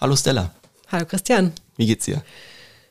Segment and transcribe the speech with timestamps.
[0.00, 0.50] Hallo Stella,
[0.88, 1.52] Hallo Christian.
[1.76, 2.22] wie geht's dir?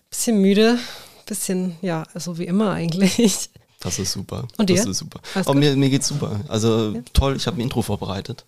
[0.10, 0.78] Bisschen müde,
[1.26, 3.50] bisschen, ja, so wie immer eigentlich.
[3.82, 4.46] Das ist super.
[4.58, 4.76] Und dir?
[4.76, 5.22] Das ist super.
[5.34, 5.60] Alles Oh, gut?
[5.62, 6.42] mir, mir geht's super.
[6.50, 8.46] Also toll, ich habe ein Intro vorbereitet.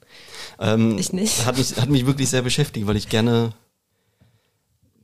[0.60, 1.46] Ähm, Ich nicht.
[1.46, 3.54] Hat mich, hat mich wirklich sehr beschäftigt, weil ich gerne,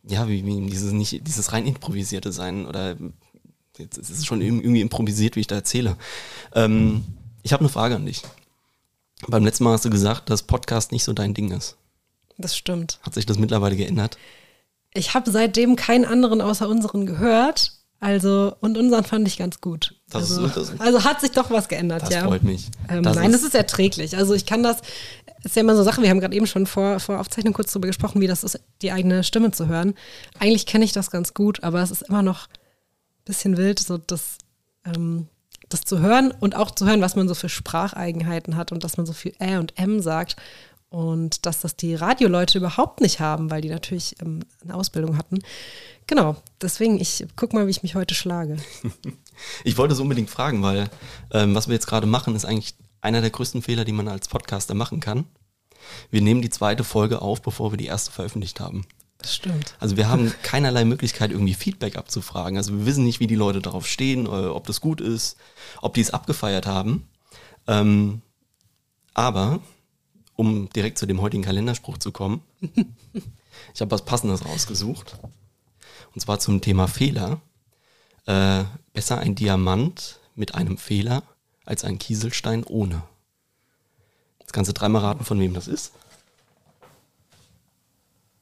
[0.06, 2.98] ja, wie, wie dieses, nicht, dieses rein improvisierte sein oder
[3.78, 5.96] jetzt ist es schon irgendwie improvisiert, wie ich da erzähle.
[6.54, 7.06] Ähm,
[7.44, 8.22] ich habe eine Frage an dich.
[9.28, 11.78] Beim letzten Mal hast du gesagt, dass Podcast nicht so dein Ding ist.
[12.38, 13.00] Das stimmt.
[13.04, 14.18] Hat sich das mittlerweile geändert?
[14.94, 17.74] Ich habe seitdem keinen anderen außer unseren gehört.
[18.00, 19.96] Also, und unseren fand ich ganz gut.
[20.10, 22.26] Das also, ist- das- also hat sich doch was geändert, Das ja.
[22.26, 22.68] freut mich.
[22.90, 24.16] Ähm, Das nein, ist- das ist erträglich.
[24.16, 24.82] Also ich kann das,
[25.44, 27.88] ist ja immer so Sache, wir haben gerade eben schon vor, vor Aufzeichnung kurz darüber
[27.88, 29.96] gesprochen, wie das ist, die eigene Stimme zu hören.
[30.38, 33.98] Eigentlich kenne ich das ganz gut, aber es ist immer noch ein bisschen wild, so
[33.98, 34.38] das,
[34.86, 35.28] ähm,
[35.70, 38.98] das zu hören und auch zu hören, was man so für Spracheigenheiten hat und dass
[38.98, 40.36] man so viel Ä und M sagt.
[40.90, 45.40] Und dass das die Radioleute überhaupt nicht haben, weil die natürlich ähm, eine Ausbildung hatten.
[46.08, 48.58] Genau, deswegen, ich guck mal, wie ich mich heute schlage.
[49.64, 50.90] Ich wollte es unbedingt fragen, weil
[51.32, 54.28] ähm, was wir jetzt gerade machen, ist eigentlich einer der größten Fehler, die man als
[54.28, 55.26] Podcaster machen kann.
[56.10, 58.88] Wir nehmen die zweite Folge auf, bevor wir die erste veröffentlicht haben.
[59.20, 59.76] Das stimmt.
[59.80, 62.58] Also wir haben keinerlei Möglichkeit, irgendwie Feedback abzufragen.
[62.58, 65.38] Also wir wissen nicht, wie die Leute darauf stehen, äh, ob das gut ist,
[65.82, 67.08] ob die es abgefeiert haben.
[67.68, 68.22] Ähm,
[69.14, 69.60] aber,
[70.38, 72.42] um direkt zu dem heutigen Kalenderspruch zu kommen,
[73.74, 75.18] ich habe was Passendes rausgesucht.
[76.14, 77.42] Und zwar zum Thema Fehler.
[78.26, 81.24] Äh, besser ein Diamant mit einem Fehler
[81.66, 83.04] als ein Kieselstein ohne.
[84.40, 85.92] Jetzt kannst du dreimal raten, von wem das ist.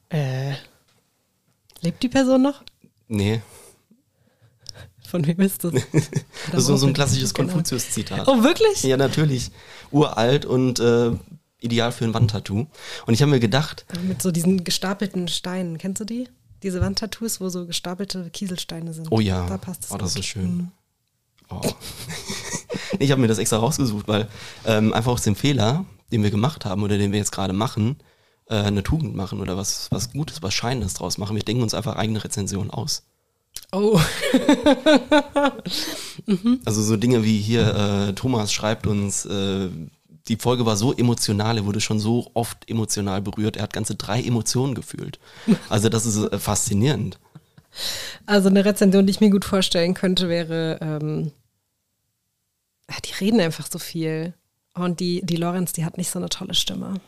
[0.08, 0.54] Äh,
[1.80, 2.62] lebt die Person noch?
[3.08, 3.40] Nee,
[5.08, 5.72] Von wem ist das?
[5.92, 7.52] das ist so, so ein klassisches Genau.
[7.52, 8.26] Konfuzius-Zitat.
[8.26, 8.82] Oh, wirklich?
[8.82, 9.50] Ja, natürlich.
[9.92, 11.12] Uralt und äh,
[11.60, 12.66] ideal für ein Wandtattoo.
[13.06, 15.78] Und ich habe mir gedacht, Mit so diesen gestapelten Steinen.
[15.78, 16.28] Kennst du die?
[16.62, 19.08] Diese Wandtattoos, wo so gestapelte Kieselsteine sind.
[19.10, 19.90] oh ja, Da passt es.
[19.90, 20.20] oh, das gut.
[20.20, 20.70] ist schön.
[21.50, 21.60] Oh.
[22.98, 24.28] ich habe mir das extra rausgesucht, weil
[24.64, 27.96] ähm, einfach aus dem Fehler, den wir gemacht haben oder den wir jetzt gerade machen,
[28.48, 31.36] äh, eine Tugend machen oder was, was Gutes, was Scheinendes draus machen.
[31.36, 33.04] Wir denken uns einfach eigene Rezensionen aus.
[33.72, 34.00] Oh,
[36.64, 37.74] Also so Dinge wie hier,
[38.08, 39.68] äh, Thomas schreibt uns, äh,
[40.28, 43.94] die Folge war so emotional, er wurde schon so oft emotional berührt, er hat ganze
[43.94, 45.18] drei Emotionen gefühlt.
[45.68, 47.18] Also das ist äh, faszinierend.
[48.26, 51.32] also eine Rezension, die ich mir gut vorstellen könnte, wäre, ähm,
[52.88, 54.34] ah, die reden einfach so viel.
[54.74, 57.00] Und die, die Lorenz, die hat nicht so eine tolle Stimme.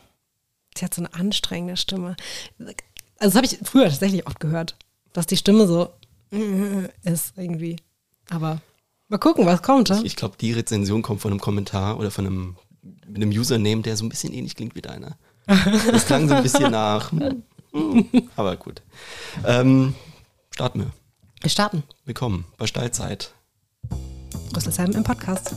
[0.77, 2.15] Die hat so eine anstrengende Stimme.
[2.57, 2.75] Also
[3.19, 4.75] das habe ich früher tatsächlich oft gehört,
[5.13, 5.89] dass die Stimme so
[7.03, 7.77] ist irgendwie.
[8.29, 8.61] Aber
[9.07, 9.89] mal gucken, was kommt.
[9.89, 10.01] Ja?
[10.03, 13.97] Ich glaube, die Rezension kommt von einem Kommentar oder von einem, mit einem Username, der
[13.97, 15.17] so ein bisschen ähnlich klingt wie deiner.
[15.91, 17.11] Das klang so ein bisschen nach.
[17.11, 18.81] hm, hm, Aber gut.
[19.45, 19.95] Ähm,
[20.51, 20.91] starten wir.
[21.41, 21.83] Wir starten.
[22.05, 23.33] Willkommen bei Steilzeit.
[24.55, 25.55] Rüsselsheim im Podcast.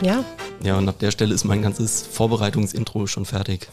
[0.00, 0.24] Ja.
[0.64, 3.68] Ja, und ab der Stelle ist mein ganzes Vorbereitungsintro schon fertig.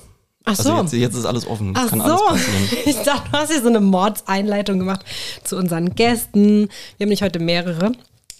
[0.46, 0.72] Ach so.
[0.74, 1.74] Also jetzt, jetzt ist alles offen.
[1.76, 2.70] Ach Kann so, alles passieren.
[2.86, 5.06] ich dachte, du hast hier so eine Mordseinleitung gemacht
[5.44, 6.70] zu unseren Gästen.
[6.98, 7.92] Wir haben nicht heute mehrere.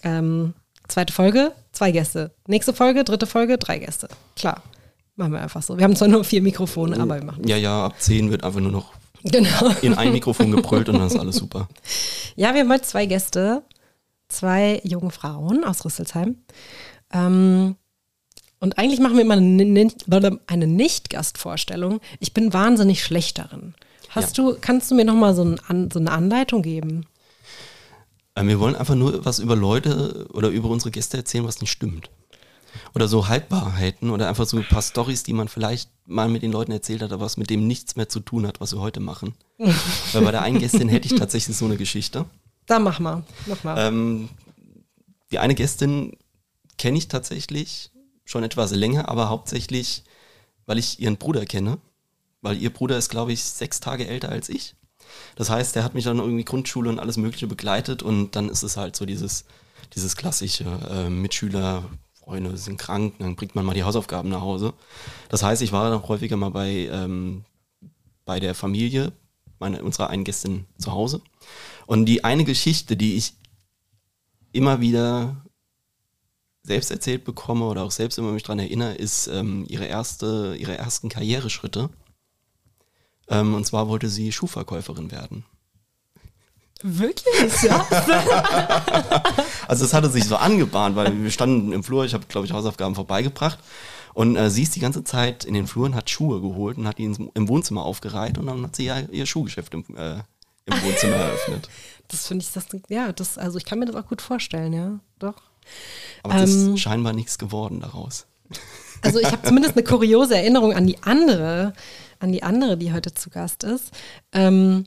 [0.02, 0.54] Ähm,
[0.88, 2.32] zweite Folge, zwei Gäste.
[2.48, 4.08] Nächste Folge, dritte Folge, drei Gäste.
[4.34, 4.62] Klar,
[5.16, 5.76] machen wir einfach so.
[5.76, 8.60] Wir haben zwar nur vier Mikrofone, aber wir machen Ja, ja, ab 10 wird einfach
[8.60, 9.68] nur noch Genau.
[9.82, 11.68] in ein Mikrofon gebrüllt und dann ist alles super.
[12.36, 13.62] Ja, wir haben heute zwei Gäste,
[14.28, 16.36] zwei junge Frauen aus Rüsselsheim.
[17.12, 17.76] Ähm,
[18.60, 22.00] und eigentlich machen wir immer eine, eine Nicht-Gastvorstellung.
[22.20, 23.74] Ich bin wahnsinnig schlecht darin.
[24.10, 27.06] Hast du, kannst du mir nochmal so, ein so eine Anleitung geben?
[28.36, 31.70] Ähm, wir wollen einfach nur was über Leute oder über unsere Gäste erzählen, was nicht
[31.70, 32.10] stimmt.
[32.94, 36.52] Oder so Halbwahrheiten oder einfach so ein paar Stories, die man vielleicht mal mit den
[36.52, 39.00] Leuten erzählt hat, aber was mit dem nichts mehr zu tun hat, was wir heute
[39.00, 39.34] machen.
[39.58, 42.26] Weil bei der einen Gästin hätte ich tatsächlich so eine Geschichte.
[42.66, 43.76] Da mach mal, mach mal.
[43.78, 44.28] Ähm,
[45.32, 46.16] die eine Gästin
[46.78, 47.90] kenne ich tatsächlich
[48.30, 50.04] schon etwas länger, aber hauptsächlich,
[50.66, 51.78] weil ich ihren Bruder kenne.
[52.42, 54.74] Weil ihr Bruder ist, glaube ich, sechs Tage älter als ich.
[55.36, 58.62] Das heißt, er hat mich dann irgendwie Grundschule und alles Mögliche begleitet und dann ist
[58.62, 59.44] es halt so dieses,
[59.94, 61.84] dieses klassische äh, Mitschüler,
[62.14, 64.72] Freunde sind krank, dann bringt man mal die Hausaufgaben nach Hause.
[65.28, 67.44] Das heißt, ich war dann häufiger mal bei, ähm,
[68.24, 69.12] bei der Familie
[69.58, 71.20] meine, unserer einen Gästin zu Hause.
[71.86, 73.34] Und die eine Geschichte, die ich
[74.52, 75.44] immer wieder
[76.62, 80.76] selbst erzählt bekomme oder auch selbst immer mich dran erinnere, ist ähm, ihre erste, ihre
[80.76, 81.90] ersten Karriereschritte
[83.28, 85.44] Ähm, und zwar wollte sie Schuhverkäuferin werden.
[86.82, 87.62] Wirklich?
[87.62, 87.86] Ja.
[89.68, 92.52] Also es hatte sich so angebahnt, weil wir standen im Flur, ich habe, glaube ich,
[92.52, 93.60] Hausaufgaben vorbeigebracht.
[94.14, 96.98] Und äh, sie ist die ganze Zeit in den Fluren, hat Schuhe geholt und hat
[96.98, 100.16] die ins, im Wohnzimmer aufgereiht und dann hat sie ja ihr Schuhgeschäft im, äh,
[100.66, 101.68] im Wohnzimmer eröffnet.
[102.08, 104.98] Das finde ich, das, ja, das, also ich kann mir das auch gut vorstellen, ja,
[105.20, 105.40] doch.
[106.22, 106.74] Aber es Ähm.
[106.74, 108.26] ist scheinbar nichts geworden daraus.
[109.02, 111.72] Also ich habe zumindest eine kuriose Erinnerung an die andere,
[112.18, 113.92] an die andere, die heute zu Gast ist.
[114.32, 114.84] Ähm,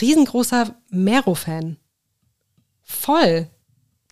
[0.00, 1.76] riesengroßer Mero-Fan.
[2.82, 3.48] Voll.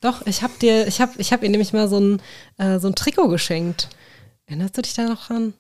[0.03, 2.23] Doch, ich habe dir, ich habe, ich habe ihr nämlich mal so ein,
[2.59, 3.89] äh, so ein Trikot geschenkt.
[4.45, 5.55] Erinnerst du dich da noch dran?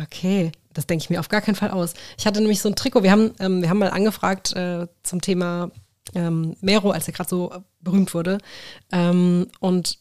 [0.00, 1.94] Okay, das denke ich mir auf gar keinen Fall aus.
[2.16, 3.02] Ich hatte nämlich so ein Trikot.
[3.02, 5.72] Wir haben, ähm, wir haben mal angefragt äh, zum Thema
[6.14, 8.38] ähm, Mero, als er gerade so äh, berühmt wurde.
[8.92, 9.98] Ähm, und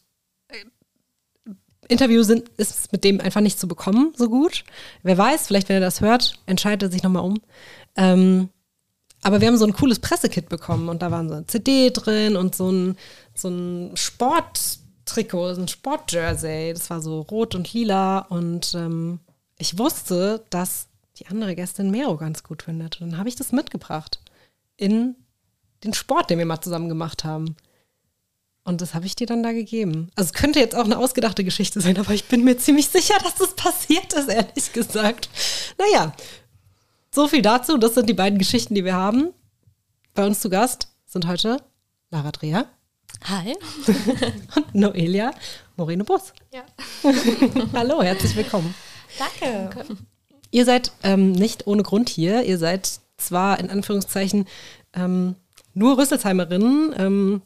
[1.89, 4.63] Interview sind, ist mit dem einfach nicht zu bekommen, so gut.
[5.01, 7.41] Wer weiß, vielleicht, wenn er das hört, entscheidet er sich nochmal um.
[7.95, 8.49] Ähm,
[9.23, 12.37] aber wir haben so ein cooles Pressekit bekommen und da waren so eine CD drin
[12.37, 12.95] und so ein,
[13.33, 16.73] so ein Sporttrikot, so ein Sportjersey.
[16.73, 19.19] Das war so rot und lila und ähm,
[19.57, 23.01] ich wusste, dass die andere Gästin Mero ganz gut findet.
[23.01, 24.21] Und dann habe ich das mitgebracht
[24.77, 25.15] in
[25.83, 27.55] den Sport, den wir mal zusammen gemacht haben.
[28.63, 30.11] Und das habe ich dir dann da gegeben.
[30.15, 33.15] Also es könnte jetzt auch eine ausgedachte Geschichte sein, aber ich bin mir ziemlich sicher,
[33.23, 35.29] dass das passiert ist, ehrlich gesagt.
[35.77, 36.13] Naja,
[37.11, 37.77] so viel dazu.
[37.77, 39.33] Das sind die beiden Geschichten, die wir haben.
[40.13, 41.63] Bei uns zu Gast sind heute
[42.11, 42.67] Lara Dreher
[43.23, 43.55] Hi.
[44.55, 45.31] und Noelia
[45.75, 46.33] Moreno Bus.
[46.53, 46.63] Ja.
[47.73, 48.73] Hallo, herzlich willkommen.
[49.17, 49.85] Danke.
[50.51, 52.43] Ihr seid ähm, nicht ohne Grund hier.
[52.43, 54.47] Ihr seid zwar in Anführungszeichen
[54.93, 55.35] ähm,
[55.73, 57.41] nur Rüsselsheimerin, ähm,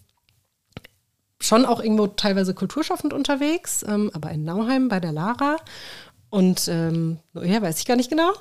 [1.40, 5.58] schon auch irgendwo teilweise kulturschaffend unterwegs, ähm, aber in Nauheim bei der Lara.
[6.30, 8.32] Und ähm, ja, weiß ich gar nicht genau.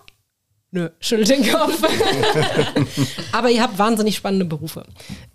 [0.74, 1.82] Nö, schüttelt den Kopf.
[3.32, 4.84] aber ihr habt wahnsinnig spannende Berufe.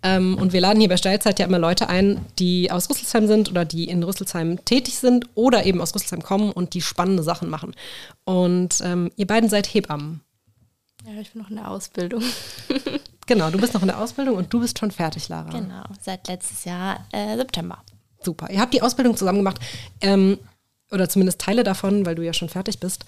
[0.01, 3.51] Ähm, und wir laden hier bei Steilzeit ja immer Leute ein, die aus Rüsselsheim sind
[3.51, 7.51] oder die in Rüsselsheim tätig sind oder eben aus Rüsselsheim kommen und die spannende Sachen
[7.51, 7.75] machen.
[8.23, 10.21] Und ähm, ihr beiden seid Hebammen.
[11.07, 12.24] Ja, ich bin noch in der Ausbildung.
[13.30, 15.50] Genau, du bist noch in der Ausbildung und du bist schon fertig, Lara.
[15.50, 17.83] Genau, seit letztes Jahr äh, September.
[18.24, 18.50] Super.
[18.50, 19.59] Ihr habt die Ausbildung zusammen gemacht.
[20.00, 20.39] Ähm,
[20.92, 23.04] oder zumindest Teile davon, weil du ja schon fertig bist.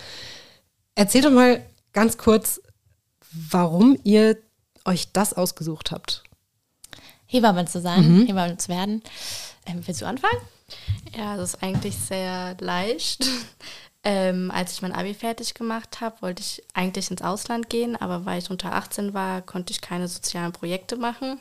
[0.94, 2.62] Erzähl doch mal ganz kurz,
[3.32, 4.38] warum ihr
[4.84, 6.26] euch das ausgesucht habt.
[7.26, 9.02] Hebamme zu sein, Hebamme zu werden.
[9.66, 10.42] Ähm, willst du anfangen?
[11.18, 13.26] Ja, das ist eigentlich sehr leicht.
[14.12, 18.26] Ähm, als ich mein Abi fertig gemacht habe, wollte ich eigentlich ins Ausland gehen, aber
[18.26, 21.40] weil ich unter 18 war, konnte ich keine sozialen Projekte machen.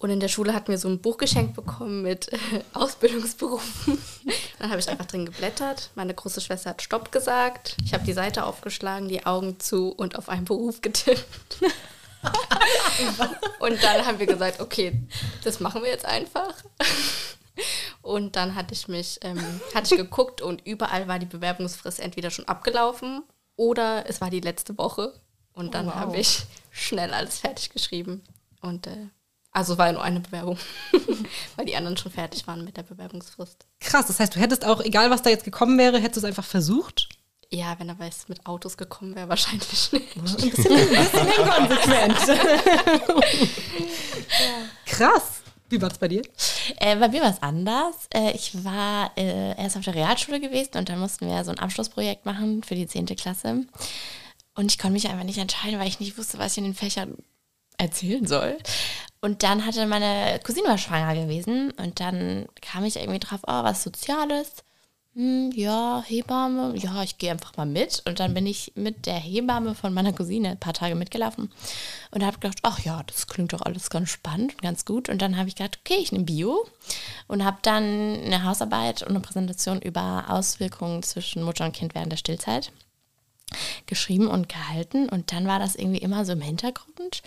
[0.00, 2.38] Und in der Schule hatten wir so ein Buch geschenkt bekommen mit äh,
[2.72, 4.02] Ausbildungsberufen.
[4.58, 5.90] Dann habe ich einfach drin geblättert.
[5.94, 7.76] Meine große Schwester hat Stopp gesagt.
[7.84, 11.60] Ich habe die Seite aufgeschlagen, die Augen zu und auf einen Beruf getippt.
[13.60, 15.00] und dann haben wir gesagt, okay,
[15.44, 16.52] das machen wir jetzt einfach.
[18.02, 19.38] Und dann hatte ich mich, ähm,
[19.74, 23.22] hatte ich geguckt und überall war die Bewerbungsfrist entweder schon abgelaufen
[23.56, 25.12] oder es war die letzte Woche.
[25.52, 25.96] Und dann Oh, wow.
[25.96, 28.22] habe ich schnell alles fertig geschrieben.
[28.60, 29.08] Und äh,
[29.50, 30.56] also es war ja nur eine Bewerbung,
[31.56, 33.66] weil die anderen schon fertig waren mit der Bewerbungsfrist.
[33.80, 36.24] Krass, das heißt, du hättest auch, egal was da jetzt gekommen wäre, hättest du es
[36.26, 37.08] einfach versucht?
[37.50, 40.16] Ja, wenn er weiß, mit Autos gekommen wäre, wahrscheinlich nicht.
[40.16, 42.18] Ein bisschen, ein bisschen inkonsequent.
[44.86, 45.42] Krass.
[45.68, 46.22] Wie war es bei dir?
[46.76, 47.94] Äh, bei mir war es anders.
[48.14, 51.58] Äh, ich war äh, erst auf der Realschule gewesen und dann mussten wir so ein
[51.58, 53.06] Abschlussprojekt machen für die 10.
[53.06, 53.66] Klasse.
[54.54, 56.74] Und ich konnte mich einfach nicht entscheiden, weil ich nicht wusste, was ich in den
[56.74, 57.16] Fächern
[57.76, 58.58] erzählen soll.
[59.20, 63.62] Und dann hatte meine Cousine war schwanger gewesen und dann kam ich irgendwie drauf, oh,
[63.62, 64.64] was Soziales.
[65.14, 68.02] Hm, ja, Hebamme, ja, ich gehe einfach mal mit.
[68.06, 71.50] Und dann bin ich mit der Hebamme von meiner Cousine ein paar Tage mitgelaufen
[72.12, 75.08] und habe gedacht, ach ja, das klingt doch alles ganz spannend und ganz gut.
[75.08, 76.66] Und dann habe ich gedacht, okay, ich nehme Bio
[77.26, 82.12] und habe dann eine Hausarbeit und eine Präsentation über Auswirkungen zwischen Mutter und Kind während
[82.12, 82.70] der Stillzeit
[83.86, 85.08] geschrieben und gehalten.
[85.08, 87.22] Und dann war das irgendwie immer so im Hintergrund.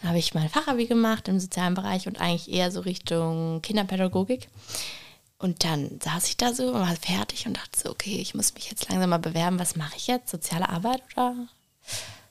[0.00, 4.48] Dann habe ich mein Fachabi gemacht im sozialen Bereich und eigentlich eher so Richtung Kinderpädagogik.
[5.38, 8.54] Und dann saß ich da so und war fertig und dachte so, okay, ich muss
[8.54, 9.58] mich jetzt langsam mal bewerben.
[9.58, 10.30] Was mache ich jetzt?
[10.30, 11.34] Soziale Arbeit oder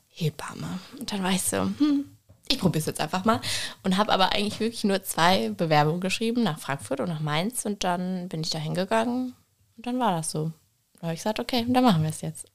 [0.09, 0.79] Hebamme?
[0.99, 2.05] Und dann war ich so, hm,
[2.49, 3.39] ich probiere es jetzt einfach mal.
[3.83, 7.65] Und habe aber eigentlich wirklich nur zwei Bewerbungen geschrieben, nach Frankfurt und nach Mainz.
[7.65, 9.35] Und dann bin ich da hingegangen
[9.77, 10.51] und dann war das so.
[10.95, 12.47] Da habe ich gesagt, okay, dann machen wir es jetzt.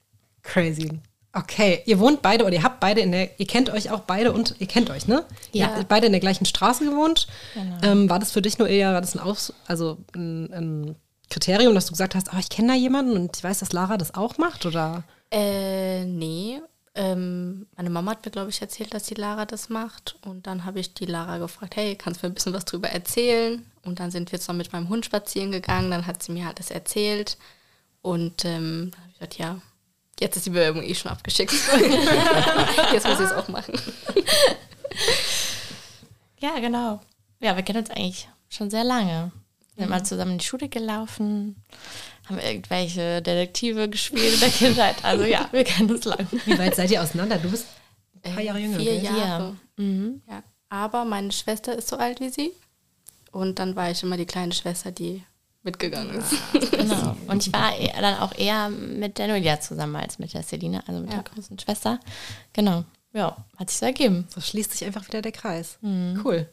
[0.42, 1.00] Crazy.
[1.34, 4.32] Okay, ihr wohnt beide oder ihr habt beide in der, ihr kennt euch auch beide
[4.32, 5.24] und ihr kennt euch, ne?
[5.52, 5.68] Ja.
[5.68, 7.26] Ihr habt beide in der gleichen Straße gewohnt.
[7.54, 7.76] Genau.
[7.82, 10.96] Ähm, war das für dich nur eher, war das ein, Aus, also ein, ein
[11.30, 13.96] Kriterium, dass du gesagt hast, oh, ich kenne da jemanden und ich weiß, dass Lara
[13.96, 15.04] das auch macht, oder?
[15.30, 16.60] Äh, nee.
[16.94, 20.16] Ähm, meine Mama hat mir, glaube ich, erzählt, dass die Lara das macht.
[20.26, 22.90] Und dann habe ich die Lara gefragt, hey, kannst du mir ein bisschen was drüber
[22.90, 23.64] erzählen?
[23.82, 25.90] Und dann sind wir jetzt noch mit meinem Hund spazieren gegangen.
[25.90, 27.38] Dann hat sie mir halt das erzählt.
[28.02, 29.56] Und ähm, dann habe ich gesagt, ja,
[30.20, 31.52] jetzt ist die Bewerbung eh schon abgeschickt.
[32.92, 33.74] jetzt muss ich es auch machen.
[36.38, 37.00] Ja, genau.
[37.40, 39.32] Ja, wir kennen uns eigentlich schon sehr lange.
[39.74, 41.56] Wir sind mal zusammen in die Schule gelaufen,
[42.26, 44.96] haben irgendwelche Detektive gespielt in der Kindheit.
[45.02, 46.26] Also ja, wir kennen uns lange.
[46.44, 47.38] Wie weit seid ihr auseinander?
[47.38, 47.66] Du bist
[48.22, 48.78] ein paar Jahre jünger.
[48.78, 49.04] Vier gell?
[49.04, 49.56] Jahre.
[49.76, 50.20] Mhm.
[50.28, 50.42] Ja.
[50.68, 52.52] Aber meine Schwester ist so alt wie sie.
[53.30, 55.22] Und dann war ich immer die kleine Schwester, die
[55.62, 56.32] mitgegangen ist.
[56.72, 57.16] Genau.
[57.28, 60.82] Und ich war eher, dann auch eher mit der Nulia zusammen als mit der Celine,
[60.88, 61.22] also mit Ja.
[61.22, 62.00] der großen Schwester.
[62.52, 62.84] Genau.
[63.12, 64.26] Ja, hat sich so ergeben.
[64.34, 65.78] So schließt sich einfach wieder der Kreis.
[65.82, 66.20] Mhm.
[66.24, 66.48] Cool.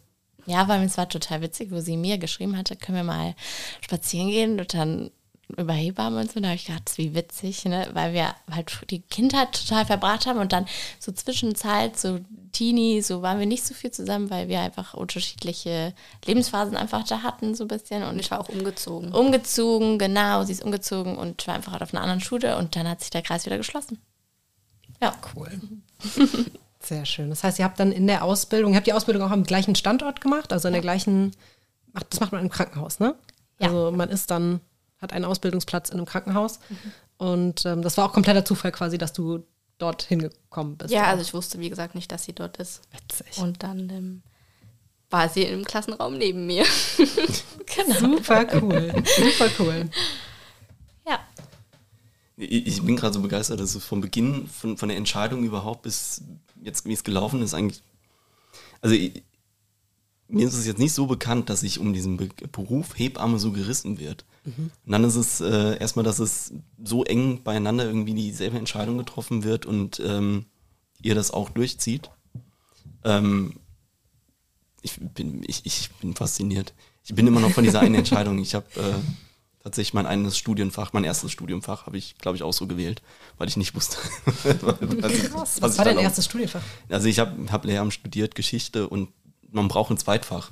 [0.45, 3.35] Ja, weil es war total witzig, wo sie mir geschrieben hatte, können wir mal
[3.81, 5.11] spazieren gehen und dann
[5.57, 6.39] über Hebammen und so.
[6.39, 7.87] Da habe ich gedacht, wie witzig, ne?
[7.93, 10.65] weil wir halt die Kindheit total verbracht haben und dann
[10.99, 12.19] so Zwischenzeit, so
[12.51, 15.93] Teenie, so waren wir nicht so viel zusammen, weil wir einfach unterschiedliche
[16.25, 18.03] Lebensphasen einfach da hatten, so ein bisschen.
[18.03, 19.11] Und ich war auch umgezogen.
[19.13, 23.01] umgezogen, genau, sie ist umgezogen und war einfach auf einer anderen Schule und dann hat
[23.01, 23.99] sich der Kreis wieder geschlossen.
[25.01, 25.49] Ja, Cool.
[26.81, 27.29] Sehr schön.
[27.29, 29.75] Das heißt, ihr habt dann in der Ausbildung, ihr habt die Ausbildung auch am gleichen
[29.75, 31.35] Standort gemacht, also in der gleichen,
[32.09, 33.15] das macht man im Krankenhaus, ne?
[33.59, 33.67] Ja.
[33.67, 34.61] Also man ist dann,
[35.01, 36.59] hat einen Ausbildungsplatz in einem Krankenhaus.
[37.17, 39.43] Und ähm, das war auch kompletter Zufall quasi, dass du
[39.79, 40.93] dort hingekommen bist.
[40.93, 42.81] Ja, also ich wusste, wie gesagt, nicht, dass sie dort ist.
[42.91, 43.41] witzig.
[43.41, 44.21] Und dann ähm,
[45.09, 46.65] war sie im Klassenraum neben mir.
[47.65, 47.99] genau.
[47.99, 48.93] Super cool.
[49.17, 49.89] Super cool.
[51.07, 51.19] Ja.
[52.37, 55.81] Ich ich bin gerade so begeistert, dass es vom Beginn, von, von der Entscheidung überhaupt
[55.81, 56.21] bis
[56.61, 57.81] jetzt, wie es gelaufen ist, eigentlich.
[58.81, 59.23] Also ich,
[60.29, 63.51] mir ist es jetzt nicht so bekannt, dass sich um diesen Be Beruf Hebamme so
[63.51, 64.25] gerissen wird.
[64.45, 69.43] Und dann ist es äh, erstmal, dass es so eng beieinander irgendwie dieselbe Entscheidung getroffen
[69.43, 70.45] wird und ähm,
[71.01, 72.09] ihr das auch durchzieht.
[73.03, 73.55] Ähm,
[74.81, 76.73] ich, bin, ich, ich bin fasziniert.
[77.03, 78.39] Ich bin immer noch von dieser einen Entscheidung.
[78.39, 78.93] Ich habe äh,
[79.63, 83.01] tatsächlich mein eigenes Studienfach, mein erstes Studienfach habe ich, glaube ich, auch so gewählt,
[83.37, 83.97] weil ich nicht wusste.
[84.61, 86.61] was was Was war dein erstes Studienfach?
[86.87, 89.09] Also ich habe hab Lehramt studiert, Geschichte und
[89.51, 90.51] man braucht ein Zweitfach.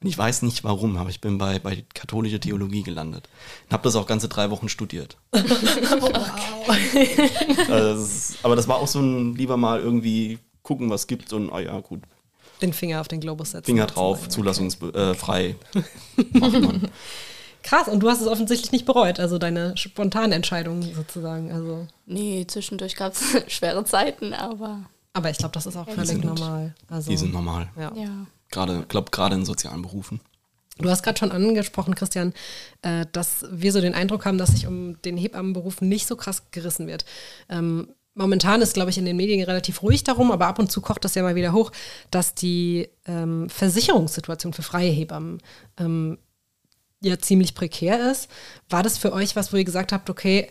[0.00, 3.28] Und ich weiß nicht warum, aber ich bin bei, bei katholischer Theologie gelandet.
[3.64, 5.16] Und habe das auch ganze drei Wochen studiert.
[7.68, 11.32] Also das ist, aber das war auch so ein lieber mal irgendwie gucken, was gibt
[11.32, 12.02] und ah ja, gut,
[12.60, 13.64] Den Finger auf den Globus setzen.
[13.64, 15.56] Finger drauf, zulassungsfrei.
[15.74, 15.82] Äh.
[16.38, 16.88] Macht man.
[17.62, 21.52] Krass, und du hast es offensichtlich nicht bereut, also deine spontane Entscheidung sozusagen.
[21.52, 26.08] Also, Nee, zwischendurch gab es schwere Zeiten, aber aber ich glaube, das ist auch völlig
[26.08, 26.74] sind- normal.
[26.88, 27.70] Also, Die sind normal.
[27.76, 27.92] ja.
[27.94, 28.26] ja.
[28.50, 30.20] Gerade, glaube gerade in sozialen Berufen.
[30.78, 32.32] Du hast gerade schon angesprochen, Christian,
[32.82, 36.44] äh, dass wir so den Eindruck haben, dass sich um den Hebammenberuf nicht so krass
[36.52, 37.04] gerissen wird.
[37.50, 40.80] Ähm, momentan ist, glaube ich, in den Medien relativ ruhig darum, aber ab und zu
[40.80, 41.72] kocht das ja mal wieder hoch,
[42.10, 45.42] dass die ähm, Versicherungssituation für freie Hebammen
[45.78, 46.16] ähm,
[47.00, 48.28] ja ziemlich prekär ist.
[48.70, 50.50] War das für euch was, wo ihr gesagt habt, okay,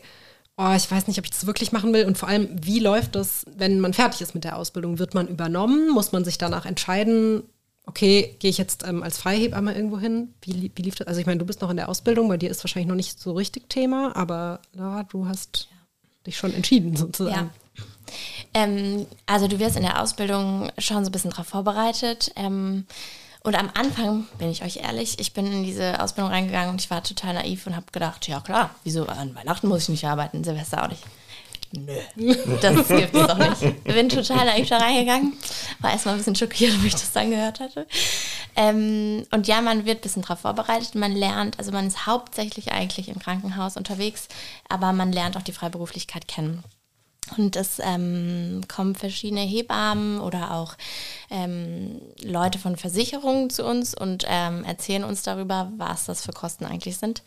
[0.58, 3.16] oh, ich weiß nicht, ob ich das wirklich machen will und vor allem, wie läuft
[3.16, 5.00] das, wenn man fertig ist mit der Ausbildung?
[5.00, 5.90] Wird man übernommen?
[5.92, 7.44] Muss man sich danach entscheiden,
[7.86, 10.34] okay, gehe ich jetzt ähm, als Freihebamme irgendwo hin?
[10.42, 11.08] Wie, wie lief das?
[11.08, 13.20] Also ich meine, du bist noch in der Ausbildung, bei dir ist wahrscheinlich noch nicht
[13.20, 15.70] so richtig Thema, aber Lara, du hast
[16.26, 17.52] dich schon entschieden sozusagen.
[17.76, 17.84] Ja.
[18.54, 22.32] Ähm, also du wirst in der Ausbildung schon so ein bisschen darauf vorbereitet.
[22.36, 22.86] Ähm,
[23.44, 26.90] und am Anfang, bin ich euch ehrlich, ich bin in diese Ausbildung reingegangen und ich
[26.90, 30.44] war total naiv und habe gedacht, ja klar, wieso an Weihnachten muss ich nicht arbeiten,
[30.44, 31.04] Silvester auch nicht.
[31.74, 31.94] Nö,
[32.62, 33.84] das gibt es doch nicht.
[33.84, 35.34] Bin total naiv da reingegangen.
[35.80, 37.88] War erstmal ein bisschen schockiert, wie ich das dann gehört hatte.
[38.56, 40.96] Ähm, und ja, man wird ein bisschen darauf vorbereitet.
[40.96, 44.28] Man lernt, also man ist hauptsächlich eigentlich im Krankenhaus unterwegs,
[44.70, 46.64] aber man lernt auch die Freiberuflichkeit kennen.
[47.36, 50.76] Und es ähm, kommen verschiedene Hebammen oder auch
[51.30, 56.66] ähm, Leute von Versicherungen zu uns und ähm, erzählen uns darüber, was das für Kosten
[56.66, 57.24] eigentlich sind,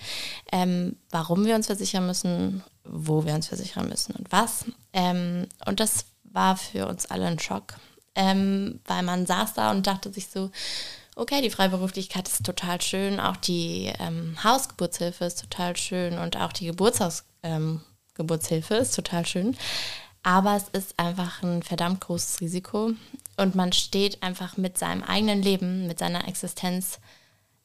[0.52, 4.64] ähm, warum wir uns versichern müssen, wo wir uns versichern müssen und was.
[4.92, 7.74] Ähm, und das war für uns alle ein Schock,
[8.14, 10.50] ähm, weil man saß da und dachte sich so,
[11.16, 13.92] okay, die Freiberuflichkeit ist total schön, auch die
[14.42, 17.82] Hausgeburtshilfe ist total schön und auch die Geburtshaus, ähm,
[18.14, 19.56] Geburtshilfe ist total schön.
[20.22, 22.92] Aber es ist einfach ein verdammt großes Risiko
[23.38, 26.98] und man steht einfach mit seinem eigenen Leben, mit seiner Existenz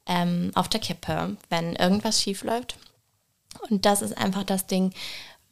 [0.06, 2.78] ähm, auf der Kippe, wenn irgendwas schief läuft.
[3.70, 4.94] Und das ist einfach das Ding,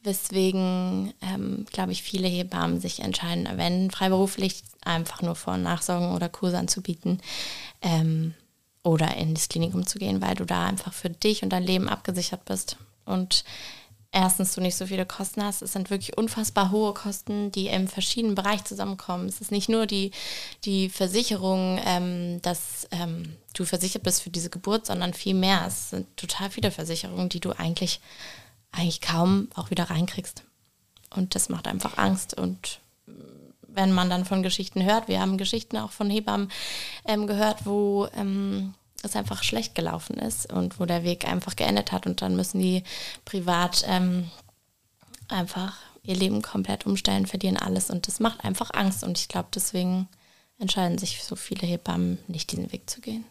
[0.02, 6.28] weswegen, ähm, glaube ich, viele Hebammen sich entscheiden, wenn freiberuflich einfach nur Vor- Nachsorgen oder
[6.28, 7.20] Kurse anzubieten
[7.82, 8.34] ähm,
[8.82, 12.44] oder ins Klinikum zu gehen, weil du da einfach für dich und dein Leben abgesichert
[12.44, 12.76] bist.
[13.06, 13.44] Und
[14.14, 15.60] erstens du nicht so viele Kosten hast.
[15.60, 19.28] Es sind wirklich unfassbar hohe Kosten, die im verschiedenen Bereich zusammenkommen.
[19.28, 20.12] Es ist nicht nur die,
[20.64, 25.64] die Versicherung, ähm, dass ähm, du versichert bist für diese Geburt, sondern viel mehr.
[25.66, 28.00] Es sind total viele Versicherungen, die du eigentlich,
[28.70, 30.44] eigentlich kaum auch wieder reinkriegst.
[31.14, 32.34] Und das macht einfach Angst.
[32.34, 32.80] Und
[33.66, 36.50] wenn man dann von Geschichten hört, wir haben Geschichten auch von Hebammen
[37.06, 41.92] ähm, gehört, wo ähm, es einfach schlecht gelaufen ist und wo der Weg einfach geendet
[41.92, 42.82] hat und dann müssen die
[43.24, 44.30] privat ähm,
[45.28, 49.48] einfach ihr Leben komplett umstellen, verlieren alles und das macht einfach Angst und ich glaube,
[49.54, 50.08] deswegen
[50.58, 53.24] entscheiden sich so viele Hebammen nicht diesen Weg zu gehen.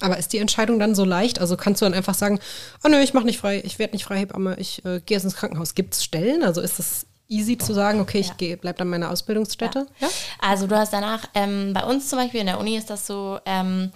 [0.00, 1.40] Aber ist die Entscheidung dann so leicht?
[1.40, 2.38] Also kannst du dann einfach sagen,
[2.84, 5.24] oh nö, ich mache nicht frei, ich werde nicht frei Hebamme, ich äh, gehe jetzt
[5.24, 5.74] ins Krankenhaus.
[5.74, 6.42] Gibt es Stellen?
[6.42, 8.56] Also ist es easy zu sagen, okay, ich ja.
[8.56, 9.86] bleibe an meiner Ausbildungsstätte?
[9.98, 10.06] Ja.
[10.06, 10.12] ja.
[10.40, 13.38] Also du hast danach, ähm, bei uns zum Beispiel in der Uni ist das so,
[13.46, 13.90] ähm,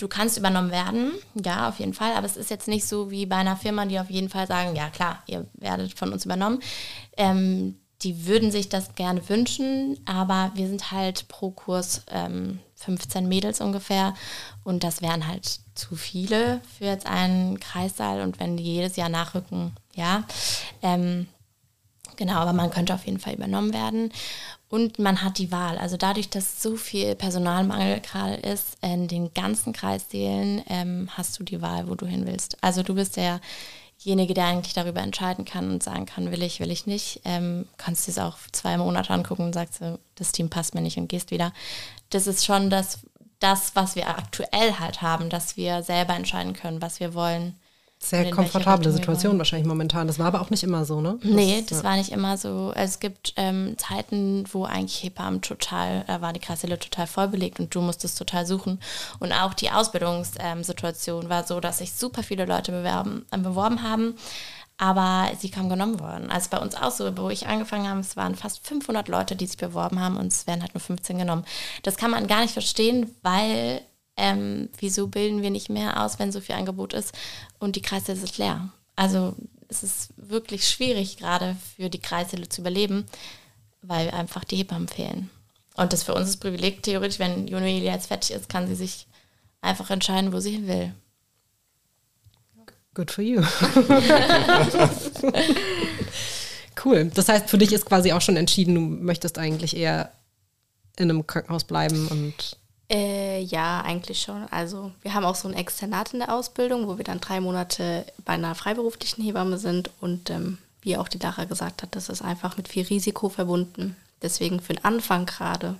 [0.00, 1.12] Du kannst übernommen werden,
[1.44, 4.00] ja, auf jeden Fall, aber es ist jetzt nicht so wie bei einer Firma, die
[4.00, 6.60] auf jeden Fall sagen, ja klar, ihr werdet von uns übernommen.
[7.18, 13.28] Ähm, die würden sich das gerne wünschen, aber wir sind halt pro Kurs ähm, 15
[13.28, 14.14] Mädels ungefähr
[14.64, 19.10] und das wären halt zu viele für jetzt einen Kreissaal und wenn die jedes Jahr
[19.10, 20.24] nachrücken, ja.
[20.80, 21.28] Ähm,
[22.16, 24.10] genau, aber man könnte auf jeden Fall übernommen werden.
[24.70, 25.78] Und man hat die Wahl.
[25.78, 31.42] Also dadurch, dass so viel Personalmangel gerade ist, in den ganzen Kreissälen ähm, hast du
[31.42, 32.56] die Wahl, wo du hin willst.
[32.60, 36.70] Also du bist derjenige, der eigentlich darüber entscheiden kann und sagen kann, will ich, will
[36.70, 37.20] ich nicht.
[37.24, 39.82] Ähm, kannst dir es auch zwei Monate angucken und sagst,
[40.14, 41.52] das Team passt mir nicht und gehst wieder.
[42.10, 43.00] Das ist schon das,
[43.40, 47.56] das, was wir aktuell halt haben, dass wir selber entscheiden können, was wir wollen
[48.02, 50.06] sehr komfortable Situation wahrscheinlich momentan.
[50.06, 51.18] Das war aber auch nicht immer so, ne?
[51.22, 51.84] Das, nee, das ja.
[51.84, 52.72] war nicht immer so.
[52.74, 57.60] Es gibt ähm, Zeiten, wo eigentlich Hebammen total, da war die Kreissäle total voll belegt
[57.60, 58.80] und du musstest total suchen.
[59.18, 63.82] Und auch die Ausbildungssituation ähm, war so, dass sich super viele Leute bewerben, äh, beworben
[63.82, 64.14] haben,
[64.78, 66.30] aber sie kaum genommen worden.
[66.30, 69.46] Also bei uns auch so, wo ich angefangen habe, es waren fast 500 Leute, die
[69.46, 71.44] sich beworben haben und es werden halt nur 15 genommen.
[71.82, 73.82] Das kann man gar nicht verstehen, weil
[74.20, 77.12] ähm, wieso bilden wir nicht mehr aus, wenn so viel Angebot ist
[77.58, 78.68] und die Kreissäle sind leer.
[78.94, 79.34] Also
[79.68, 83.06] es ist wirklich schwierig gerade für die Kreissäle zu überleben,
[83.82, 85.30] weil einfach die Hebammen fehlen.
[85.74, 89.06] Und das für uns ist Privileg, theoretisch, wenn Junuelia jetzt fertig ist, kann sie sich
[89.62, 90.94] einfach entscheiden, wo sie hin will.
[92.92, 93.40] Good for you.
[96.84, 97.10] cool.
[97.14, 100.12] Das heißt, für dich ist quasi auch schon entschieden, du möchtest eigentlich eher
[100.96, 102.58] in einem Krankenhaus bleiben und
[102.90, 104.46] äh, ja, eigentlich schon.
[104.50, 108.04] Also wir haben auch so ein Externat in der Ausbildung, wo wir dann drei Monate
[108.24, 112.22] bei einer freiberuflichen Hebamme sind und ähm, wie auch die Lara gesagt hat, das ist
[112.22, 113.96] einfach mit viel Risiko verbunden.
[114.22, 115.76] Deswegen für den Anfang gerade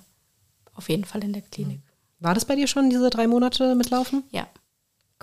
[0.75, 1.81] auf jeden Fall in der Klinik.
[2.21, 4.23] War das bei dir schon diese drei Monate mitlaufen?
[4.31, 4.47] Ja.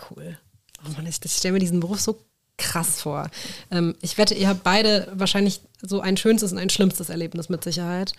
[0.10, 0.38] Cool.
[0.86, 2.20] Oh Mann, ich, ich stelle mir diesen Beruf so
[2.58, 3.30] krass vor.
[3.72, 7.64] Ähm, ich wette, ihr habt beide wahrscheinlich so ein schönstes und ein schlimmstes Erlebnis mit
[7.64, 8.14] Sicherheit.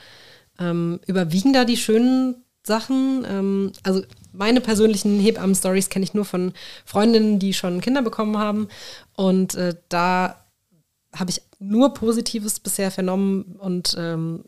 [0.59, 3.27] Ähm, überwiegen da die schönen Sachen.
[3.29, 4.03] Ähm, also
[4.33, 6.53] meine persönlichen Hebammen-Stories kenne ich nur von
[6.85, 8.69] Freundinnen, die schon Kinder bekommen haben.
[9.17, 10.45] Und äh, da
[11.13, 13.57] habe ich nur Positives bisher vernommen.
[13.59, 14.45] Und ähm,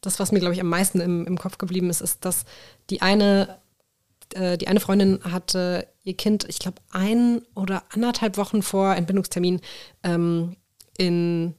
[0.00, 2.44] das, was mir, glaube ich, am meisten im, im Kopf geblieben ist, ist, dass
[2.90, 3.58] die eine,
[4.34, 9.60] äh, die eine Freundin hatte ihr Kind, ich glaube, ein oder anderthalb Wochen vor Entbindungstermin
[10.02, 10.56] ähm,
[10.96, 11.54] in,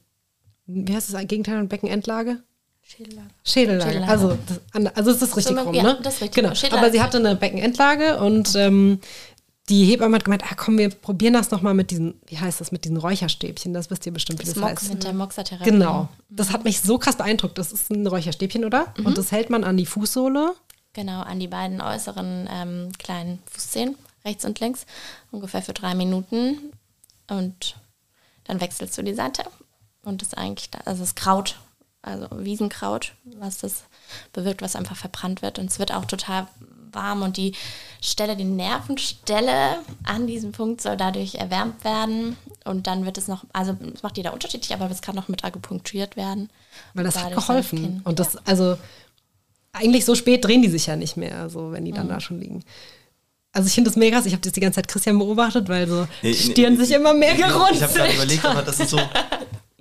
[0.66, 2.42] wie heißt das, Gegenteil und Beckenendlage?
[2.86, 3.28] Schädellage.
[3.44, 3.90] Schädellage.
[3.90, 4.12] Schädellage.
[4.12, 5.98] Also, das, also ist das richtig so, rum, ja, ne?
[6.02, 6.44] Das richtig.
[6.44, 6.52] Genau.
[6.76, 9.00] Aber sie hatte eine Beckenendlage und ähm,
[9.68, 12.70] die Hebamme hat gemeint, ah, komm, wir probieren das nochmal mit diesen, wie heißt das,
[12.70, 13.74] mit diesen Räucherstäbchen.
[13.74, 14.94] Das wisst ihr bestimmt, wie das, das Mox, heißt.
[14.94, 15.68] Mit der Moxatherapie.
[15.68, 16.08] Genau.
[16.28, 17.58] Das hat mich so krass beeindruckt.
[17.58, 18.94] Das ist ein Räucherstäbchen, oder?
[18.96, 19.06] Mhm.
[19.06, 20.54] Und das hält man an die Fußsohle.
[20.92, 24.86] Genau, an die beiden äußeren ähm, kleinen Fußzehen, rechts und links,
[25.32, 26.72] ungefähr für drei Minuten.
[27.28, 27.76] Und
[28.44, 29.42] dann wechselst du die Seite.
[30.02, 31.56] Und das ist eigentlich, da, also das Kraut
[32.06, 33.84] also Wiesenkraut, was das
[34.32, 35.58] bewirkt, was einfach verbrannt wird.
[35.58, 36.46] Und es wird auch total
[36.92, 37.52] warm und die
[38.00, 42.36] Stelle, die Nervenstelle an diesem Punkt soll dadurch erwärmt werden.
[42.64, 45.44] Und dann wird es noch, also das macht jeder unterschiedlich, aber es kann noch mit
[45.44, 46.48] akupunktiert werden.
[46.94, 48.00] Weil das hat geholfen.
[48.04, 48.76] Und das, also
[49.72, 52.10] eigentlich so spät drehen die sich ja nicht mehr, also wenn die dann mhm.
[52.10, 52.64] da schon liegen.
[53.52, 54.26] Also ich finde das mega krass.
[54.26, 57.14] Ich habe das die ganze Zeit Christian beobachtet, weil so nee, Stirn nee, sich immer
[57.14, 57.76] mehr gerunzelt.
[57.76, 58.98] Ich habe gerade überlegt, aber das ist so,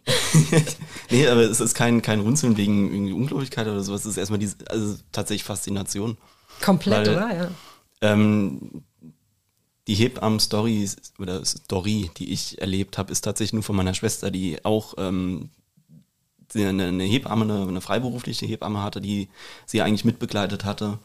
[1.11, 4.01] nee, aber es ist kein, kein Runzeln wegen irgendwie Ungläubigkeit oder sowas.
[4.01, 6.17] Es ist erstmal diese, also tatsächlich Faszination.
[6.61, 7.35] Komplett, Weil, oder?
[7.35, 7.51] Ja.
[8.01, 8.83] Ähm,
[9.87, 10.89] die Hebammen-Story
[11.19, 15.49] oder Story, die ich erlebt habe, ist tatsächlich nur von meiner Schwester, die auch ähm,
[16.55, 19.29] eine, eine Hebamme, eine, eine, freiberufliche Hebamme hatte, die
[19.65, 20.99] sie eigentlich mitbegleitet hatte,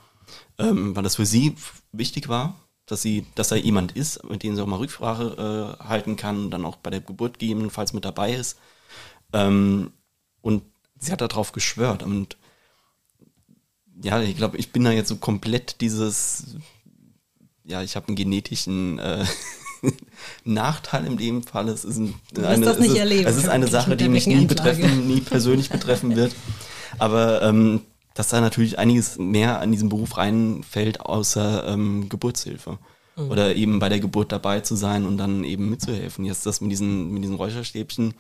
[0.59, 1.57] ähm, weil das für sie
[1.93, 2.55] wichtig war,
[2.87, 6.51] dass sie, dass da jemand ist, mit dem sie auch mal Rücksprache äh, halten kann,
[6.51, 8.59] dann auch bei der Geburt gegebenenfalls mit dabei ist
[9.33, 9.93] Ähm,
[10.41, 10.63] und
[10.99, 12.03] sie hat darauf geschwört.
[12.03, 12.37] Und
[14.03, 16.57] ja, ich glaube, ich bin da jetzt so komplett dieses,
[17.65, 19.25] ja, ich habe einen genetischen äh,
[20.45, 21.69] Nachteil in dem Fall.
[21.69, 24.27] Es ist, ein, Du wirst das nicht es ist, Es ist eine Sache, die mich
[24.27, 26.35] nie betreffen, nie persönlich betreffen wird.
[26.99, 27.83] Aber ähm,
[28.15, 32.79] dass da natürlich einiges mehr an diesem Beruf reinfällt, außer ähm, Geburtshilfe.
[33.17, 33.31] Mhm.
[33.31, 36.25] Oder eben bei der Geburt dabei zu sein und dann eben mitzuhelfen.
[36.25, 38.15] Jetzt das mit diesen, mit diesen Räucherstäbchen.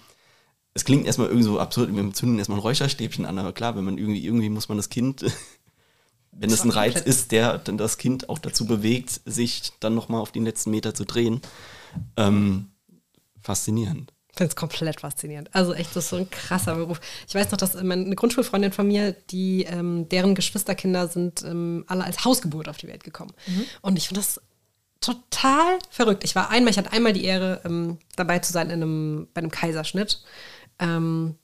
[0.74, 3.84] Es klingt erstmal irgendwie so absurd, wir zünden erstmal ein Räucherstäbchen an, aber klar, wenn
[3.84, 5.24] man irgendwie, irgendwie muss man das Kind,
[6.32, 10.20] wenn es ein Reiz ist, der dann das Kind auch dazu bewegt, sich dann nochmal
[10.20, 11.40] auf den letzten Meter zu drehen.
[12.16, 12.70] Ähm,
[13.40, 14.12] faszinierend.
[14.30, 15.50] Ich finde es komplett faszinierend.
[15.52, 17.00] Also echt, das ist so ein krasser Beruf.
[17.26, 21.84] Ich weiß noch, dass meine, eine Grundschulfreundin von mir, die, ähm, deren Geschwisterkinder sind ähm,
[21.88, 23.32] alle als Hausgeburt auf die Welt gekommen.
[23.82, 24.40] Und ich finde das
[25.00, 26.24] total verrückt.
[26.24, 29.40] Ich war einmal, ich hatte einmal die Ehre, ähm, dabei zu sein in einem, bei
[29.40, 30.22] einem Kaiserschnitt.
[30.80, 31.36] Ähm,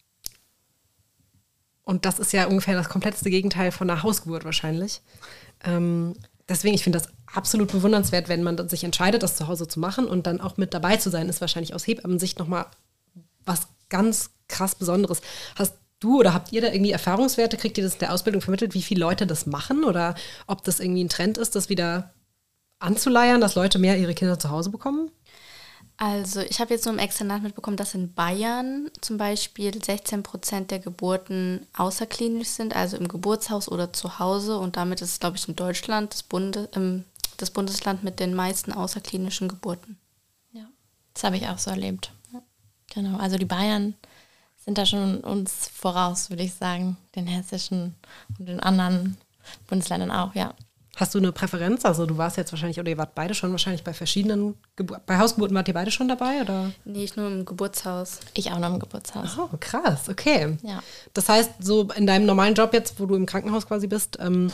[1.84, 5.02] und das ist ja ungefähr das kompletteste Gegenteil von einer Hausgeburt wahrscheinlich.
[5.64, 6.14] Ähm,
[6.48, 10.08] deswegen, ich finde das absolut bewundernswert, wenn man sich entscheidet, das zu Hause zu machen
[10.08, 12.66] und dann auch mit dabei zu sein, ist wahrscheinlich aus Hebammensicht nochmal
[13.44, 15.20] was ganz krass Besonderes.
[15.54, 17.56] Hast du oder habt ihr da irgendwie Erfahrungswerte?
[17.56, 20.14] Kriegt ihr das in der Ausbildung vermittelt, wie viele Leute das machen oder
[20.46, 22.14] ob das irgendwie ein Trend ist, das wieder
[22.78, 25.10] anzuleiern, dass Leute mehr ihre Kinder zu Hause bekommen?
[25.98, 30.70] Also ich habe jetzt nur im Externat mitbekommen, dass in Bayern zum Beispiel 16 Prozent
[30.70, 34.58] der Geburten außerklinisch sind, also im Geburtshaus oder zu Hause.
[34.58, 37.04] Und damit ist es, glaube ich, in Deutschland das, Bunde, ähm,
[37.38, 39.98] das Bundesland mit den meisten außerklinischen Geburten.
[40.52, 40.66] Ja,
[41.14, 42.12] das habe ich auch so erlebt.
[42.92, 43.94] Genau, also die Bayern
[44.56, 47.94] sind da schon uns voraus, würde ich sagen, den hessischen
[48.38, 49.16] und den anderen
[49.66, 50.54] Bundesländern auch, ja.
[50.96, 51.84] Hast du eine Präferenz?
[51.84, 55.18] Also du warst jetzt wahrscheinlich, oder ihr wart beide schon wahrscheinlich bei verschiedenen, Gebu bei
[55.18, 56.72] Hausgeburten wart ihr beide schon dabei, oder?
[56.86, 58.20] Nee, ich nur im Geburtshaus.
[58.32, 59.36] Ich auch noch im Geburtshaus.
[59.38, 60.56] Oh, krass, okay.
[60.62, 60.82] Ja.
[61.12, 64.50] Das heißt, so in deinem normalen Job jetzt, wo du im Krankenhaus quasi bist, ähm,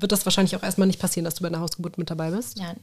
[0.00, 2.58] wird das wahrscheinlich auch erstmal nicht passieren, dass du bei einer Hausgeburt mit dabei bist.
[2.58, 2.74] Ja,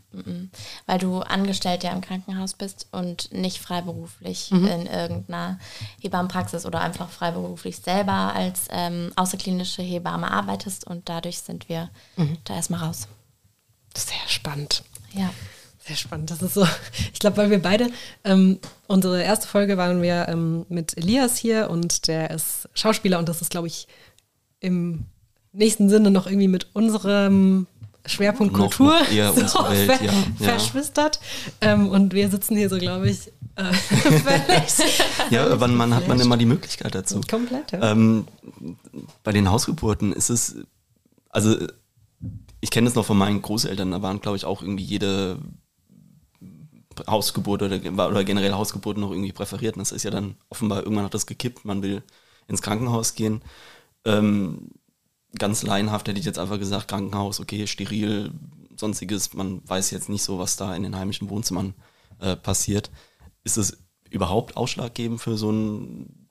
[0.86, 5.60] weil du angestellt ja im Krankenhaus bist und nicht freiberuflich in irgendeiner
[6.02, 11.90] Hebammenpraxis oder einfach freiberuflich selber als ähm, außerklinische Hebamme arbeitest und dadurch sind wir
[12.44, 13.08] da erstmal raus.
[13.96, 14.84] Sehr spannend.
[15.14, 15.32] Ja.
[15.88, 16.30] Sehr spannend.
[16.32, 16.68] Das ist so,
[17.14, 17.90] ich glaube, weil wir beide,
[18.26, 23.30] ähm, unsere erste Folge waren wir ähm, mit Elias hier und der ist Schauspieler und
[23.30, 23.88] das ist, glaube ich,
[24.60, 25.06] im
[25.54, 27.68] nächsten Sinne noch irgendwie mit unserem
[28.06, 30.46] Schwerpunkt Noch- Kultur noch unsere Welt, ver ja, ja.
[30.50, 31.20] verschwistert.
[31.62, 33.64] Ähm, und wir sitzen hier so, glaube ich, äh,
[35.30, 37.22] Ja, wann man hat man immer die Möglichkeit dazu?
[37.30, 37.72] komplett.
[37.72, 37.92] Ja.
[37.92, 38.26] Ähm,
[39.24, 40.56] bei den Hausgeburten ist es,
[41.30, 41.56] also
[42.62, 45.38] ich kenne es noch von meinen Großeltern, da waren, glaube ich, auch irgendwie jede
[47.08, 47.80] Hausgeburt oder,
[48.10, 49.76] oder generell Hausgeburten noch irgendwie präferiert.
[49.76, 52.02] Und das ist ja dann offenbar, irgendwann hat das gekippt, man will
[52.48, 53.42] ins Krankenhaus gehen.
[54.06, 54.70] Ähm,
[55.38, 58.32] ganz laienhaft hätte ich jetzt einfach gesagt, Krankenhaus, okay, steril,
[58.76, 61.74] sonstiges, man weiß jetzt nicht so, was da in den heimischen Wohnzimmern
[62.20, 62.92] äh, passiert.
[63.44, 63.78] Ist es
[64.10, 66.28] überhaupt ausschlaggebend für so ein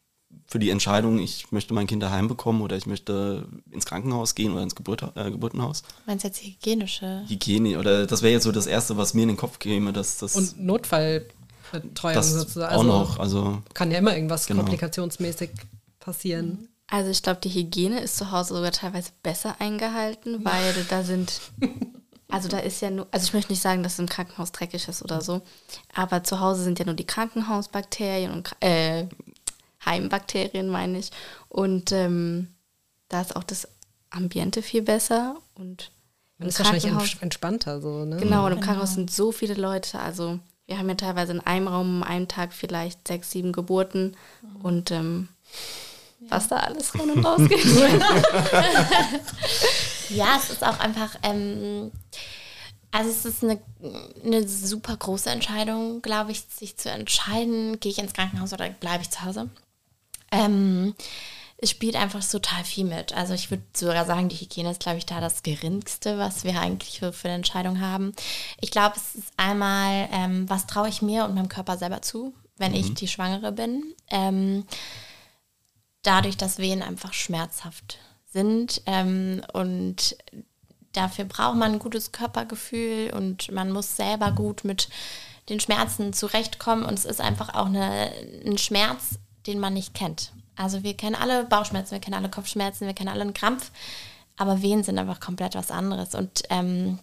[0.48, 4.52] für die Entscheidung, ich möchte mein Kind daheim bekommen oder ich möchte ins Krankenhaus gehen
[4.52, 5.82] oder ins Geburt, äh, Geburtenhaus.
[6.06, 7.24] Meinst du jetzt hygienische?
[7.26, 10.18] Hygiene oder das wäre jetzt so das Erste, was mir in den Kopf käme, dass
[10.18, 12.72] das, Und Notfallbetreuung sozusagen.
[12.74, 14.60] auch Also noch, also kann ja immer irgendwas Genau.
[14.62, 15.50] komplikationsmäßig
[15.98, 16.68] passieren.
[16.88, 21.40] Also ich glaube, die Hygiene ist zu Hause sogar teilweise besser eingehalten, weil da sind,
[22.28, 24.86] also da ist ja nur, also ich möchte nicht sagen, dass es im Krankenhaus dreckig
[24.88, 25.42] ist oder so,
[25.94, 29.06] aber zu Hause sind ja nur die Krankenhausbakterien und äh,
[29.84, 31.10] Heimbakterien, meine ich.
[31.48, 32.48] Und ähm,
[33.08, 33.68] da ist auch das
[34.10, 35.90] Ambiente viel besser und
[36.38, 38.16] Man ist wahrscheinlich entspannter so, ne?
[38.16, 39.98] Genau, und im Krankenhaus sind so viele Leute.
[39.98, 44.16] Also wir haben ja teilweise in einem Raum, an einem Tag vielleicht sechs, sieben Geburten
[44.62, 45.28] und ähm,
[46.28, 47.64] was da alles rein und raus geht.
[50.08, 51.90] Ja, es ist auch einfach, ähm,
[52.92, 53.58] also es ist eine,
[54.24, 59.02] eine super große Entscheidung, glaube ich, sich zu entscheiden, gehe ich ins Krankenhaus oder bleibe
[59.02, 59.50] ich zu Hause.
[60.30, 60.94] Ähm,
[61.58, 63.14] es spielt einfach total viel mit.
[63.14, 66.60] Also ich würde sogar sagen, die Hygiene ist, glaube ich, da das geringste, was wir
[66.60, 68.12] eigentlich für, für eine Entscheidung haben.
[68.60, 72.34] Ich glaube, es ist einmal, ähm, was traue ich mir und meinem Körper selber zu,
[72.58, 73.94] wenn ich die Schwangere bin.
[74.10, 74.64] Ähm,
[76.06, 77.98] dadurch, dass Wehen einfach schmerzhaft
[78.32, 80.16] sind ähm, und
[80.92, 84.88] dafür braucht man ein gutes Körpergefühl und man muss selber gut mit
[85.48, 88.12] den Schmerzen zurechtkommen und es ist einfach auch eine,
[88.44, 90.32] ein Schmerz, den man nicht kennt.
[90.56, 93.70] Also wir kennen alle Bauchschmerzen, wir kennen alle Kopfschmerzen, wir kennen alle einen Krampf,
[94.36, 96.98] aber Wehen sind einfach komplett was anderes und ähm,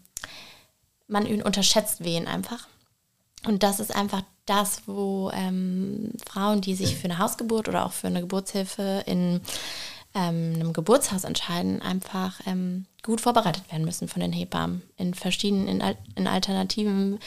[1.07, 2.67] man unterschätzt Wehen einfach.
[3.45, 7.91] Und das ist einfach das, wo ähm, Frauen, die sich für eine Hausgeburt oder auch
[7.91, 9.41] für eine Geburtshilfe in
[10.13, 15.67] ähm, einem Geburtshaus entscheiden, einfach ähm, gut vorbereitet werden müssen von den Hebammen in verschiedenen,
[15.67, 17.19] in, in alternativen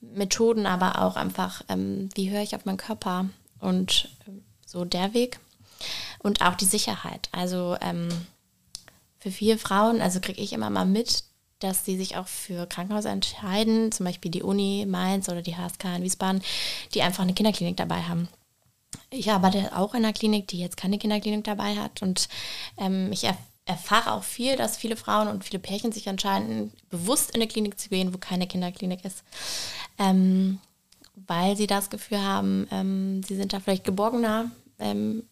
[0.00, 3.26] Methoden, aber auch einfach, ähm, wie höre ich auf meinen Körper
[3.60, 5.40] und ähm, so der Weg.
[6.20, 7.28] Und auch die Sicherheit.
[7.30, 8.08] Also ähm,
[9.18, 11.24] für viele Frauen, also kriege ich immer mal mit,
[11.58, 15.96] dass sie sich auch für Krankenhäuser entscheiden, zum Beispiel die Uni Mainz oder die HSK
[15.96, 16.42] in Wiesbaden,
[16.94, 18.28] die einfach eine Kinderklinik dabei haben.
[19.10, 22.28] Ich arbeite auch in einer Klinik, die jetzt keine Kinderklinik dabei hat und
[22.78, 23.36] ähm, ich erf
[23.68, 27.78] erfahre auch viel, dass viele Frauen und viele Pärchen sich entscheiden, bewusst in eine Klinik
[27.78, 29.22] zu gehen, wo keine Kinderklinik ist,
[29.98, 30.58] ähm,
[31.26, 35.22] weil sie das Gefühl haben, ähm, sie sind da vielleicht geborgener, ähm,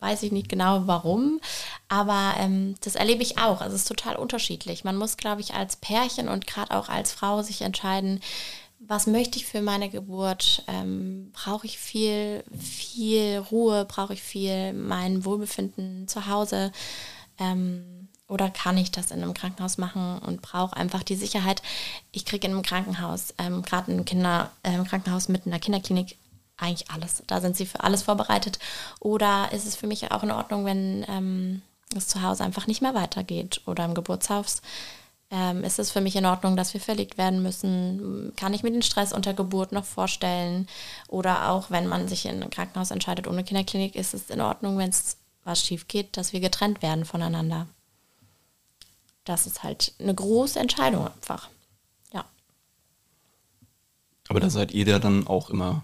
[0.00, 1.40] weiß ich nicht genau warum,
[1.88, 3.60] aber ähm, das erlebe ich auch.
[3.60, 4.84] Also es ist total unterschiedlich.
[4.84, 8.20] Man muss, glaube ich, als Pärchen und gerade auch als Frau sich entscheiden,
[8.80, 10.62] was möchte ich für meine Geburt?
[10.66, 13.84] Ähm, brauche ich viel, viel Ruhe?
[13.84, 16.72] Brauche ich viel mein Wohlbefinden zu Hause?
[17.38, 21.62] Ähm, oder kann ich das in einem Krankenhaus machen und brauche einfach die Sicherheit?
[22.12, 26.16] Ich kriege in einem Krankenhaus, ähm, gerade ein Kinder, äh, Krankenhaus mit einer Kinderklinik,
[26.58, 27.22] eigentlich alles.
[27.26, 28.58] Da sind sie für alles vorbereitet.
[29.00, 31.62] Oder ist es für mich auch in Ordnung, wenn ähm,
[31.96, 34.60] es zu Hause einfach nicht mehr weitergeht oder im Geburtshaus?
[35.30, 38.32] Ähm, ist es für mich in Ordnung, dass wir verlegt werden müssen?
[38.36, 40.68] Kann ich mir den Stress unter Geburt noch vorstellen?
[41.06, 44.78] Oder auch wenn man sich in ein Krankenhaus entscheidet ohne Kinderklinik, ist es in Ordnung,
[44.78, 47.66] wenn es was schief geht, dass wir getrennt werden voneinander?
[49.24, 51.48] Das ist halt eine große Entscheidung einfach.
[52.12, 52.24] Ja.
[54.28, 55.82] Aber da seid ihr ja dann auch immer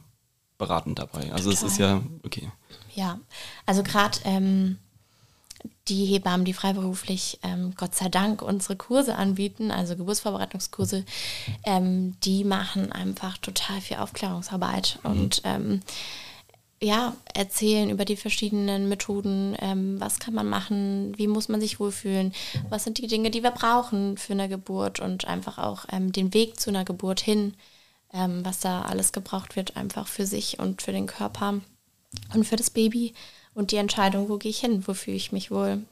[0.59, 1.33] beratend dabei.
[1.33, 1.67] Also Total.
[1.67, 2.51] es ist ja, okay.
[2.95, 3.19] Ja,
[3.67, 4.79] also gerade ähm,
[5.89, 11.05] die Hebammen, die freiberuflich, ähm, Gott sei Dank, unsere Kurse anbieten, also Geburtsvorbereitungskurse,
[11.65, 15.11] ähm, die machen einfach total viel Aufklärungsarbeit mhm.
[15.11, 15.81] und ähm,
[16.83, 21.81] ja, erzählen über die verschiedenen Methoden, ähm, was kann man machen, wie muss man sich
[21.81, 22.35] wohlfühlen,
[22.69, 26.35] was sind die Dinge, die wir brauchen für eine Geburt und einfach auch ähm, den
[26.35, 27.55] Weg zu einer Geburt hin
[28.15, 31.61] ähm, was da alles gebraucht wird, einfach für sich und für den Körper
[32.33, 33.13] und für das Baby
[33.55, 35.85] und die Entscheidung, wo gehe ich hin, wo fühle ich mich wohl.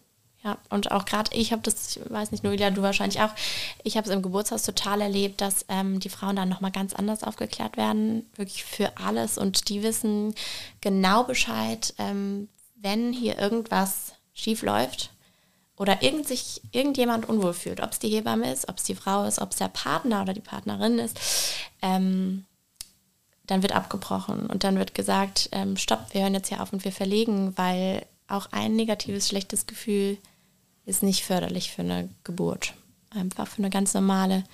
[0.44, 3.30] Ja, und auch gerade ich habe das, ich weiß nicht, Noelia, du wahrscheinlich auch,
[3.84, 7.22] ich habe es im Geburtshaus total erlebt, dass ähm, die Frauen dann nochmal ganz anders
[7.22, 10.34] aufgeklärt werden, wirklich für alles und die wissen
[10.80, 15.10] genau Bescheid, ähm, wenn hier irgendwas schief läuft
[15.82, 19.24] oder irgend sich irgendjemand unwohl fühlt, ob es die Hebamme ist, ob es die Frau
[19.24, 21.18] ist, ob es der Partner oder die Partnerin ist,
[21.82, 22.44] ähm,
[23.48, 26.84] dann wird abgebrochen und dann wird gesagt, ähm, stopp, wir hören jetzt hier auf und
[26.84, 30.18] wir verlegen, weil auch ein negatives, schlechtes Gefühl
[30.86, 32.74] ist nicht förderlich für eine Geburt.
[33.10, 34.44] Einfach für eine ganz normale,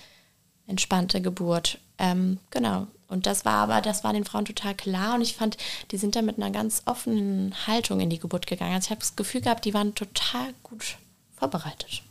[0.66, 1.78] entspannte Geburt.
[1.98, 2.86] Ähm, genau.
[3.06, 5.58] Und das war aber, das war den Frauen total klar und ich fand,
[5.90, 8.74] die sind da mit einer ganz offenen Haltung in die Geburt gegangen.
[8.74, 10.96] Also ich habe das Gefühl gehabt, die waren total gut
[11.38, 12.02] vorbereitet.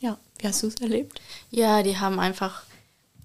[0.00, 1.20] Ja, wie hast du es erlebt?
[1.50, 2.64] Ja, die haben einfach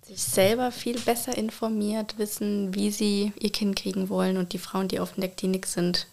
[0.05, 4.87] sich selber viel besser informiert, wissen, wie sie ihr Kind kriegen wollen und die Frauen,
[4.87, 6.07] die auf der Klinik sind.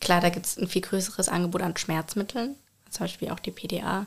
[0.00, 2.56] Klar, da gibt es ein viel größeres Angebot an Schmerzmitteln,
[2.90, 4.06] zum Beispiel auch die PDA.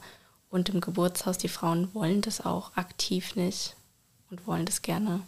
[0.49, 3.75] Und im Geburtshaus, die Frauen wollen das auch aktiv nicht
[4.29, 5.21] und wollen das gerne.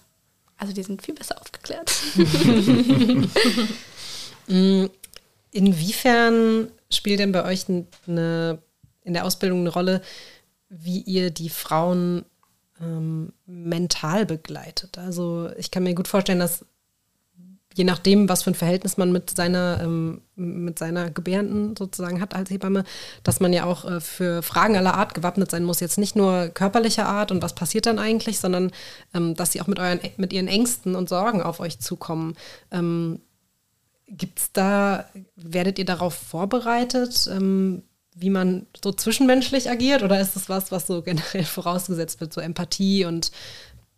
[0.58, 1.92] Also die sind viel besser aufgeklärt.
[5.52, 7.66] Inwiefern spielt denn bei euch
[8.08, 8.62] eine
[9.08, 10.02] in der Ausbildung eine Rolle,
[10.70, 12.26] wie ihr die Frauen
[12.82, 14.98] ähm, mental begleitet.
[14.98, 16.66] Also ich kann mir gut vorstellen, dass
[17.74, 22.36] je nachdem, was für ein Verhältnis man mit seiner, ähm, mit seiner Gebärenden sozusagen hat
[22.36, 22.84] als Hebamme,
[23.24, 25.80] dass man ja auch äh, für Fragen aller Art gewappnet sein muss.
[25.80, 28.72] Jetzt nicht nur körperlicher Art und was passiert dann eigentlich, sondern
[29.14, 32.36] ähm, dass sie auch mit, euren, mit ihren Ängsten und Sorgen auf euch zukommen.
[32.72, 33.22] Ähm,
[34.10, 37.30] Gibt es da, werdet ihr darauf vorbereitet?
[37.32, 37.84] Ähm,
[38.20, 40.04] wie man so zwischenmenschlich agiert?
[40.04, 43.32] Oder ist das was, was so generell vorausgesetzt wird, so Empathie und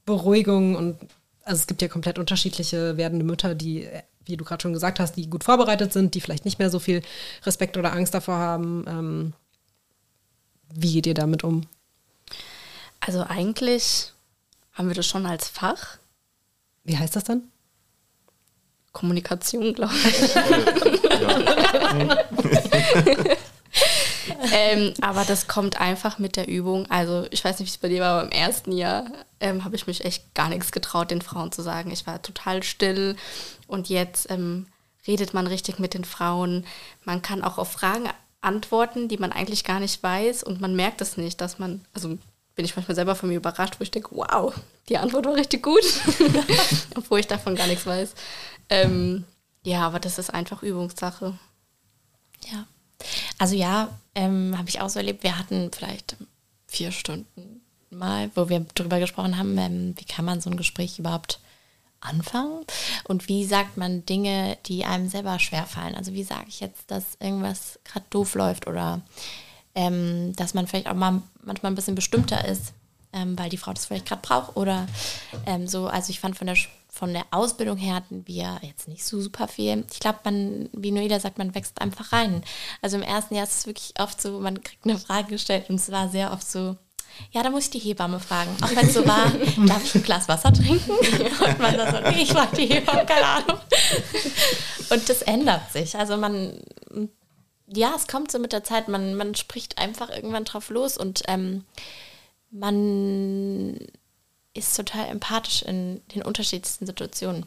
[0.05, 0.97] Beruhigung und
[1.45, 3.87] also es gibt ja komplett unterschiedliche werdende Mütter, die,
[4.25, 6.79] wie du gerade schon gesagt hast, die gut vorbereitet sind, die vielleicht nicht mehr so
[6.79, 7.01] viel
[7.43, 8.85] Respekt oder Angst davor haben.
[8.87, 9.33] Ähm,
[10.73, 11.61] wie geht ihr damit um?
[12.99, 14.13] Also eigentlich
[14.73, 15.97] haben wir das schon als Fach.
[16.83, 17.43] Wie heißt das dann?
[18.91, 20.35] Kommunikation, glaube ich.
[24.51, 26.89] ähm, aber das kommt einfach mit der Übung.
[26.89, 29.05] Also ich weiß nicht, wie es bei dir war, aber im ersten Jahr
[29.39, 31.91] ähm, habe ich mich echt gar nichts getraut, den Frauen zu sagen.
[31.91, 33.15] Ich war total still
[33.67, 34.67] und jetzt ähm,
[35.07, 36.65] redet man richtig mit den Frauen.
[37.03, 38.09] Man kann auch auf Fragen
[38.41, 42.17] antworten, die man eigentlich gar nicht weiß und man merkt es nicht, dass man, also
[42.55, 44.53] bin ich manchmal selber von mir überrascht, wo ich denke, wow,
[44.89, 45.83] die Antwort war richtig gut,
[46.95, 48.13] obwohl ich davon gar nichts weiß.
[48.69, 49.25] Ähm,
[49.63, 51.37] ja, aber das ist einfach Übungssache.
[52.51, 52.65] Ja.
[53.37, 55.23] Also ja, ähm, habe ich auch so erlebt.
[55.23, 56.17] Wir hatten vielleicht
[56.67, 60.99] vier Stunden mal, wo wir darüber gesprochen haben, ähm, wie kann man so ein Gespräch
[60.99, 61.39] überhaupt
[62.01, 62.65] anfangen
[63.05, 65.95] und wie sagt man Dinge, die einem selber schwerfallen.
[65.95, 69.01] Also wie sage ich jetzt, dass irgendwas gerade doof läuft oder
[69.75, 72.73] ähm, dass man vielleicht auch mal manchmal ein bisschen bestimmter ist,
[73.13, 74.87] ähm, weil die Frau das vielleicht gerade braucht oder
[75.45, 75.87] ähm, so.
[75.87, 76.57] Also ich fand von der
[76.91, 79.85] von der Ausbildung her hatten wir jetzt nicht so super viel.
[79.91, 82.43] Ich glaube, man, wie jeder sagt, man wächst einfach rein.
[82.81, 85.75] Also im ersten Jahr ist es wirklich oft so, man kriegt eine Frage gestellt und
[85.75, 86.75] es war sehr oft so,
[87.31, 88.55] ja, da muss ich die Hebamme fragen.
[88.61, 89.31] Auch wenn es so war,
[89.67, 90.91] darf ich ein Glas Wasser trinken?
[90.91, 93.59] Und man so, nee, ich frage die Hebamme, keine Ahnung.
[94.89, 95.97] Und das ändert sich.
[95.97, 96.59] Also man,
[97.67, 101.23] ja, es kommt so mit der Zeit, man, man spricht einfach irgendwann drauf los und
[101.27, 101.65] ähm,
[102.51, 103.77] man
[104.53, 107.45] ist total empathisch in den unterschiedlichsten Situationen.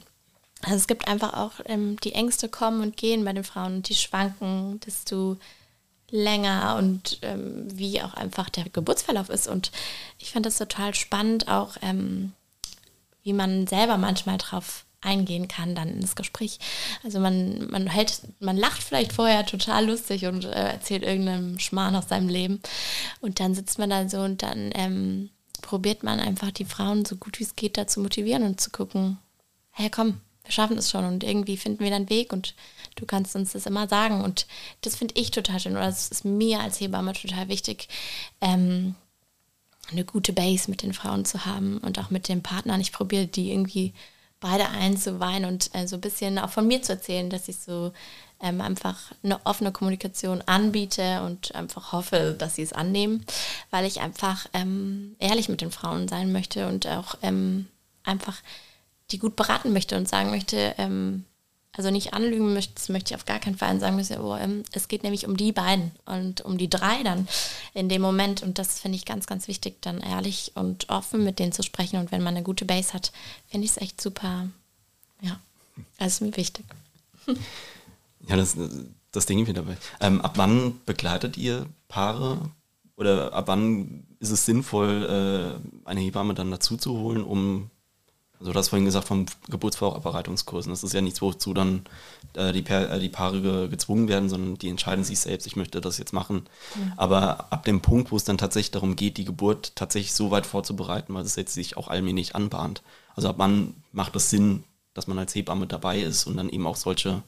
[0.62, 3.88] Also es gibt einfach auch, ähm, die Ängste kommen und gehen bei den Frauen und
[3.88, 5.36] die schwanken, desto
[6.10, 9.48] länger und ähm, wie auch einfach der Geburtsverlauf ist.
[9.48, 9.72] Und
[10.18, 12.32] ich fand das total spannend, auch ähm,
[13.22, 16.58] wie man selber manchmal drauf eingehen kann dann ins Gespräch.
[17.04, 21.96] Also man, man hält, man lacht vielleicht vorher total lustig und äh, erzählt irgendeinem Schmarrn
[21.96, 22.60] aus seinem Leben.
[23.20, 27.16] Und dann sitzt man da so und dann ähm, probiert man einfach die Frauen so
[27.16, 29.18] gut wie es geht dazu motivieren und zu gucken,
[29.72, 32.54] hey komm, wir schaffen es schon und irgendwie finden wir dann einen Weg und
[32.96, 34.22] du kannst uns das immer sagen.
[34.22, 34.46] Und
[34.80, 37.88] das finde ich total schön oder das ist mir als Hebamme total wichtig,
[38.40, 38.94] ähm,
[39.90, 42.80] eine gute Base mit den Frauen zu haben und auch mit den Partnern.
[42.80, 43.92] Ich probiere die irgendwie
[44.42, 47.92] beide einzuweihen und äh, so ein bisschen auch von mir zu erzählen, dass ich so
[48.42, 53.24] ähm, einfach eine offene Kommunikation anbiete und einfach hoffe, dass sie es annehmen,
[53.70, 57.68] weil ich einfach ähm, ehrlich mit den Frauen sein möchte und auch ähm,
[58.05, 58.42] einfach
[59.11, 61.24] die gut beraten möchte und sagen möchte, ähm,
[61.74, 64.62] also nicht anlügen möchte, das möchte ich auf gar keinen Fall sagen müssen, oh, ähm,
[64.72, 67.26] es geht nämlich um die beiden und um die drei dann
[67.72, 71.38] in dem Moment und das finde ich ganz, ganz wichtig, dann ehrlich und offen mit
[71.38, 73.12] denen zu sprechen und wenn man eine gute Base hat,
[73.48, 74.48] finde ich es echt super,
[75.22, 75.40] ja,
[75.98, 76.66] das ist mir wichtig.
[78.28, 78.56] Ja, das,
[79.11, 79.76] das Ding wieder dabei.
[80.00, 82.38] Ähm, ab wann begleitet ihr Paare
[82.96, 87.70] oder ab wann ist es sinnvoll, äh, eine Hebamme dann dazu zu holen, um,
[88.42, 90.72] also du hast vorhin gesagt, vom Geburtsvorbereitungskursen.
[90.72, 91.85] Das ist ja nichts, wozu dann
[92.35, 95.81] äh, die, äh, die, Paare ge gezwungen werden, sondern die entscheiden sich selbst, ich möchte
[95.81, 96.48] das jetzt machen.
[96.74, 96.92] Mhm.
[96.96, 100.46] Aber ab dem Punkt, wo es dann tatsächlich darum geht, die Geburt tatsächlich so weit
[100.46, 102.83] vorzubereiten, weil es jetzt sich auch allmählich anbahnt.
[103.14, 106.66] Also ab wann macht es Sinn, dass man als Hebamme dabei ist und dann eben
[106.66, 107.22] auch solche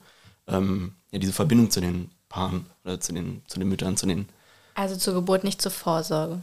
[0.49, 4.29] ähm, ja, diese Verbindung zu den Paaren oder zu den, zu den Müttern, zu den.
[4.75, 6.43] Also zur Geburt nicht zur Vorsorge.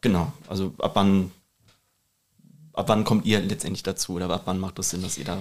[0.00, 1.30] Genau, also ab wann,
[2.80, 5.38] ab wann kommt ihr letztendlich dazu oder ab wann macht es Sinn, dass ihr da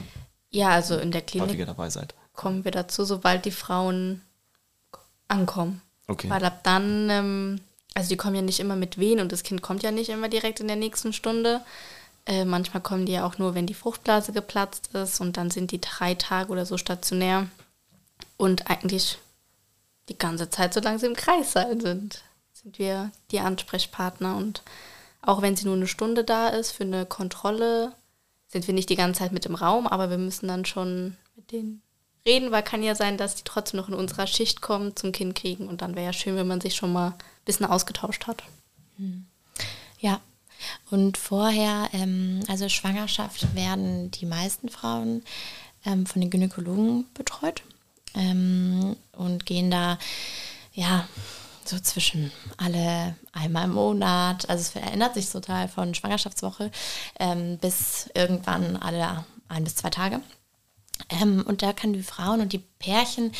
[0.51, 2.15] ja, also in der Klinik dabei seid?
[2.33, 4.21] Kommen wir dazu, sobald die Frauen
[5.27, 5.81] ankommen.
[6.07, 6.29] Okay.
[6.29, 7.61] Weil ab dann, ähm,
[7.93, 10.27] also die kommen ja nicht immer mit Wehen und das Kind kommt ja nicht immer
[10.27, 11.61] direkt in der nächsten Stunde.
[12.25, 15.71] Äh, manchmal kommen die ja auch nur, wenn die Fruchtblase geplatzt ist und dann sind
[15.71, 17.47] die drei Tage oder so stationär
[18.37, 19.19] und eigentlich
[20.09, 22.23] die ganze Zeit, solange sie im Kreis sein sind,
[22.53, 24.35] sind wir die Ansprechpartner.
[24.35, 24.63] Und
[25.21, 27.93] auch wenn sie nur eine Stunde da ist für eine Kontrolle,
[28.47, 31.51] sind wir nicht die ganze Zeit mit im Raum, aber wir müssen dann schon mit
[31.51, 31.81] denen
[32.25, 35.35] reden, weil kann ja sein, dass die trotzdem noch in unserer Schicht kommen, zum Kind
[35.35, 35.67] kriegen.
[35.67, 38.43] Und dann wäre ja schön, wenn man sich schon mal ein bisschen ausgetauscht hat.
[38.97, 39.25] Hm.
[39.99, 40.21] Ja.
[40.89, 45.23] Und vorher, ähm, also Schwangerschaft, werden die meisten Frauen
[45.85, 47.63] ähm, von den Gynäkologen betreut
[48.13, 49.97] ähm, und gehen da,
[50.73, 51.07] ja,
[51.69, 56.71] so zwischen alle einmal im Monat, also es verändert sich total von Schwangerschaftswoche
[57.19, 60.21] ähm, bis irgendwann alle ein bis zwei Tage.
[61.09, 63.31] Ähm, und da können die Frauen und die Pärchen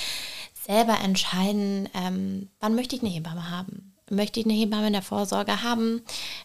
[0.65, 3.95] selber entscheiden, ähm, wann möchte ich eine Hebamme haben.
[4.11, 6.01] Möchte ich eine Hebamme in der Vorsorge haben?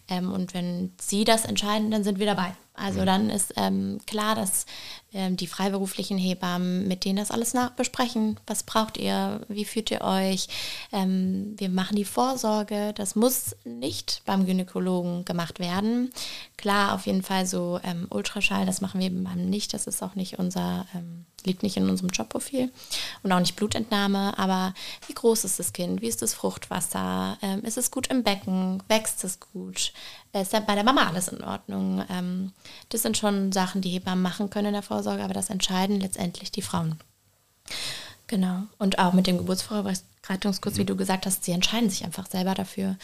[0.09, 2.55] Ähm, und wenn sie das entscheiden, dann sind wir dabei.
[2.75, 4.66] Also dann ist ähm, klar, dass
[5.14, 8.38] die freiberuflichen Hebammen mit denen das alles nachbesprechen.
[8.46, 9.40] Was braucht ihr?
[9.48, 10.48] Wie fühlt ihr euch?
[10.92, 12.92] Ähm, wir machen die Vorsorge.
[12.94, 16.12] Das muss nicht beim Gynäkologen gemacht werden.
[16.56, 19.75] Klar, auf jeden Fall so ähm, Ultraschall, das machen wir beim nicht.
[19.75, 22.71] Das ist auch nicht unser ähm, liegt nicht in unserem Jobprofil
[23.23, 24.75] und auch nicht Blutentnahme, aber
[25.06, 28.83] wie groß ist das Kind, wie ist das Fruchtwasser, ähm, ist es gut im Becken,
[28.88, 29.92] wächst es gut,
[30.33, 32.04] ist ja bei der Mama alles in Ordnung.
[32.10, 32.52] Ähm,
[32.88, 36.50] das sind schon Sachen, die Hebammen machen können in der Vorsorge, aber das entscheiden letztendlich
[36.52, 36.98] die Frauen.
[38.27, 38.63] Genau.
[38.79, 42.96] Und auch mit dem Geburtsvorbereitungskurs, wie du gesagt hast, sie entscheiden sich einfach selber dafür.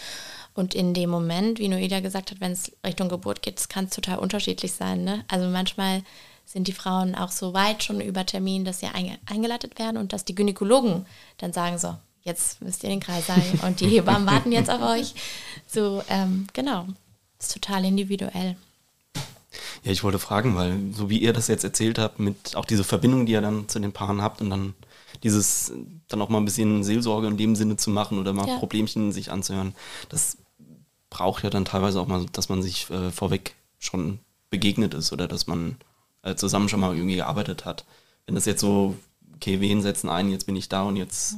[0.55, 3.91] Und in dem Moment, wie Noelia gesagt hat, wenn es Richtung Geburt geht, kann es
[3.91, 5.05] total unterschiedlich sein.
[5.05, 5.25] Ne?
[5.29, 6.03] Also manchmal
[6.47, 10.13] sind die Frauen auch so weit schon über Termin, dass sie einge eingeleitet werden und
[10.13, 11.07] dass die Gynäkologen
[11.39, 14.83] dann sagen so, jetzt müsst ihr den Kreis sein und die Hebammen warten jetzt auf
[14.83, 15.15] euch.
[15.67, 16.87] So, ähm, genau.
[17.39, 18.57] Ist total individuell.
[19.83, 22.85] Ja, ich wollte fragen, weil so wie ihr das jetzt erzählt habt, mit auch diese
[22.85, 24.75] Verbindung, die ihr dann zu den Paaren habt und dann
[25.23, 25.73] dieses
[26.09, 28.59] dann auch mal ein bisschen Seelsorge in dem Sinne zu machen oder mal Ja.
[28.59, 29.75] Problemchen sich anzuhören,
[30.09, 30.39] das
[31.09, 34.21] braucht ja dann teilweise auch mal, dass man sich äh, vorweg schon
[34.51, 35.77] begegnet ist oder dass man
[36.23, 37.85] äh, zusammen schon mal irgendwie gearbeitet hat.
[38.27, 38.97] Wenn das jetzt so,
[39.35, 41.37] okay, wen setzen ein, jetzt bin ich da und jetzt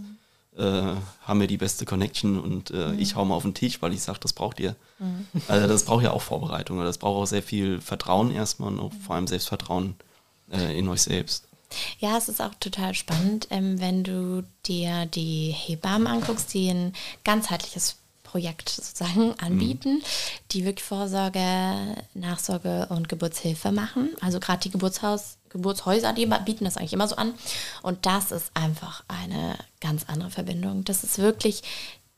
[0.56, 3.92] äh, haben wir die beste Connection und äh, ich hau mal auf den Tisch, weil
[3.92, 4.76] ich sage, das braucht ihr.
[5.48, 8.78] Also das braucht ja auch Vorbereitung, oder das braucht auch sehr viel Vertrauen erstmal und
[8.78, 9.96] auch vor allem Selbstvertrauen
[10.52, 11.48] äh, in euch selbst.
[11.98, 16.92] Ja, es ist auch total spannend, ähm, wenn du dir die Hebammen anguckst, die ein
[17.24, 17.96] ganzheitliches
[18.32, 20.02] Projekt sozusagen anbieten,
[20.52, 24.10] die wirklich Vorsorge, Nachsorge und Geburtshilfe machen.
[24.20, 27.34] Also gerade die Geburtshaus, Geburtshäuser, die bieten das eigentlich immer so an.
[27.82, 30.84] Und das ist einfach eine ganz andere Verbindung.
[30.84, 31.62] Das ist wirklich,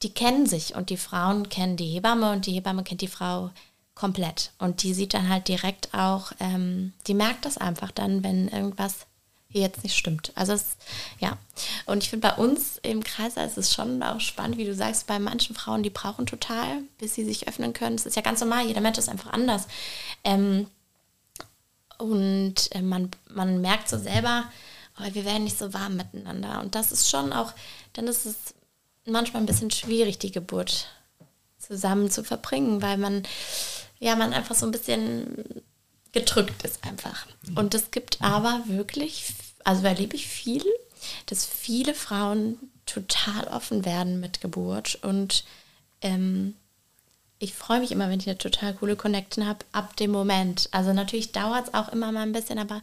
[0.03, 3.51] die kennen sich und die Frauen kennen die Hebamme und die Hebamme kennt die Frau
[3.95, 4.53] komplett.
[4.59, 9.07] Und die sieht dann halt direkt auch, ähm, die merkt das einfach dann, wenn irgendwas
[9.61, 10.32] jetzt nicht stimmt.
[10.35, 10.76] Also es,
[11.20, 11.39] ja.
[11.87, 15.07] Und ich finde bei uns im Kreis ist es schon auch spannend, wie du sagst,
[15.07, 17.97] bei manchen Frauen, die brauchen total, bis sie sich öffnen können.
[17.97, 19.68] Das ist ja ganz normal, jeder Mensch ist einfach anders.
[20.24, 20.66] Ähm,
[21.99, 24.45] und äh, man, man merkt so selber,
[24.99, 26.61] oh, wir werden nicht so warm miteinander.
[26.61, 27.53] Und das ist schon auch,
[27.92, 28.55] dann ist es
[29.07, 30.88] manchmal ein bisschen schwierig, die Geburt
[31.59, 33.22] zusammen zu verbringen, weil man,
[33.99, 35.62] ja, man einfach so ein bisschen
[36.12, 37.26] gedrückt ist einfach.
[37.57, 39.34] Und es gibt aber wirklich,
[39.64, 40.64] also erlebe ich viel,
[41.26, 45.45] dass viele Frauen total offen werden mit Geburt und
[46.03, 46.55] ähm,
[47.39, 50.68] ich freue mich immer, wenn ich eine total coole Connection habe, ab dem Moment.
[50.70, 52.80] Also natürlich dauert es auch immer mal ein bisschen, aber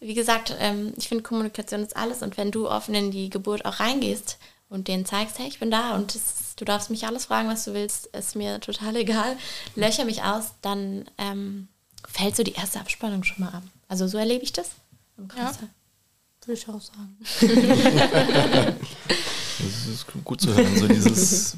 [0.00, 3.64] wie gesagt, ähm, ich finde Kommunikation ist alles und wenn du offen in die Geburt
[3.64, 4.38] auch reingehst
[4.68, 7.64] und denen zeigst, hey, ich bin da und das, du darfst mich alles fragen, was
[7.64, 9.36] du willst, ist mir total egal,
[9.76, 11.68] löcher mich aus, dann ähm,
[12.08, 13.62] fällt so die erste Abspannung schon mal ab.
[13.88, 14.70] Also so erlebe ich das.
[15.16, 15.58] Im Kreis.
[16.44, 17.16] Würde ich auch sagen.
[19.62, 20.76] Das ist gut zu hören.
[20.76, 21.56] So dieses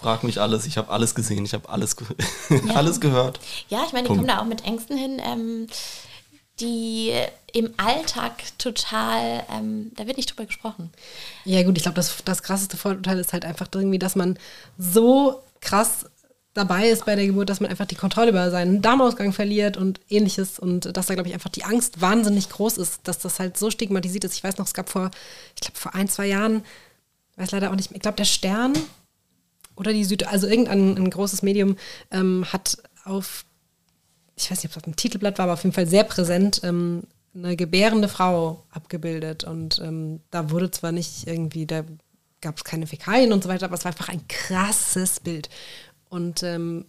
[0.00, 2.06] Frag mich alles, ich habe alles gesehen, ich habe alles, ge
[2.74, 3.40] alles gehört.
[3.68, 4.22] Ja, ich meine, die Punkt.
[4.22, 5.66] kommen da auch mit Ängsten hin, ähm,
[6.60, 7.12] die
[7.52, 10.90] im Alltag total, ähm, da wird nicht drüber gesprochen.
[11.44, 14.38] Ja, gut, ich glaube, das, das krasseste Vorurteil ist halt einfach irgendwie, dass man
[14.78, 16.06] so krass
[16.56, 20.00] dabei ist bei der Geburt, dass man einfach die Kontrolle über seinen Darmausgang verliert und
[20.08, 23.58] ähnliches und dass da, glaube ich, einfach die Angst wahnsinnig groß ist, dass das halt
[23.58, 24.34] so stigmatisiert ist.
[24.34, 25.10] Ich weiß noch, es gab vor,
[25.54, 26.64] ich glaube, vor ein, zwei Jahren,
[27.36, 28.72] weiß leider auch nicht mehr, ich glaube, der Stern
[29.76, 31.76] oder die Süd, also irgendein ein großes Medium
[32.10, 33.44] ähm, hat auf,
[34.34, 36.60] ich weiß nicht, ob es auf dem Titelblatt war, aber auf jeden Fall sehr präsent,
[36.64, 37.04] ähm,
[37.34, 39.44] eine gebärende Frau abgebildet.
[39.44, 41.84] Und ähm, da wurde zwar nicht irgendwie, da
[42.40, 45.48] gab es keine Fäkalien und so weiter, aber es war einfach ein krasses Bild.
[46.08, 46.86] Und ähm,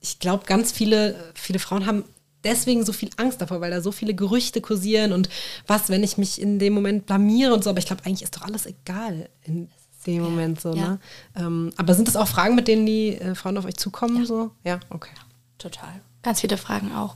[0.00, 2.04] ich glaube, ganz viele, viele Frauen haben
[2.44, 5.28] deswegen so viel Angst davor, weil da so viele Gerüchte kursieren und
[5.66, 7.70] was, wenn ich mich in dem Moment blamiere und so.
[7.70, 9.68] Aber ich glaube, eigentlich ist doch alles egal in
[10.06, 10.74] dem Moment so.
[10.74, 10.90] ja.
[10.90, 10.98] Ne?
[11.36, 14.24] Ähm, aber sind das auch Fragen, mit denen die äh, Frauen auf euch zukommen?
[14.26, 14.50] So?
[14.64, 15.12] Ja, okay.
[15.58, 16.00] Total.
[16.22, 17.14] Ganz viele Fragen auch.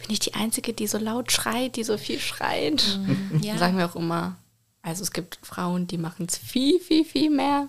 [0.00, 2.98] Bin ich die Einzige, die so laut schreit, die so viel schreit?
[3.42, 3.52] ja.
[3.52, 4.36] Dann sagen wir auch immer,
[4.82, 7.68] also es gibt Frauen, die machen es viel, viel, viel mehr.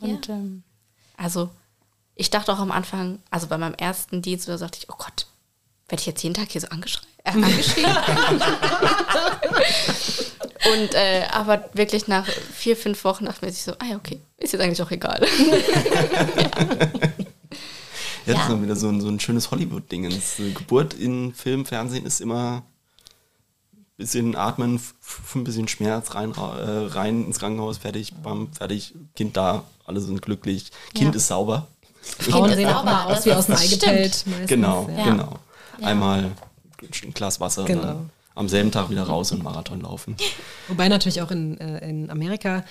[0.00, 0.34] Und Ja.
[0.34, 0.62] ähm,
[1.16, 1.50] also
[2.14, 5.26] ich dachte auch am Anfang, also bei meinem ersten Dienst, da sagte ich, oh Gott,
[5.88, 7.06] werde ich jetzt jeden Tag hier so angeschrien?
[7.24, 7.86] Äh, angeschrien?
[10.66, 14.20] Und äh, aber wirklich nach vier, fünf Wochen dachte man sich so, ah ja, okay,
[14.38, 15.26] ist jetzt eigentlich auch egal.
[18.26, 18.42] Ja, das Ja.
[18.42, 20.36] ist dann wieder so ein, so ein schönes Hollywood-Dingens.
[20.36, 22.62] So Geburt in Film, Fernsehen ist immer
[23.72, 24.80] ein bisschen atmen,
[25.34, 26.38] ein bisschen Schmerz, rein, äh,
[26.92, 31.16] rein ins Krankenhaus, fertig, bam, fertig, Kind da, alle sind glücklich, Kind Ja.
[31.16, 31.66] ist sauber.
[32.02, 34.24] Frauen sehen auch sauber, mal aus wie aus dem Ei gepellt.
[34.26, 35.04] meistens, Genau, Ja.
[35.04, 35.38] genau.
[35.80, 35.86] Ja.
[35.86, 36.30] Einmal
[37.04, 38.04] ein Glas Wasser Genau.
[38.40, 40.16] Am selben Tag wieder raus und Marathon laufen.
[40.68, 42.64] Wobei natürlich auch in, äh, in Amerika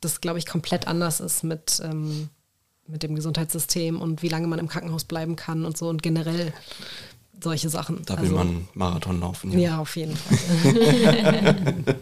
[0.00, 2.28] das, glaube ich, komplett anders ist mit, ähm,
[2.86, 6.52] mit dem Gesundheitssystem und wie lange man im Krankenhaus bleiben kann und so und generell
[7.42, 8.02] solche Sachen.
[8.06, 9.58] Da will Also, man Marathon laufen.
[9.58, 11.84] Ja, auf jeden Fall.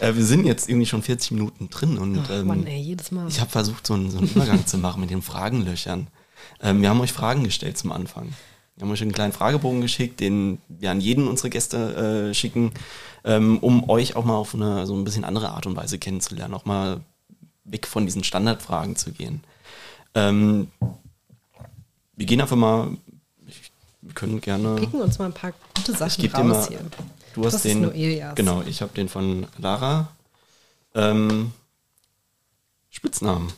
[0.00, 3.10] Äh, wir sind jetzt irgendwie schon 40 Minuten drin und Ach, ähm, Mann, ey, jedes
[3.10, 3.26] Mal.
[3.28, 6.06] ich habe versucht, so einen, so einen Übergang zu machen mit den Fragenlöchern.
[6.62, 8.32] Ähm, wir haben euch Fragen gestellt zum Anfang.
[8.80, 12.72] Wir haben euch einen kleinen Fragebogen geschickt, den wir an jeden unserer Gäste äh, schicken,
[13.24, 16.54] ähm, um euch auch mal auf eine so ein bisschen andere Art und Weise kennenzulernen,
[16.54, 17.02] auch mal
[17.64, 19.44] weg von diesen Standardfragen zu gehen.
[20.14, 20.68] Ähm,
[22.16, 22.96] wir gehen einfach mal,
[23.46, 23.70] ich,
[24.00, 26.80] wir können gerne, Picken uns mal ein paar gute ich Sachen dir raus mal, hier.
[27.34, 28.34] du hast Das ist den, Noelias.
[28.34, 30.08] genau, ich habe den von Lara.
[30.94, 31.52] Ähm,
[32.88, 33.52] Spitznamen.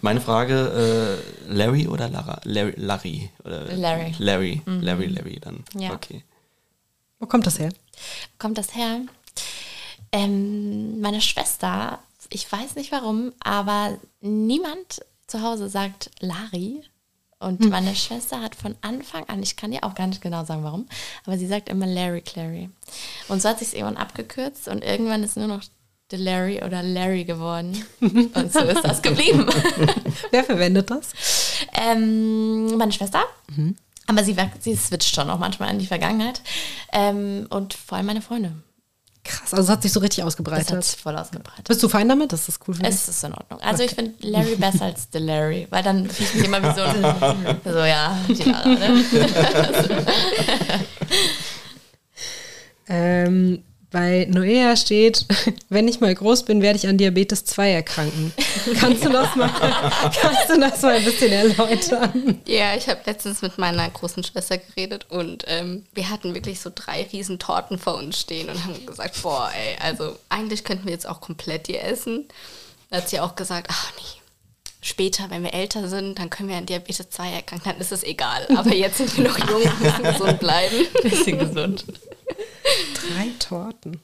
[0.00, 2.40] Meine Frage, äh, Larry oder Lara?
[2.44, 4.14] Larry, Larry, oder Larry.
[4.18, 5.64] Larry, Larry, Larry dann.
[5.74, 5.92] Ja.
[5.92, 6.24] Okay.
[7.18, 7.70] Wo kommt das her?
[8.38, 9.02] kommt das her?
[10.12, 12.00] Ähm, meine Schwester,
[12.30, 16.82] ich weiß nicht warum, aber niemand zu Hause sagt Lari.
[17.38, 20.62] Und meine Schwester hat von Anfang an, ich kann dir auch gar nicht genau sagen
[20.62, 20.86] warum,
[21.24, 22.68] aber sie sagt immer Larry Clary.
[23.28, 25.62] Und so hat sich es irgendwann abgekürzt und irgendwann ist nur noch
[26.16, 27.84] Larry oder Larry geworden.
[28.00, 29.46] Und so ist das geblieben.
[30.30, 31.10] Wer verwendet das?
[31.72, 33.22] Ähm, meine Schwester.
[34.06, 36.40] Aber sie, sie switcht schon auch manchmal in die Vergangenheit.
[36.92, 38.52] Ähm, und vor allem meine Freunde.
[39.22, 40.82] Krass, also es hat sich so richtig Das hat ausgebreitet.
[40.82, 41.68] sich voll ausgebreitet.
[41.68, 42.32] Bist du fein damit?
[42.32, 42.94] Das ist cool für dich.
[42.94, 43.60] Es ist in Ordnung.
[43.60, 46.74] Also ich finde Larry besser als The Larry, weil dann fühle ich mich immer wie
[47.64, 49.04] so, so ja, die Lara, ne?
[52.92, 55.26] Ähm, bei Noea steht,
[55.68, 58.32] wenn ich mal groß bin, werde ich an Diabetes 2 erkranken.
[58.80, 59.48] Kannst du das mal,
[60.20, 62.40] kannst du das mal ein bisschen erläutern?
[62.46, 66.70] Ja, ich habe letztens mit meiner großen Schwester geredet und ähm, wir hatten wirklich so
[66.74, 70.92] drei riesen Torten vor uns stehen und haben gesagt, boah, ey, also eigentlich könnten wir
[70.92, 72.28] jetzt auch komplett die essen.
[72.90, 74.20] Da hat sie auch gesagt, ach nee,
[74.80, 78.04] später, wenn wir älter sind, dann können wir an Diabetes 2 erkranken, dann ist es
[78.04, 78.46] egal.
[78.56, 80.76] Aber jetzt sind wir noch jung und müssen gesund bleiben.
[81.02, 81.84] Bisschen gesund.
[82.94, 84.00] Drei Torten.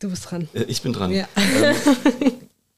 [0.00, 0.48] Du bist dran.
[0.54, 1.10] Äh, Ich bin dran.
[1.12, 1.28] Ja.
[1.36, 1.76] Ähm,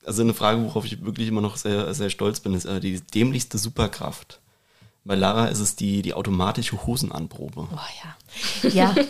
[0.04, 3.00] also eine Frage, worauf ich wirklich immer noch sehr, sehr stolz bin, ist äh, die
[3.00, 4.40] dämlichste Superkraft.
[5.04, 7.68] Bei Lara ist es die, die automatische Hosenanprobe.
[7.72, 7.78] Oh
[8.62, 8.70] ja.
[8.70, 8.94] Ja,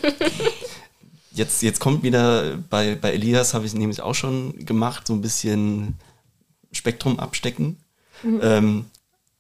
[1.34, 5.14] Jetzt, jetzt kommt wieder, bei, bei Elias habe ich es nämlich auch schon gemacht, so
[5.14, 5.94] ein bisschen
[6.72, 7.78] Spektrum abstecken.
[8.22, 8.84] Ähm,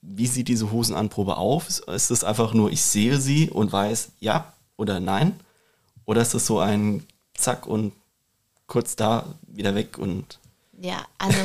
[0.00, 1.68] wie sieht diese Hosenanprobe auf?
[1.86, 5.38] Ist es einfach nur, ich sehe sie und weiß, ja oder nein?
[6.04, 7.92] Oder ist es so ein Zack und
[8.66, 10.38] kurz da, wieder weg und
[10.82, 11.38] ja, also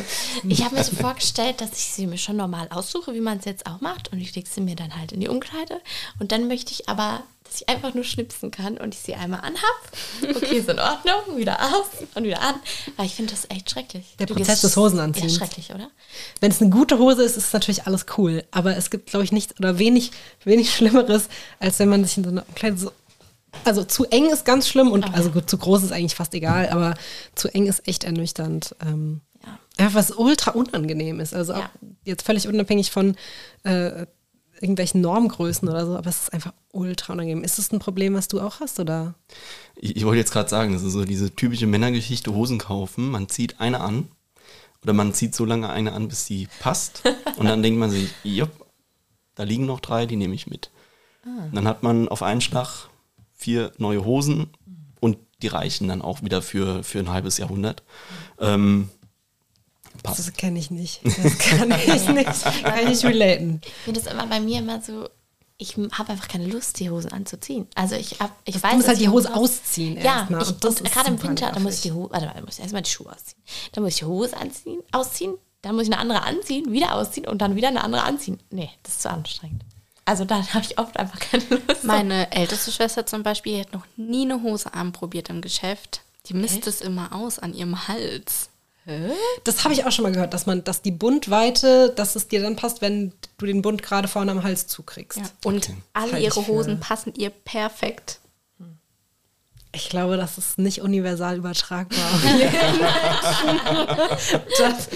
[0.47, 3.45] ich habe mir so vorgestellt, dass ich sie mir schon normal aussuche, wie man es
[3.45, 4.11] jetzt auch macht.
[4.11, 5.79] Und ich lege sie mir dann halt in die Umkleide.
[6.19, 9.41] Und dann möchte ich aber, dass ich einfach nur schnipsen kann und ich sie einmal
[9.41, 9.91] anhab.
[10.23, 11.85] Okay, ist in Ordnung, wieder aus
[12.15, 12.55] und wieder an.
[12.95, 14.15] Weil ich finde das echt schrecklich.
[14.17, 15.33] Der Du Prozess des Hosenanziehens.
[15.33, 15.91] Ja, schrecklich, oder?
[16.39, 18.43] Wenn es eine gute Hose ist, ist es natürlich alles cool.
[18.49, 20.09] Aber es gibt, glaube ich, nichts oder wenig,
[20.45, 21.27] wenig Schlimmeres,
[21.59, 22.91] als wenn man sich in so einer Kleidung so.
[23.63, 26.69] Also zu eng ist ganz schlimm und also gut, zu groß ist eigentlich fast egal,
[26.69, 26.93] aber
[27.35, 28.75] zu eng ist echt ernüchternd.
[28.85, 29.59] Ähm, Ja.
[29.77, 31.33] Einfach was ultra unangenehm ist.
[31.33, 31.69] Also auch Ja.
[32.05, 33.15] jetzt völlig unabhängig von
[33.63, 34.05] äh,
[34.59, 37.43] irgendwelchen Normgrößen oder so, aber es ist einfach ultra unangenehm.
[37.43, 38.79] Ist das ein Problem, was du auch hast?
[38.79, 39.13] Oder?
[39.75, 43.11] Ich, ich wollte jetzt gerade sagen, das ist so diese typische Männergeschichte, Hosen kaufen.
[43.11, 44.07] Man zieht eine an
[44.83, 47.03] oder man zieht so lange eine an, bis sie passt.
[47.37, 48.49] Und dann denkt man sich, jupp,
[49.35, 50.71] da liegen noch drei, die nehme ich mit.
[51.23, 52.87] Und dann hat man auf einen Schlag
[53.47, 54.47] vier neue Hosen
[54.99, 57.81] und die reichen dann auch wieder für, für ein halbes Jahrhundert.
[58.41, 58.89] Ähm,
[60.03, 60.19] passt.
[60.19, 60.99] Das kenne ich nicht.
[61.05, 62.63] Das kann ich nicht.
[62.63, 63.61] Kann ich relaten.
[63.63, 65.07] Ich finde das immer bei mir immer so,
[65.57, 67.67] ich habe einfach keine Lust, die Hosen anzuziehen.
[67.73, 70.41] Also ich, hab, ich Du weiß, musst dass halt die Hose ausziehen Ja, erstmal.
[70.41, 71.93] ich, Und das und ist gerade im Winter, da muss ich die.
[71.93, 73.41] Hose, warte mal, da muss ich erstmal die Schuhe ausziehen.
[73.71, 77.27] Dann muss ich die Hose anziehen, ausziehen, dann muss ich eine andere anziehen, wieder ausziehen
[77.27, 78.39] und dann wieder eine andere anziehen.
[78.49, 79.63] Nee, das ist zu anstrengend.
[80.07, 81.83] Also da habe ich oft einfach keine Lust.
[81.83, 86.01] Meine älteste Schwester zum Beispiel die hat noch nie eine Hose anprobiert im Geschäft.
[86.27, 88.49] Die misst es immer aus an ihrem Hals.
[89.43, 92.41] Das habe ich auch schon mal gehört, dass man, dass die Bundweite, dass es dir
[92.41, 95.19] dann passt, wenn du den Bund gerade vorne am Hals zukriegst.
[95.19, 95.25] Ja.
[95.43, 98.21] Und alle Halte ich ihre Hosen passen ihr perfekt.
[99.78, 101.99] Ich glaube, das ist nicht universal übertragbar.
[104.57, 104.89] das,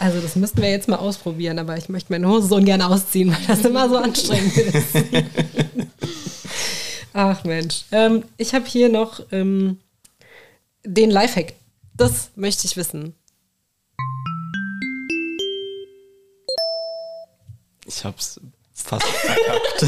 [0.00, 3.30] also das müssten wir jetzt mal ausprobieren, aber ich möchte meine Hose so ungern ausziehen,
[3.30, 4.96] weil das immer so anstrengend ist.
[7.12, 7.84] Ach Mensch.
[7.92, 9.78] Ähm, ich habe hier noch ähm,
[10.84, 11.52] den Lifehack.
[11.94, 13.14] Das möchte ich wissen.
[17.86, 18.40] Ich hab's
[18.74, 19.84] fast verkackt.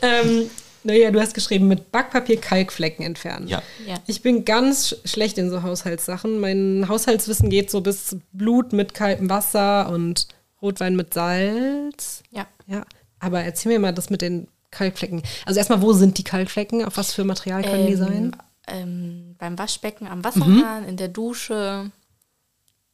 [0.00, 0.50] Ähm,
[0.86, 3.48] naja, du hast geschrieben, mit Backpapier Kalkflecken entfernen.
[3.48, 3.62] ja.
[3.86, 3.96] Ja.
[4.06, 6.38] Ich bin ganz sch- schlecht in so Haushaltssachen.
[6.40, 10.28] Mein Haushaltswissen geht so bis Blut mit kaltem Wasser und
[10.62, 12.22] Rotwein mit Salz.
[12.30, 12.46] Ja.
[12.66, 12.84] Ja,
[13.20, 15.22] aber erzähl mir mal das mit den Kalkflecken.
[15.44, 16.84] Also erstmal, wo sind die Kalkflecken?
[16.84, 18.36] Auf was für Material können die sein?
[18.66, 21.90] Ähm, beim Waschbecken, am Wasserhahn, in der Dusche.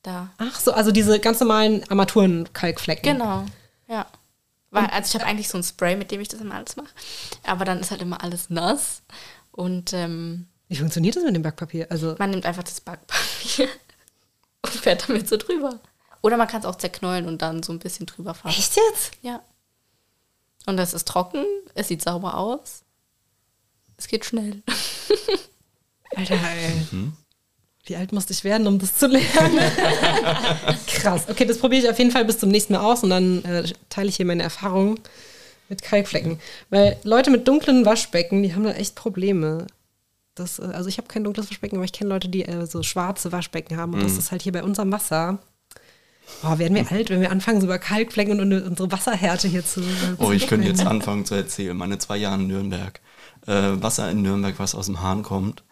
[0.03, 0.31] Da.
[0.39, 3.13] Ach so, also diese ganz normalen Armaturen-Kalkflecken.
[3.13, 3.45] Genau.
[3.89, 4.07] Ja.
[4.73, 6.89] Weil, also ich habe eigentlich so ein Spray, mit dem ich das immer alles mache.
[7.45, 9.03] Aber dann ist halt immer alles nass.
[9.53, 11.87] Und ähm, Wie funktioniert das mit dem Backpapier?
[11.91, 13.69] Also, man nimmt einfach das Backpapier
[14.63, 15.79] und fährt damit so drüber.
[16.23, 18.53] Oder man kann es auch zerknollen und dann so ein bisschen drüber fahren.
[18.53, 19.13] Echt jetzt?
[19.21, 19.43] Ja.
[20.65, 21.45] Und es ist trocken,
[21.75, 22.83] es sieht sauber aus.
[23.99, 24.63] Es geht schnell.
[26.17, 27.13] Alter, ey.
[27.85, 29.59] Wie alt musste ich werden, um das zu lernen?
[30.87, 31.25] Krass.
[31.29, 33.65] Okay, das probiere ich auf jeden Fall bis zum nächsten Mal aus und dann äh,
[33.89, 35.01] teile ich hier meine Erfahrungen
[35.69, 36.39] mit Kalkflecken.
[36.71, 39.67] Weil Leute mit dunklen Waschbecken, die haben da echt Probleme.
[40.37, 42.85] Das, äh, also ich habe kein dunkles Waschbecken, aber ich kenne Leute, die äh, so
[42.85, 43.95] schwarze Waschbecken haben.
[43.95, 45.41] Und das ist halt hier bei unserem Wasser.
[46.41, 49.83] Boah, werden wir alt, wenn wir anfangen, so über Kalkflecken und unsere Wasserhärte hier zu.
[50.19, 51.77] Oh, zu ich könnte jetzt anfangen zu erzählen.
[51.77, 53.01] Meine zwei Jahre in Nürnberg.
[53.47, 55.65] Äh, Wasser in Nürnberg, was aus dem Hahn kommt.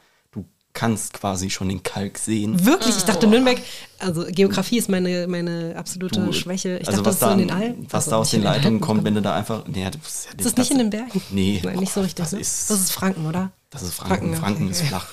[0.73, 2.65] Du kannst quasi schon den Kalk sehen.
[2.65, 3.59] Wirklich, ich dachte Nürnberg,
[3.99, 6.79] also Geografie ist meine, meine absolute Du, Schwäche.
[6.79, 7.87] Ich also dachte, was das ist so da, in den Alpen.
[7.91, 9.67] was Also da aus den Leitungen kommt, wenn du da einfach.
[9.67, 11.21] Nee, das ist, ja Ist das nicht in den Bergen?
[11.31, 11.61] Nee.
[11.63, 12.25] Nein, nicht so richtig.
[12.25, 12.41] Das ne?
[12.41, 13.51] ist, das ist Franken, oder?
[13.71, 14.35] Das ist Franken.
[14.35, 14.73] Franken, Franken, okay.
[14.73, 15.07] ist flach.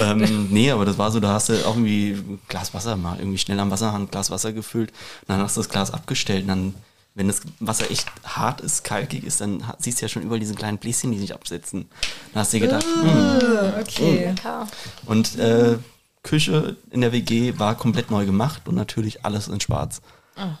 [0.00, 3.18] ähm, nee, aber das war so, da hast du auch irgendwie ein Glas Wasser mal
[3.18, 4.92] irgendwie schnell am Wasserhahn ein Glas Wasser gefüllt.
[5.26, 6.42] Dann hast du das Glas abgestellt.
[6.42, 6.74] Und dann,
[7.14, 10.54] wenn das Wasser echt hart ist, kalkig ist, dann siehst du ja schon überall diese
[10.54, 11.88] kleinen Bläschen, die sich absetzen.
[12.32, 13.80] Dann hast du dir gedacht, hm.
[13.80, 14.26] Okay.
[14.28, 14.68] Lecker.
[15.06, 15.76] Und äh,
[16.22, 20.00] Küche in der WG war komplett neu gemacht und natürlich alles in schwarz.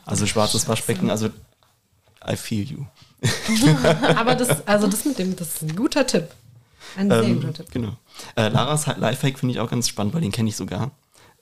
[0.04, 1.28] also schwarzes Waschbecken, also
[2.26, 2.84] I feel you.
[4.16, 6.28] Aber das, also das mit dem, das ist ein guter Tipp.
[6.96, 7.70] Ein sehr Ähm, guter Tipp.
[7.70, 7.96] Genau.
[8.36, 10.90] Äh, Laras Lifehack finde ich auch ganz spannend, weil den kenne ich sogar.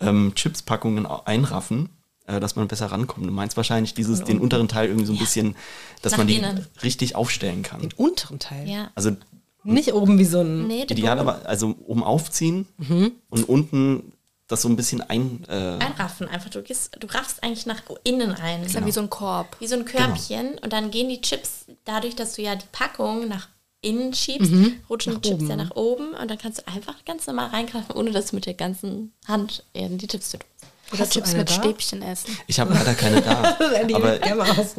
[0.01, 1.89] Ähm, Chipspackungen einraffen,
[2.29, 3.27] äh, dass man besser rankommt.
[3.27, 5.57] Du meinst wahrscheinlich dieses, den unteren Teil irgendwie so ein bisschen,
[6.03, 6.65] dass Nach man die innen.
[6.83, 7.81] richtig aufstellen kann.
[7.81, 8.69] Den unteren Teil.
[8.69, 8.91] Ja.
[8.95, 9.17] Also
[9.65, 10.67] Nicht oben wie so ein.
[10.69, 13.13] Nee, du idealerweise, also oben aufziehen Mhm.
[13.31, 14.13] und unten
[14.47, 16.49] das so ein bisschen ein, äh, einraffen einfach.
[16.49, 18.63] Du, gehst, du raffst eigentlich nach innen rein.
[18.63, 19.57] Ist ja wie so ein Korb.
[19.61, 20.57] Wie so ein Körbchen.
[20.63, 23.49] Und dann gehen die Chips, dadurch, dass du ja die Packung nach
[23.83, 24.51] innen schiebst,
[24.89, 25.51] rutschen Nach die Chips oben.
[25.51, 26.15] ja nach oben.
[26.15, 29.65] Und dann kannst du einfach ganz normal reingreifen, ohne dass du mit der ganzen Hand
[29.75, 30.49] in die Chips zu tun.
[30.93, 31.53] Oder Hast Chips mit da?
[31.53, 32.37] Stäbchen essen.
[32.47, 33.57] Ich habe leider keine da.
[33.95, 34.19] Aber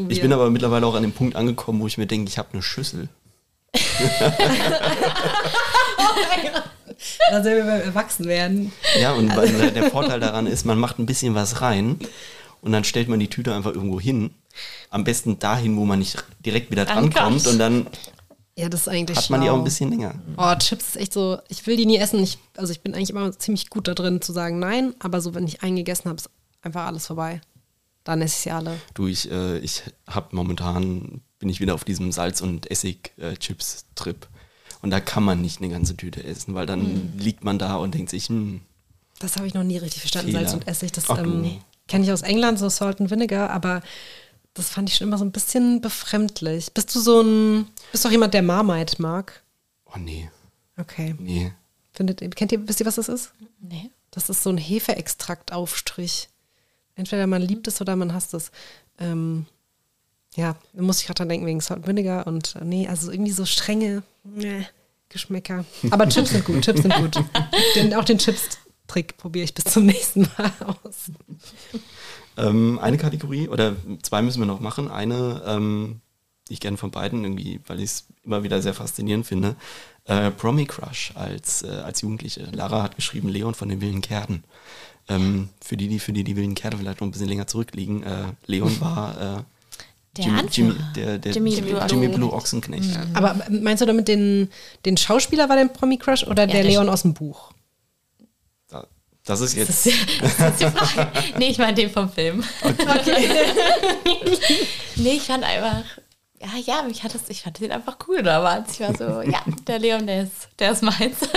[0.09, 2.49] ich bin aber mittlerweile auch an dem Punkt angekommen, wo ich mir denke, ich habe
[2.53, 3.09] eine Schüssel.
[7.31, 8.71] Da sind wir beim Erwachsenwerden.
[8.99, 11.99] Ja, und weil der, der Vorteil daran ist, man macht ein bisschen was rein
[12.61, 14.31] und dann stellt man die Tüte einfach irgendwo hin.
[14.89, 17.15] Am besten dahin, wo man nicht direkt wieder Rankommt.
[17.15, 17.87] drankommt und dann
[18.59, 20.15] Ja, das ist eigentlich hat man die auch ein bisschen länger.
[20.37, 22.21] Oh, Chips ist echt so, ich will die nie essen.
[22.21, 25.33] Ich, also ich bin eigentlich immer ziemlich gut da drin zu sagen nein, aber so,
[25.33, 26.29] wenn ich eingegessen habe, ist
[26.61, 27.39] einfach alles vorbei.
[28.03, 28.75] Dann esse ich sie alle.
[28.93, 34.27] Du, ich, äh, ich habe momentan, bin ich wieder auf diesem Salz- und Essig-Chips-Trip.
[34.81, 37.11] Und da kann man nicht eine ganze Tüte essen, weil dann Hm.
[37.17, 38.61] liegt man da und denkt sich, hm,
[39.19, 40.47] Das habe ich noch nie richtig verstanden, Fehler.
[40.47, 40.91] Salz und Essig.
[40.93, 41.57] Das ähm,
[41.87, 43.81] kenne ich aus England, so Salt and Vinegar, aber
[44.53, 46.73] das fand ich schon immer so ein bisschen befremdlich.
[46.73, 49.41] Bist du so ein, bist doch jemand, der Marmite mag?
[49.85, 50.29] oh nee,
[50.77, 51.15] Okay.
[51.19, 51.51] nee.
[51.91, 53.31] Findet, kennt ihr, wisst ihr, was das ist?
[53.59, 53.89] Nee.
[54.11, 56.29] Das ist so ein Hefeextraktaufstrich.
[56.95, 58.51] Entweder man liebt es oder man hasst es.
[58.97, 59.45] Ähm,
[60.35, 63.31] ja, da muss ich gerade dran denken wegen Salt Vinegar und äh, nee, also irgendwie
[63.31, 64.65] so strenge nee,
[65.09, 65.65] Geschmäcker.
[65.91, 67.15] Aber Chips sind gut, Chips sind gut.
[67.75, 70.51] Den, auch den Chips-Trick probiere ich bis zum nächsten Mal
[70.83, 71.11] aus.
[72.37, 74.89] Ähm, eine Kategorie oder zwei müssen wir noch machen.
[74.89, 76.01] Eine, ähm,
[76.47, 79.55] die ich gerne von beiden irgendwie, weil ich es immer wieder sehr faszinierend finde.
[80.05, 82.47] Äh, Promi Crush als, äh, als Jugendliche.
[82.51, 84.43] Lara hat geschrieben Leon von den wilden Kerden.
[85.07, 88.03] Ähm, für die, die für die die wilden Kerden vielleicht noch ein bisschen länger zurückliegen.
[88.03, 89.43] Äh, Leon war äh,
[90.17, 90.41] Der Jimmy.
[90.51, 92.15] Jimmy, der, der Jimmy Jimmy, Blue Jimmy Ochsenknecht.
[92.15, 92.99] Blue Ochsenknecht.
[93.13, 94.49] Aber meinst du damit den,
[94.85, 97.51] den Schauspieler war der Promi Crush oder der der Leon aus dem Buch?
[99.29, 99.85] Da, das ist jetzt.
[99.85, 101.11] Das ist die Frage.
[101.37, 102.43] nee, ich meine den vom Film.
[104.95, 105.83] nee, ich fand einfach,
[106.41, 108.73] ja, ja, mich hat das, ich fand den einfach cool damals.
[108.73, 111.17] Ich war so, ja, der Leon, der ist, der ist meins.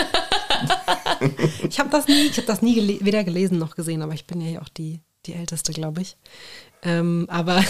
[1.69, 4.27] Ich habe das nie, ich habe das nie gele weder gelesen noch gesehen, aber ich
[4.27, 6.17] bin ja hier auch die, die Älteste, glaube ich.
[6.83, 7.61] Ähm, aber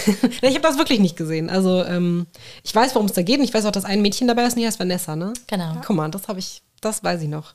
[0.41, 1.51] ich habe das wirklich nicht gesehen.
[1.51, 2.25] Also ähm,
[2.63, 4.53] ich weiß, worum es da geht und ich weiß auch, dass ein Mädchen dabei ist
[4.53, 5.33] und die heißt Vanessa, ne?
[5.45, 5.79] Genau.
[5.85, 7.53] Guck mal, das habe ich, das weiß ich noch.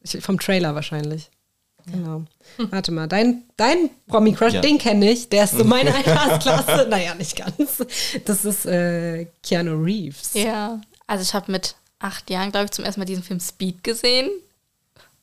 [0.00, 1.30] Ich, vom Trailer wahrscheinlich.
[1.86, 2.22] Genau.
[2.70, 4.60] Warte mal, dein, dein Promi-Crush, Ja.
[4.60, 5.28] den kenne ich.
[5.28, 6.86] Der ist so meine Altersklasse.
[6.88, 7.84] naja, nicht ganz.
[8.24, 10.34] Das ist äh, Keanu Reeves.
[10.34, 10.80] Ja.
[11.06, 14.30] Also ich habe mit acht Jahren, glaube ich, zum ersten Mal diesen Film Speed gesehen.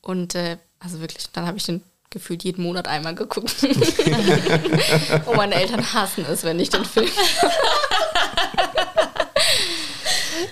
[0.02, 3.54] Und äh, also wirklich, dann habe ich den gefühlt jeden Monat einmal geguckt.
[5.26, 7.08] und meine Eltern hassen es, wenn ich den Film.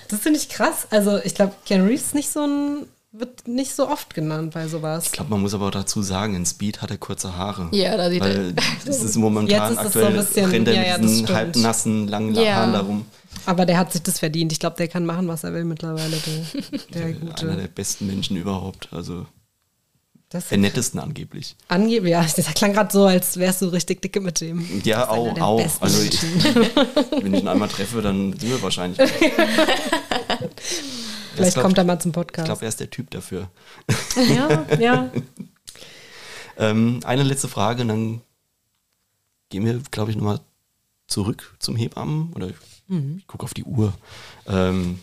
[0.09, 0.87] Das finde ich krass.
[0.91, 4.69] Also ich glaube, Keanu Reeves ist nicht so ein, wird nicht so oft genannt bei
[4.69, 5.07] sowas.
[5.07, 7.69] Ich glaube, man muss aber auch dazu sagen, in Speed hat er kurze Haare.
[7.73, 8.53] Ja, da sieht Weil
[8.85, 10.99] das ist momentan Jetzt ist es so ein aktuell, bisschen- rennt er ja, mit ja,
[10.99, 12.55] das diesen halbnassen, langen Ja.
[12.57, 13.07] Haaren darum.
[13.47, 14.53] Aber der hat sich das verdient.
[14.53, 16.17] Ich glaube, der kann machen, was er will mittlerweile.
[16.17, 17.47] Der, der Einer gute.
[17.47, 18.89] der besten Menschen überhaupt.
[18.93, 19.27] Also
[20.31, 21.57] Das Der nettesten angeblich.
[21.69, 24.83] angeblich, ja, das klang gerade so, als wärst du richtig dicke mit dem.
[24.85, 25.81] Ja, auch, auch.
[25.81, 26.21] Also ich,
[27.23, 28.99] wenn ich ihn einmal treffe, dann sind wir wahrscheinlich.
[31.35, 32.47] Vielleicht glaub- kommt er mal zum Ich Podcast.
[32.47, 33.49] glaube, er ist der Typ dafür.
[34.17, 35.11] ja, ja.
[36.59, 38.21] Ähm, eine letzte Frage, dann
[39.49, 40.41] gehen wir, glaube ich, nochmal
[41.07, 42.33] zurück zum Hebammen.
[42.35, 43.93] Oder ich gucke auf die Uhr.
[44.49, 44.99] Ähm,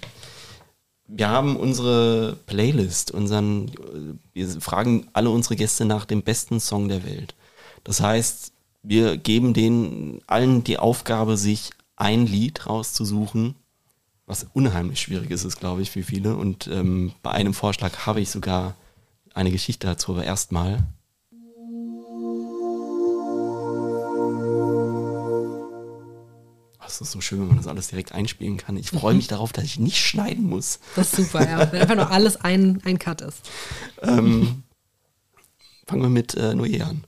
[1.07, 3.71] wir haben unsere Playlist, unseren,
[4.33, 7.35] wir fragen alle unsere Gäste nach dem besten Song der Welt.
[7.83, 8.51] Das heißt,
[8.83, 13.55] wir geben denen allen die Aufgabe, sich ein Lied rauszusuchen,
[14.25, 16.35] was unheimlich schwierig ist, ist glaube ich, für viele.
[16.35, 18.75] Und ähm, bei einem Vorschlag habe ich sogar
[19.33, 20.83] eine Geschichte dazu, aber erstmal
[26.95, 28.77] Es ist so schön, wenn man das alles direkt einspielen kann.
[28.77, 30.79] Ich freue mich darauf, dass ich nicht schneiden muss.
[30.95, 31.69] Das ist super, ja.
[31.71, 33.39] Wenn einfach nur alles ein, ein Cut ist.
[34.01, 34.63] Ähm,
[35.85, 37.03] fangen wir mit äh, Noé an.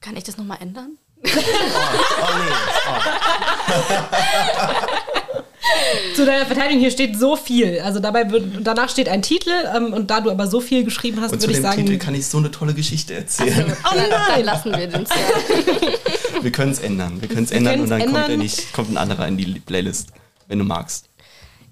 [0.00, 0.98] Kann ich das nochmal ändern?
[6.14, 7.80] Zu deiner Verteidigung hier steht so viel.
[7.80, 11.20] Also dabei wird, danach steht ein Titel ähm, und da du aber so viel geschrieben
[11.20, 11.84] hast, würde ich dem sagen.
[11.86, 13.66] Titel kann ich so eine tolle Geschichte erzählen.
[13.84, 14.44] Oh dann, dann nein!
[14.44, 16.42] lassen wir den ja.
[16.42, 17.20] Wir können es ändern.
[17.22, 18.38] Wir können es ändern und dann kommt, er ändern.
[18.40, 20.08] nicht, kommt ein anderer in die Playlist,
[20.48, 21.08] wenn du magst.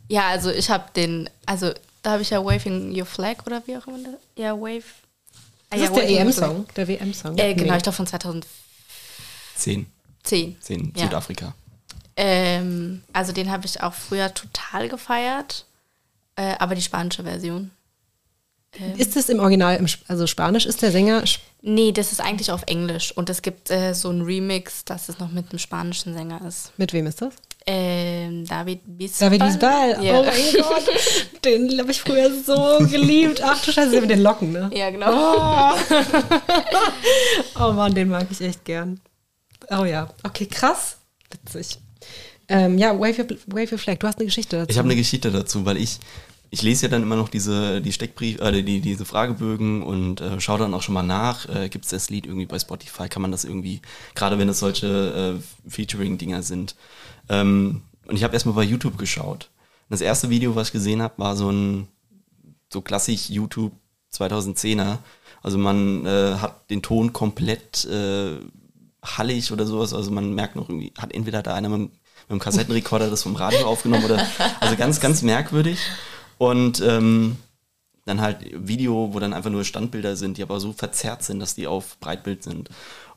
[0.09, 1.73] Ja, also ich habe den, also
[2.03, 3.99] da habe ich ja Waving Your Flag oder wie auch immer.
[4.37, 4.83] Ja, Wave.
[5.71, 6.67] Ah, Das ja, ist der EM-Song.
[6.77, 7.37] Der WM-Song.
[7.39, 7.77] Äh, genau, Nee.
[7.77, 8.47] ich glaube von 2010.
[10.23, 10.57] Zehn.
[10.61, 10.93] Zehn.
[10.97, 11.05] Ja.
[11.05, 11.55] Südafrika.
[12.17, 15.65] Ähm, also den habe ich auch früher total gefeiert,
[16.37, 17.71] äh, aber die spanische Version.
[18.97, 22.51] Ist es im Original, im, also Spanisch, ist der Sänger Sp- Nee, das ist eigentlich
[22.51, 26.15] auf Englisch und es gibt äh, so ein Remix, dass es noch mit einem spanischen
[26.15, 26.73] Sänger ist.
[26.79, 27.35] mit wem ist das?
[27.67, 29.29] Ähm, David Bisbal.
[29.31, 30.03] David Bisbal.
[30.05, 30.15] Ja.
[30.19, 30.85] Oh mein Gott.
[31.45, 33.41] Den habe ich früher so geliebt.
[33.45, 34.71] Ach du Scheiße, mit den Locken, ne?
[34.75, 35.75] Ja, genau.
[37.61, 39.01] Oh Mann, den mag ich echt gern.
[39.71, 40.09] Oh ja.
[40.25, 40.97] Okay, krass.
[41.31, 41.79] Witzig.
[42.49, 43.99] Ähm, ja, Wave Your, Wave Your Flag.
[43.99, 44.71] Du hast eine Geschichte dazu.
[44.71, 45.99] Ich habe eine Geschichte dazu, weil ich,
[46.51, 50.41] ich lese ja dann immer noch diese, die Steckbrief, äh, die, diese Fragebögen und äh,
[50.41, 51.49] schaue dann auch schon mal nach.
[51.49, 53.09] Äh, Gibt es das Lied irgendwie bei Spotify?
[53.09, 53.81] Kann man das irgendwie,
[54.15, 56.77] gerade wenn es solche äh, Featuring-Dinger sind.
[57.29, 59.51] Ähm, und ich habe erstmal bei YouTube geschaut.
[59.89, 61.89] Das erste Video, was ich gesehen habe, war so ein
[62.73, 63.73] so klassisch YouTube
[64.13, 64.99] 2010er.
[65.43, 68.39] Also man äh, hat den Ton komplett äh,
[69.05, 69.93] hallig oder sowas.
[69.93, 71.91] Also man merkt noch irgendwie, hat entweder da einer mit,
[72.29, 74.27] mit dem Kassettenrekorder das vom Radio aufgenommen oder
[74.61, 75.79] also ganz, ganz merkwürdig.
[76.39, 77.37] Und ähm,
[78.05, 81.55] dann halt Video, wo dann einfach nur Standbilder sind, die aber so verzerrt sind, dass
[81.55, 82.69] die auf Breitbild sind.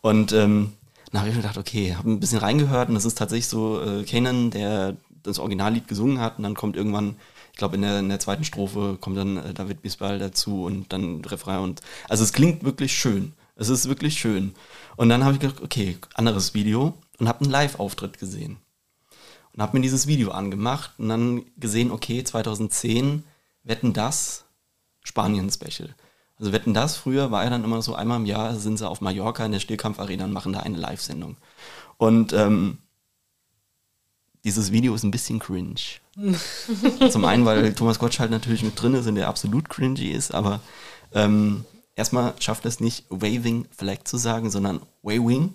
[0.02, 0.74] Und ähm,
[1.12, 3.82] dann habe ich mir gedacht, okay, habe ein bisschen reingehört und das ist tatsächlich so
[3.82, 7.16] äh, Kanan, der das Originallied gesungen hat und dann kommt irgendwann,
[7.52, 10.94] ich glaube in der, in der zweiten Strophe kommt dann äh, David Bisbal dazu und
[10.94, 13.34] dann Refrain und also es klingt wirklich schön.
[13.56, 14.54] Es ist wirklich schön.
[14.98, 18.58] Und dann habe ich gedacht, okay, anderes Video und habe einen Live-Auftritt gesehen
[19.56, 23.24] und habe mir dieses Video angemacht und dann gesehen, okay, 2010
[23.64, 24.46] Wetten das
[25.04, 25.96] Spanien Special.
[26.38, 29.00] Also Wetten das früher war ja dann immer so einmal im Jahr sind sie auf
[29.00, 31.38] Mallorca in der Stillkampfarena und machen da eine Live-Sendung.
[31.98, 32.80] Und ähm,
[34.44, 35.76] dieses Video ist ein bisschen cringe.
[37.10, 40.60] Zum einen, weil Thomas Gottschalk natürlich mit drin ist und der absolut cringy ist, aber
[41.14, 41.64] ähm,
[41.96, 45.54] erstmal schafft es nicht, Waving Flag zu sagen, sondern Waving,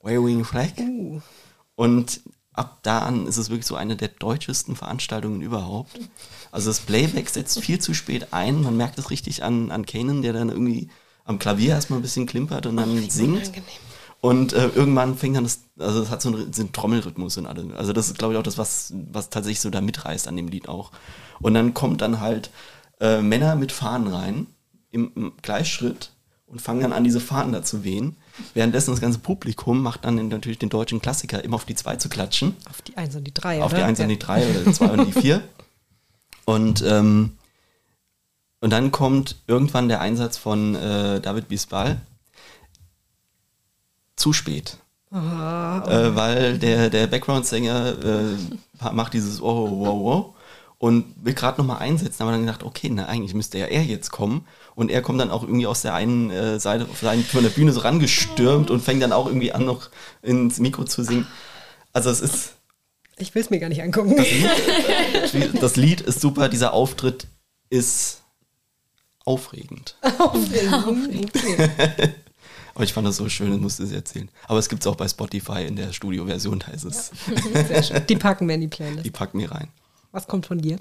[0.00, 0.70] Waving Flag.
[1.74, 2.20] Und
[2.60, 5.98] ab da an ist es wirklich so eine der deutschesten Veranstaltungen überhaupt.
[6.52, 8.62] Also das Playback setzt viel zu spät ein.
[8.62, 10.90] Man merkt es richtig an, an Kanan, der dann irgendwie
[11.24, 13.50] am Klavier erstmal ein bisschen klimpert und dann singt.
[14.20, 17.46] Und äh, irgendwann fängt dann das, also es hat so einen, so einen Trommelrhythmus und
[17.46, 17.74] alle.
[17.76, 20.48] Also das ist, glaube ich, auch das, was, was tatsächlich so da mitreißt an dem
[20.48, 20.92] Lied auch.
[21.40, 22.50] Und dann kommt dann halt
[23.00, 24.46] äh, Männer mit Fahnen rein,
[24.90, 26.10] im, im Gleichschritt
[26.46, 28.16] und fangen dann an, diese Fahnen da zu wehen.
[28.54, 32.08] Währenddessen das ganze Publikum macht dann natürlich den deutschen Klassiker immer auf die zwei zu
[32.08, 32.56] klatschen.
[32.68, 33.78] Auf die 1 und die 3, Auf oder?
[33.78, 34.08] die 1 und Ja.
[34.08, 35.42] die 3 oder die 2 und die 4.
[36.46, 37.36] Und, ähm,
[38.60, 42.00] und dann kommt irgendwann der Einsatz von äh, David Bisbal.
[44.16, 44.78] Zu spät.
[45.12, 50.34] Ah, Äh, weil der, der Background-Sänger äh, macht dieses Oh, wow, wow
[50.78, 54.10] und will gerade nochmal einsetzen, aber dann gedacht, okay, na, eigentlich müsste ja er jetzt
[54.10, 54.46] kommen.
[54.80, 57.42] Und er kommt dann auch irgendwie aus der einen äh, Seite auf der einen- von
[57.42, 59.90] der Bühne so rangestürmt und fängt dann auch irgendwie an, noch
[60.22, 61.26] ins Mikro zu singen.
[61.92, 62.54] Also es ist,
[63.18, 64.16] Ich will es mir gar nicht angucken.
[65.60, 67.26] das Lied ist super, dieser Auftritt
[67.68, 68.22] ist
[69.26, 69.96] aufregend.
[70.18, 71.26] Okay.
[72.74, 74.30] Aber ich fand das so schön, ich musste es erzählen.
[74.46, 77.10] Aber es gibt es auch bei Spotify in der Studioversion, da ist es.
[77.68, 78.06] Sehr schön.
[78.08, 79.04] Die packen wir in die Playlist.
[79.04, 79.68] Die packen wir rein.
[80.12, 80.78] Was kommt von dir?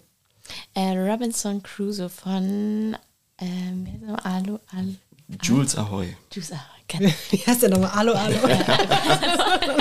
[0.74, 2.95] Äh, Robinson Crusoe von
[3.42, 3.88] ähm?
[4.24, 4.96] Alu, Al,
[5.42, 6.16] Jules Ahoy.
[6.32, 6.64] Juice Ahoy.
[6.88, 7.94] Kenn- Wie heißt der nochmal?
[7.94, 8.38] Hallo, hallo.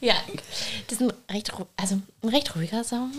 [0.00, 0.14] Ja,
[0.88, 3.12] das ist ein recht, also ein recht ruhiger Song.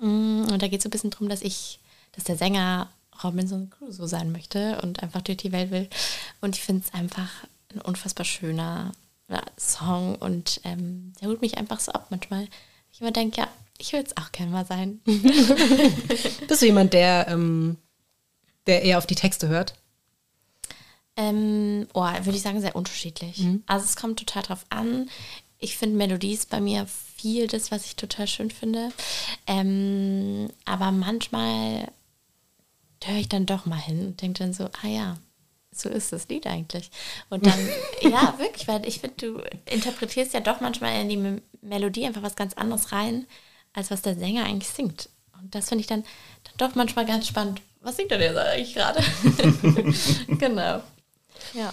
[0.00, 1.78] Mm, Und da geht es so ein bisschen drum, dass ich,
[2.12, 2.88] dass der Sänger
[3.22, 5.88] Robinson Crusoe sein möchte und einfach durch die Welt will.
[6.40, 7.28] Und ich finde es einfach
[7.72, 8.90] ein unfassbar schöner
[9.28, 12.48] ja, Song und ähm, der holt mich einfach so ab manchmal.
[12.92, 13.48] Ich immer denke, ja,
[13.78, 15.00] ich will es auch gerne mal sein.
[15.06, 17.76] Bist du jemand, der, ähm,
[18.66, 19.74] der eher auf die Texte hört?
[21.16, 23.40] Ähm, oh, würde ich sagen, sehr unterschiedlich.
[23.66, 25.08] Also es kommt total drauf an.
[25.58, 28.90] Ich finde Melodie ist bei mir viel das, was ich total schön finde.
[29.46, 31.90] Ähm, aber manchmal
[33.02, 35.16] höre ich dann doch mal hin und denke dann so, ah ja,
[35.72, 36.90] so ist das Lied eigentlich.
[37.30, 37.58] Und dann,
[38.02, 42.36] ja, wirklich, weil ich finde, du interpretierst ja doch manchmal in die Melodie einfach was
[42.36, 43.26] ganz anderes rein,
[43.72, 45.08] als was der Sänger eigentlich singt.
[45.40, 46.02] Und das finde ich dann,
[46.44, 47.60] dann doch manchmal ganz spannend.
[47.86, 49.00] Was singt er denn jetzt eigentlich gerade?
[50.38, 50.82] genau.
[51.54, 51.72] Ja.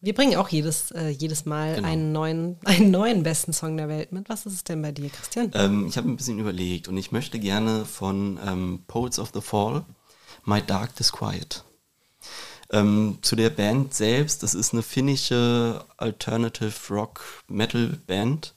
[0.00, 1.86] Wir bringen auch jedes, äh, jedes Mal Genau.
[1.86, 4.28] einen, neuen, einen neuen besten Song der Welt mit.
[4.28, 5.52] Was ist es denn bei dir, Christian?
[5.54, 9.40] Ähm, ich habe ein bisschen überlegt und ich möchte gerne von ähm, Poets of the
[9.40, 9.84] Fall
[10.44, 11.62] My Dark Disquiet.
[12.72, 18.54] Ähm, zu der Band selbst, das ist eine finnische Alternative Rock Metal Band,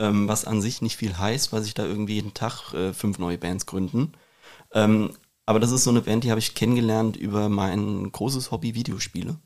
[0.00, 3.20] ähm, was an sich nicht viel heißt, weil sich da irgendwie jeden Tag äh, fünf
[3.20, 4.14] neue Bands gründen.
[5.48, 9.38] Aber das ist so eine Band, die habe ich kennengelernt über mein großes Hobby Videospiele.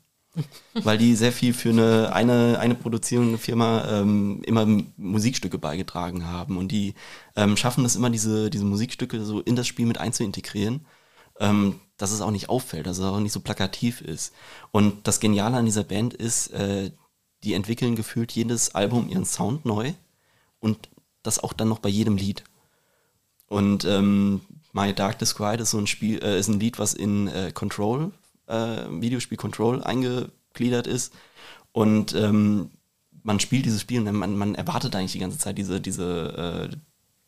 [0.73, 4.65] weil die sehr viel für eine, eine, eine produzierende Firma ähm, immer
[4.97, 6.57] Musikstücke beigetragen haben.
[6.57, 6.95] Und die
[7.37, 10.85] ähm, schaffen es immer, diese, diese Musikstücke so in das Spiel mit einzuintegrieren,
[11.39, 14.33] ähm, dass es auch nicht auffällt, dass es auch nicht so plakativ ist.
[14.71, 16.91] Und das Geniale an dieser Band ist, äh,
[17.45, 19.93] die entwickeln gefühlt jedes Album ihren Sound neu
[20.59, 20.89] und
[21.21, 22.43] das auch dann noch bei jedem Lied.
[23.47, 24.41] Und ähm,
[24.73, 28.11] My Dark Disquiet ist so ein Spiel, äh, ist ein Lied, was in äh, Control,
[28.47, 31.13] äh, Videospiel Control eingegliedert ist.
[31.71, 32.71] Und ähm,
[33.21, 36.75] man spielt dieses Spiel und man, man erwartet eigentlich die ganze Zeit diese, diese, äh,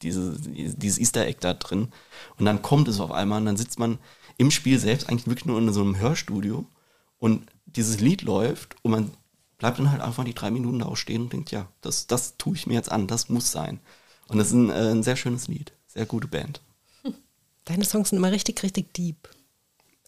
[0.01, 1.89] diese, dieses Easter Egg da drin.
[2.37, 3.99] Und dann kommt es auf einmal und dann sitzt man
[4.37, 6.65] im Spiel selbst eigentlich wirklich nur in so einem Hörstudio
[7.19, 9.11] und dieses Lied läuft und man
[9.57, 12.37] bleibt dann halt einfach die drei Minuten da auch stehen und denkt, ja, das, das
[12.37, 13.79] tue ich mir jetzt an, das muss sein.
[14.27, 16.61] Und das ist ein, äh, ein sehr schönes Lied, sehr gute Band.
[17.65, 19.29] Deine Songs sind immer richtig, richtig deep.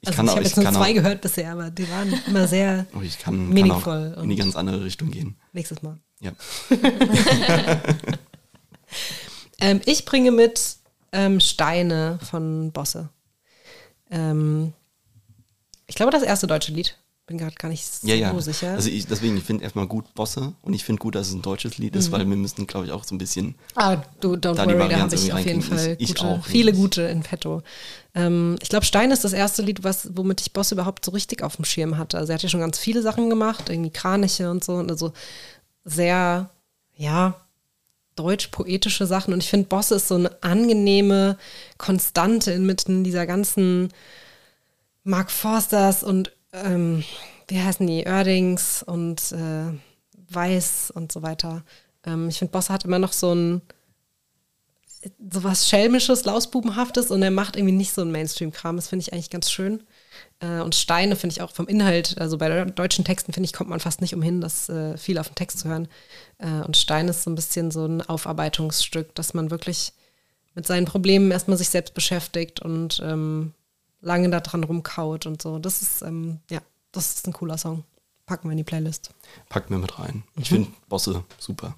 [0.02, 2.14] Ich Also kann ich habe jetzt nur kann zwei auch, gehört bisher, aber die waren
[2.28, 5.36] immer sehr oh, ich kann, kann meaningful auch in die ganz andere Richtung gehen.
[5.54, 5.98] nächstes Mal.
[6.20, 6.32] Ja.
[9.60, 10.78] Ähm, ich bringe mit
[11.12, 13.10] ähm, Steine von Bosse.
[14.12, 14.74] Ähm,
[15.88, 16.98] ich glaube, das erste deutsche Lied.
[17.28, 18.40] Bin gerade gar nicht so Ja, ja.
[18.40, 18.72] sicher.
[18.72, 21.42] Also ich, deswegen, ich finde erstmal gut Bosse und ich finde gut, dass es ein
[21.42, 22.00] deutsches Lied Mhm.
[22.00, 24.88] ist, weil wir müssen, glaube ich, auch so ein bisschen Ah, du, don't Da worry,
[24.90, 25.62] da habe ich auf jeden.
[25.62, 26.46] Fall Ich- ich gute, auch.
[26.46, 27.64] viele gute in petto.
[28.16, 31.44] Ähm, ich glaube, Stein ist das erste Lied, was, womit ich Boss überhaupt so richtig
[31.44, 32.18] auf dem Schirm hatte.
[32.18, 35.12] Also er hat ja schon ganz viele Sachen gemacht, irgendwie Kraniche und so, und also
[35.84, 36.50] sehr,
[36.96, 37.36] ja,
[38.16, 39.34] deutsch-poetische Sachen.
[39.34, 41.38] Und ich finde, Bosse ist so eine angenehme
[41.78, 43.90] Konstante inmitten dieser ganzen
[45.04, 46.32] Mark Forsters und
[46.64, 47.04] ähm,
[47.48, 49.72] wie heißen die, Oerdings und äh,
[50.30, 51.64] Weiß und so weiter.
[52.06, 53.62] Ähm, ich finde, Bosse hat immer noch so ein
[55.32, 58.76] sowas Schelmisches, Lausbubenhaftes und er macht irgendwie nicht so einen Mainstream-Kram.
[58.76, 59.84] Das finde ich eigentlich ganz schön.
[60.40, 63.54] Äh, und Steine finde ich auch vom Inhalt, also bei de- deutschen Texten, finde ich,
[63.54, 65.88] kommt man fast nicht umhin, das äh, viel auf den Text zu hören.
[66.40, 69.94] Äh, und Stein ist so ein bisschen so ein Aufarbeitungsstück, dass man wirklich
[70.56, 73.54] mit seinen Problemen erstmal sich selbst beschäftigt und ähm,
[74.02, 75.60] lange daran rumkaut und so.
[75.60, 76.60] Das ist, ähm, ja,
[76.92, 77.84] das ist ein cooler Song.
[78.26, 79.12] Packen wir in die Playlist.
[79.50, 80.24] Packt mir mit rein.
[80.36, 80.42] Mhm.
[80.42, 81.76] Ich finde Bosse super.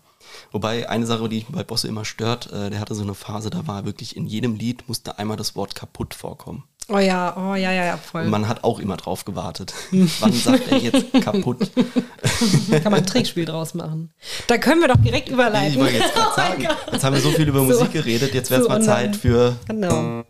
[0.52, 3.50] Wobei eine Sache, die mich bei Bosse immer stört, äh, der hatte so eine Phase,
[3.50, 6.64] da war wirklich in jedem Lied musste einmal das Wort kaputt vorkommen.
[6.92, 8.24] Oh ja, oh ja, ja, ja, voll.
[8.24, 9.74] Und man hat auch immer drauf gewartet.
[9.92, 11.70] Wann sagt er jetzt kaputt?
[12.72, 14.12] Kann man ein Trickspiel draus machen.
[14.48, 15.74] Da können wir doch direkt überleiten.
[15.74, 18.50] Ich wollte jetzt gerade sagen, jetzt haben wir so viel über So- Musik geredet, jetzt
[18.50, 20.24] wäre es so mal Zeit für, Genau.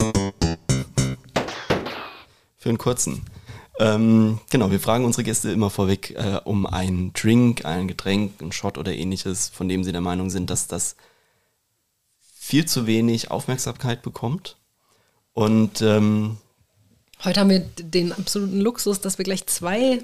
[2.60, 3.24] Für einen kurzen.
[3.80, 8.52] Ähm, genau, wir fragen unsere Gäste immer vorweg äh, um einen Drink, ein Getränk, einen
[8.52, 10.98] Shot oder ähnliches, von dem sie der Meinung sind, dass das
[12.36, 14.58] viel zu wenig Aufmerksamkeit bekommt.
[15.34, 16.38] Und ähm,
[17.24, 20.02] Heute haben wir den absoluten Luxus, dass wir gleich zwei,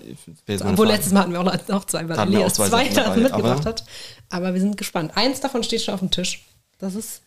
[0.48, 3.60] meine obwohl letztes Mal hatten wir auch noch, zwei, weil Elias zwei zwei dabei, mitgebracht
[3.62, 3.86] aber- hat.
[4.30, 5.16] Aber wir sind gespannt.
[5.16, 6.44] Eins davon steht schon auf dem Tisch.
[6.78, 7.22] Das ist,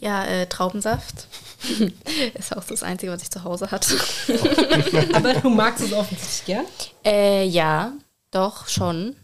[0.00, 1.26] Ja, äh, Traubensaft.
[2.34, 3.96] ist auch das Einzige, was ich zu Hause hatte.
[5.14, 6.66] aber du magst es offensichtlich gern.
[7.04, 7.92] Äh, ja,
[8.30, 9.16] doch, schon.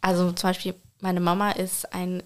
[0.00, 2.22] Also zum Beispiel, meine Mama ist ein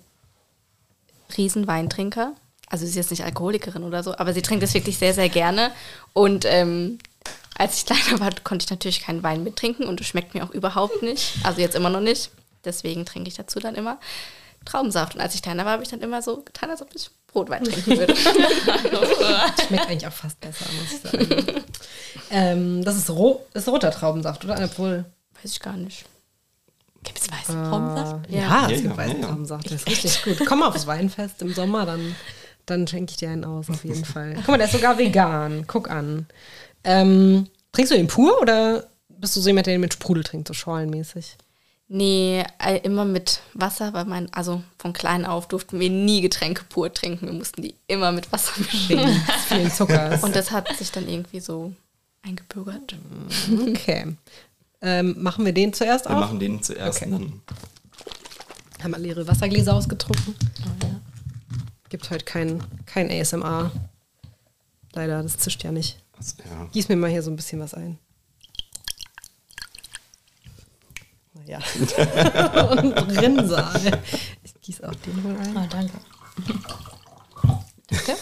[1.36, 2.32] Riesenweintrinker.
[2.68, 5.28] Also sie ist jetzt nicht Alkoholikerin oder so, aber sie trinkt es wirklich sehr, sehr
[5.28, 5.70] gerne.
[6.14, 6.98] Und ähm,
[7.58, 10.50] Als ich kleiner war, konnte ich natürlich keinen Wein mittrinken und es schmeckt mir auch
[10.50, 11.34] überhaupt nicht.
[11.42, 12.30] Also jetzt immer noch nicht.
[12.64, 13.98] Deswegen trinke ich dazu dann immer
[14.66, 15.14] Traubensaft.
[15.14, 17.64] Und als ich kleiner war, habe ich dann immer so getan, als ob ich Brotwein
[17.64, 18.14] trinken würde.
[18.16, 21.62] Schmeckt eigentlich auch fast besser, muss ich sagen.
[22.30, 24.58] ähm, das ist, roh, ist roter Traubensaft, oder?
[24.62, 25.04] Obwohl.
[25.42, 26.04] Weiß ich gar nicht.
[27.04, 28.30] Gibt es weißen Traubensaft?
[28.30, 29.22] Ja, Ja, es gibt weißen.
[29.22, 29.66] Traubensaft.
[29.66, 30.46] Das ist richtig gut.
[30.46, 32.16] Komm mal aufs Weinfest im Sommer, dann,
[32.66, 34.34] dann schenke ich dir einen aus, auf jeden Fall.
[34.36, 35.64] Guck mal, der ist sogar vegan.
[35.66, 36.26] Guck an.
[36.84, 40.48] Ähm, trinkst du den pur oder bist du so jemand, der den mit Sprudel trinkt,
[40.48, 41.36] so schorlenmäßig?
[41.88, 46.64] Nee, äh, immer mit Wasser, weil mein, also von klein auf durften wir nie Getränke
[46.68, 47.26] pur trinken.
[47.26, 48.98] Wir mussten die immer mit Wasser mischen.
[49.46, 50.22] Vielen Zuckers.
[50.24, 51.72] Und das hat sich dann irgendwie so
[52.22, 52.96] eingebürgert.
[53.68, 54.16] Okay.
[54.82, 56.20] Ähm, machen wir den zuerst Wir auf?
[56.20, 57.10] machen den zuerst Okay.
[57.10, 57.40] dann.
[58.82, 60.34] Haben alle ihre Wassergläser ausgetrunken.
[61.88, 63.70] Gibt heute kein, kein ASMR.
[64.92, 65.98] Leider, das zischt ja nicht.
[66.18, 66.66] Also, ja.
[66.72, 67.98] Gieß mir mal hier so ein bisschen was ein.
[71.46, 71.60] Naja.
[72.70, 74.02] Und Rinnsal.
[74.42, 75.56] Ich gieß auch den wohl ein.
[75.56, 75.98] Oh, danke.
[77.88, 78.16] Danke.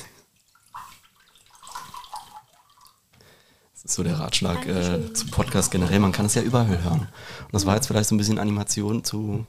[3.72, 6.00] Das ist so der Ratschlag äh, zum Podcast generell.
[6.00, 7.00] Man kann es ja überall hören.
[7.00, 9.46] Und das war jetzt vielleicht so ein bisschen Animation zu.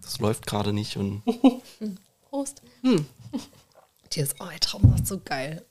[0.00, 1.22] Das läuft gerade nicht und
[2.30, 2.62] Prost.
[4.10, 4.34] Cheers.
[4.38, 5.64] Oh, der Traubensaft ist so geil.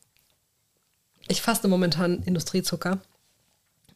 [1.28, 3.00] Ich faste momentan Industriezucker.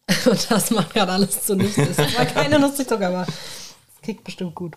[0.25, 1.81] Und das macht gerade alles zunichte.
[1.81, 4.75] Es war kein Industriezucker, aber es kickt bestimmt gut.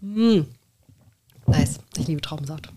[0.00, 0.40] Mm.
[1.46, 1.78] Nice.
[1.96, 2.68] Ich liebe Traubensaft.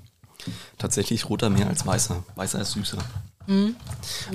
[0.77, 2.23] tatsächlich roter mehr als weißer.
[2.35, 2.99] Weißer ist süßer.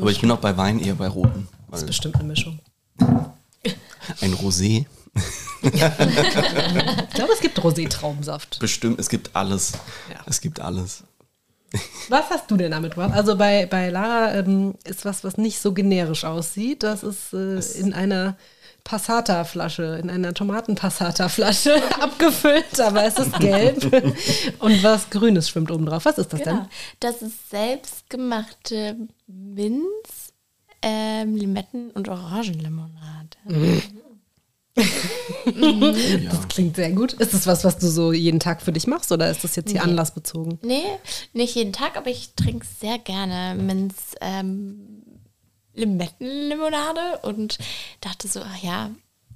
[0.00, 1.48] Aber ich bin auch bei Wein eher bei roten.
[1.70, 2.58] Das ist bestimmt eine Mischung.
[2.98, 4.86] ein Rosé,
[5.62, 5.70] Ich
[7.14, 8.58] glaube, es gibt Rosé-Traubensaft.
[8.58, 9.72] bestimmt, es gibt alles.
[10.10, 10.20] Ja.
[10.26, 11.04] Es gibt alles.
[12.08, 13.12] Was hast du denn damit gemacht?
[13.14, 16.82] Also bei, bei Lara ähm, ist was, was nicht so generisch aussieht.
[16.82, 18.36] Das ist äh, in einer
[18.84, 23.82] Passata-Flasche, in einer Tomaten-Passata-Flasche abgefüllt, aber es ist gelb.
[24.58, 26.04] Und was Grünes schwimmt oben drauf.
[26.04, 26.68] Was ist das Genau.
[27.00, 28.96] Das ist selbstgemachte
[29.26, 30.32] Minz,
[30.82, 33.38] ähm, Limetten und Orangenlimonade.
[34.76, 34.86] denn?
[36.30, 37.12] Das klingt sehr gut.
[37.14, 39.70] Ist das was, was du so jeden Tag für dich machst oder ist das jetzt
[39.70, 39.90] hier Nee.
[39.90, 40.58] anlassbezogen?
[40.62, 40.82] Nee,
[41.32, 45.02] nicht jeden Tag, aber ich trinke sehr gerne Minz ähm,
[45.74, 47.58] Limettenlimonade und
[48.00, 48.90] dachte so, ach ja,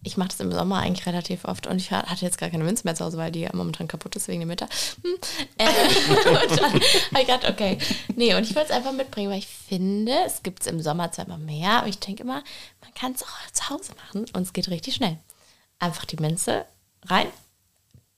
[0.04, 2.84] ich mache das im Sommer eigentlich relativ oft und ich hatte jetzt gar keine Minz
[2.84, 4.68] mehr zu Hause, weil die momentan kaputt ist wegen dem Winter.
[5.02, 5.14] Hm.
[5.58, 5.66] Äh,
[6.48, 6.80] und dann habe
[7.14, 7.78] ich gedacht, okay,
[8.14, 11.10] nee, und ich wollte es einfach mitbringen, weil ich finde, es gibt es im Sommer
[11.10, 12.42] zwar immer mehr, aber ich denke immer,
[12.80, 15.18] man kann es auch zu Hause machen und es geht richtig schnell.
[15.78, 16.64] Einfach die Minze
[17.06, 17.26] rein,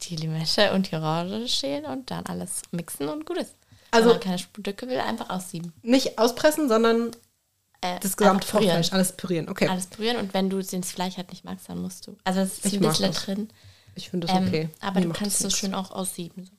[0.02, 3.54] die Limette und die Orange schälen und dann alles mixen und gut ist.
[3.90, 5.72] Also- Wenn man keine Stücke will, einfach aussieben.
[5.82, 7.10] Nicht auspressen, sondern
[7.82, 8.46] Äh, das gesamte.
[8.46, 9.48] Fruchtfleisch, alles pürieren.
[9.48, 12.16] Okay, Alles pürieren und wenn du das Fleisch halt nicht magst, dann musst du.
[12.24, 13.48] Also es ist Ich ein bisschen drin.
[13.94, 14.68] ich finde das Ähm, okay.
[14.80, 16.44] Aber Mir du kannst das es schön auch aussieben.
[16.44, 16.52] So.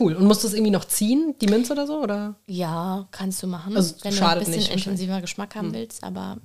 [0.00, 0.14] Cool.
[0.16, 2.00] Und musst du es irgendwie noch ziehen, die Minze oder so?
[2.02, 2.34] Oder?
[2.46, 6.38] Ja, kannst du machen, Also, wenn du ein bisschen intensiver Geschmack haben willst, aber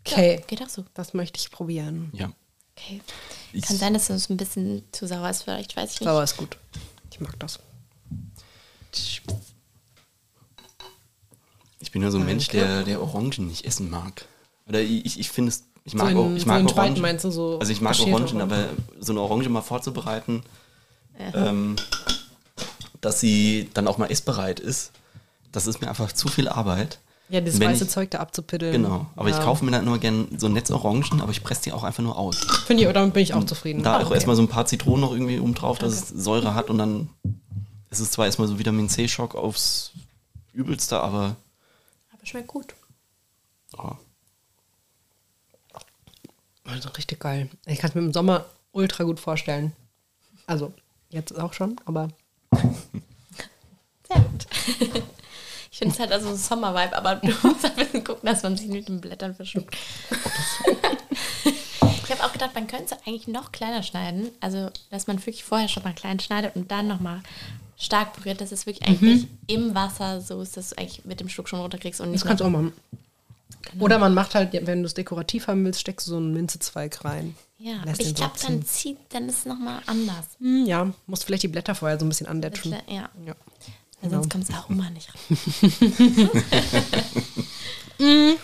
[0.00, 0.36] Okay.
[0.40, 0.84] ja, geht auch so.
[0.94, 2.10] Das möchte ich probieren.
[2.14, 2.30] Ja.
[2.86, 3.00] Okay.
[3.52, 6.08] Ich- Kann sein, dass es ein bisschen zu sauer ist, vielleicht, weiß ich nicht.
[6.08, 6.56] Sauer ist gut.
[7.10, 7.58] Ich mag das.
[11.80, 14.24] Ich bin ja so ein Mensch, der, der Orangen nicht essen mag.
[14.68, 17.00] Oder ich, ich finde es, ich mag, So in- ich so mag Spalten Orangen.
[17.02, 18.40] meinst du, so also ich mag Orangen, Orangen?
[18.40, 18.68] aber
[18.98, 20.42] so eine Orange mal vorzubereiten,
[21.18, 21.76] ähm,
[23.00, 24.90] dass sie dann auch mal essbereit ist,
[25.52, 26.98] das ist mir einfach zu viel Arbeit.
[27.28, 28.72] Ja, das weiße ich- Zeug da abzupiddeln.
[28.72, 29.36] Genau, aber ja.
[29.38, 32.16] ich kaufe mir dann immer gerne so Netzorangen, aber ich presse die auch einfach nur
[32.16, 32.38] aus.
[32.66, 33.82] Finde ich, damit bin ich auch zufrieden.
[33.82, 34.14] Da Ah, auch okay.
[34.14, 37.08] erstmal so ein paar Zitronen noch irgendwie oben drauf, dass es Säure hat und dann
[37.90, 39.92] ist es zwar erstmal so Vitamin C-Schock aufs
[40.52, 41.36] Übelste, aber
[42.12, 42.74] Aber schmeckt gut.
[43.76, 43.92] oh,
[46.64, 47.48] Also richtig geil.
[47.66, 49.72] Ich kann es mir im Sommer ultra gut vorstellen.
[50.46, 50.72] Also,
[51.10, 52.08] jetzt auch schon, aber
[54.08, 54.46] Sehr gut.
[55.76, 58.56] Ich finde es halt also so Sommer-Vibe, aber du musst ein bisschen gucken, dass man
[58.56, 59.76] sich nicht mit den Blättern verschluckt.
[61.44, 64.30] ich habe auch gedacht, man könnte es eigentlich noch kleiner schneiden.
[64.40, 67.20] Also, dass man wirklich vorher schon mal klein schneidet und dann nochmal
[67.76, 71.28] stark püriert, dass es wirklich eigentlich im Wasser so ist, dass du eigentlich mit dem
[71.28, 72.72] Schluck schon runterkriegst und nicht das kannst du auch machen.
[73.78, 77.04] Oder man macht halt, wenn du es dekorativ haben willst, steckst du so einen Minzezweig
[77.04, 77.34] rein.
[77.58, 80.24] Ja, aber ich glaube, dann zieht, dann ist es nochmal anders.
[80.38, 82.72] Hm, ja, musst vielleicht die Blätter vorher so ein bisschen andetschen.
[82.88, 83.34] Ja, Ja.
[84.10, 85.36] Weil sonst kommt das Aroma nicht rein.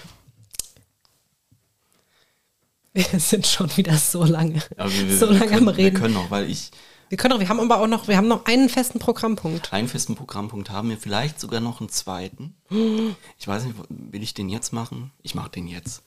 [2.94, 5.94] Wir sind schon wieder so lange, wir, wir, so wir lange können, am Reden.
[5.94, 6.70] Wir können noch, weil ich
[7.08, 9.72] Wir können auch, wir haben aber auch noch, wir haben noch einen festen Programmpunkt.
[9.72, 12.54] Einen festen Programmpunkt haben wir, vielleicht sogar noch einen zweiten.
[13.38, 15.10] Ich weiß nicht, will ich den jetzt machen?
[15.22, 16.02] Ich mache den jetzt.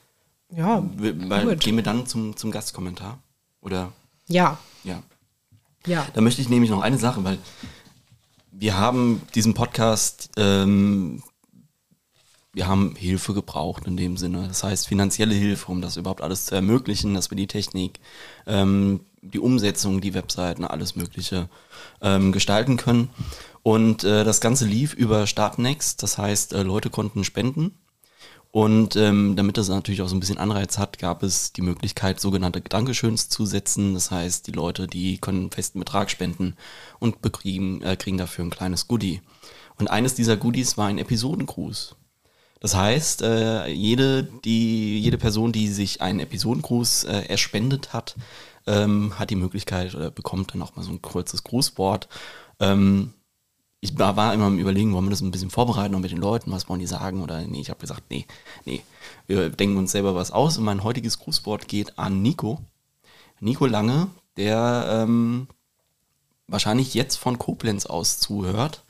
[0.52, 1.60] Ja, Will- Weil, gut.
[1.62, 3.18] gehen wir dann zum, zum Gastkommentar?
[3.62, 3.92] Oder,
[4.28, 5.02] Ja, ja.
[5.88, 6.08] ja.
[6.14, 7.40] Da möchte ich nämlich noch eine Sache, weil
[8.58, 11.22] wir haben diesen Podcast, ähm,
[12.54, 14.48] wir haben Hilfe gebraucht in dem Sinne.
[14.48, 18.00] Das heißt finanzielle Hilfe, um das überhaupt alles zu ermöglichen, dass wir die Technik,
[18.48, 21.50] ähm, die Umsetzung, die Webseiten, alles Mögliche
[22.02, 23.10] ähm, gestalten können.
[23.62, 27.78] Und äh, das Ganze lief über Startnext, das heißt, äh, Leute konnten spenden.
[28.56, 32.22] Und ähm, damit das natürlich auch so ein bisschen Anreiz hat, gab es die Möglichkeit,
[32.22, 33.96] sogenannte Dankeschöns zu setzen.
[33.96, 36.56] Das heißt, die Leute, die können einen festen Betrag spenden
[37.00, 39.20] und bekriegen, äh, kriegen dafür ein kleines Goodie.
[39.78, 41.98] Und eines dieser Goodies war ein Episodengruß.
[42.62, 48.16] Das heißt, äh, jede, die, jede Person, die sich einen Episodengruß äh, erspendet hat,
[48.68, 52.08] ähm, hat die Möglichkeit oder bekommt dann auch mal so ein kurzes Grußwort.
[52.62, 53.15] Ähm,
[53.86, 56.52] ich war, immer am überlegen, wollen wir das ein bisschen vorbereiten und mit den Leuten,
[56.52, 58.26] was wollen die sagen oder nee, ich habe gesagt, nee,
[58.66, 58.82] nee,
[59.28, 62.60] wir denken uns selber was aus und mein heutiges Grußwort geht an Nico.
[63.40, 64.08] Nico Lange,
[64.38, 65.48] der ähm,
[66.48, 68.84] wahrscheinlich jetzt von Koblenz aus zuhört,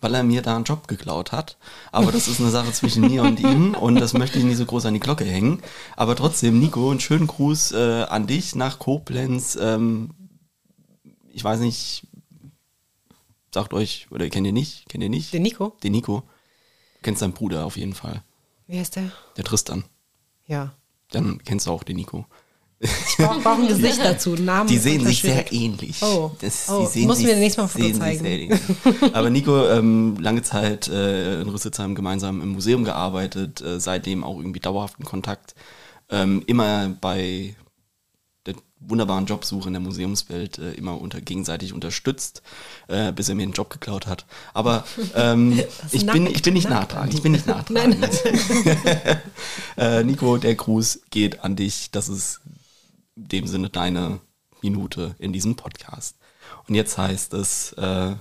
[0.00, 1.56] weil er mir da einen Job geklaut hat.
[1.90, 4.66] Aber das ist eine Sache zwischen mir und ihm und das möchte ich nicht so
[4.66, 5.62] groß an die Glocke hängen.
[5.96, 9.56] Aber trotzdem, Nico, einen schönen Gruß äh, an dich nach Koblenz.
[9.60, 10.10] Ähm,
[11.30, 12.06] ich weiß nicht,
[13.54, 14.88] sagt euch, oder kennt ihr nicht?
[14.88, 15.32] Kennt ihr nicht?
[15.32, 15.76] Den Nico?
[15.82, 16.20] Den Nico.
[16.20, 18.22] Du kennst deinen Bruder auf jeden Fall.
[18.66, 19.10] Wie heißt der?
[19.36, 19.84] Der Tristan.
[20.46, 20.74] Ja.
[21.10, 22.26] Dann kennst du auch den Nico.
[22.80, 24.68] Ich brauche brauch ein Gesicht dazu, Namen.
[24.68, 26.02] Die sehen sich sehr ähnlich.
[26.02, 26.32] Oh.
[26.40, 28.60] Das, Oh, die muss mir nächstes Mal ein Foto zeigen.
[29.14, 34.36] Aber Nico, ähm, lange Zeit äh, in Rüsselsheim gemeinsam im Museum gearbeitet, äh, seitdem auch
[34.36, 35.54] irgendwie dauerhaften Kontakt.
[36.10, 37.54] Ähm, immer bei
[38.86, 42.42] wunderbaren Jobsuche in der Museumswelt äh, immer unter gegenseitig unterstützt,
[42.88, 44.26] äh, bis er mir einen Job geklaut hat.
[44.52, 45.60] Aber ähm,
[45.90, 47.14] ich, bin, nackt, ich bin nicht nackt nachtragend.
[47.14, 48.08] Ich bin nicht nachtragend.
[49.76, 51.90] Äh, Nico, der Gruß geht an dich.
[51.90, 52.40] Das ist
[53.16, 54.20] in dem Sinne deine
[54.62, 56.16] Minute in diesem Podcast.
[56.68, 58.14] Und jetzt heißt es äh,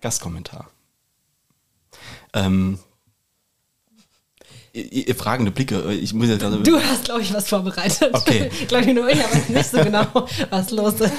[0.00, 0.70] Gastkommentar.
[2.32, 2.78] Ähm,
[5.16, 5.92] fragende Blicke.
[5.92, 6.62] Ich muss jetzt gerade.
[6.62, 8.10] Du hast, glaube ich, was vorbereitet.
[8.12, 8.50] Okay.
[8.68, 10.06] glaube ich nur, ich weiß nicht so genau,
[10.50, 11.12] was los ist.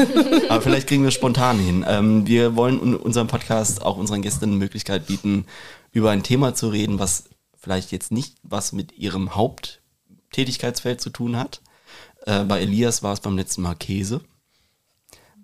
[0.49, 1.85] Aber vielleicht kriegen wir es spontan hin.
[1.87, 5.45] Ähm, wir wollen in unserem Podcast auch unseren Gästen eine Möglichkeit bieten,
[5.91, 7.25] über ein Thema zu reden, was
[7.57, 11.61] vielleicht jetzt nicht was mit ihrem Haupttätigkeitsfeld zu tun hat.
[12.25, 14.21] Äh, bei Elias war es beim letzten Mal Käse.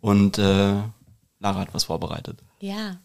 [0.01, 0.82] Und äh,
[1.39, 2.39] Lara hat was vorbereitet.
[2.59, 2.97] Ja,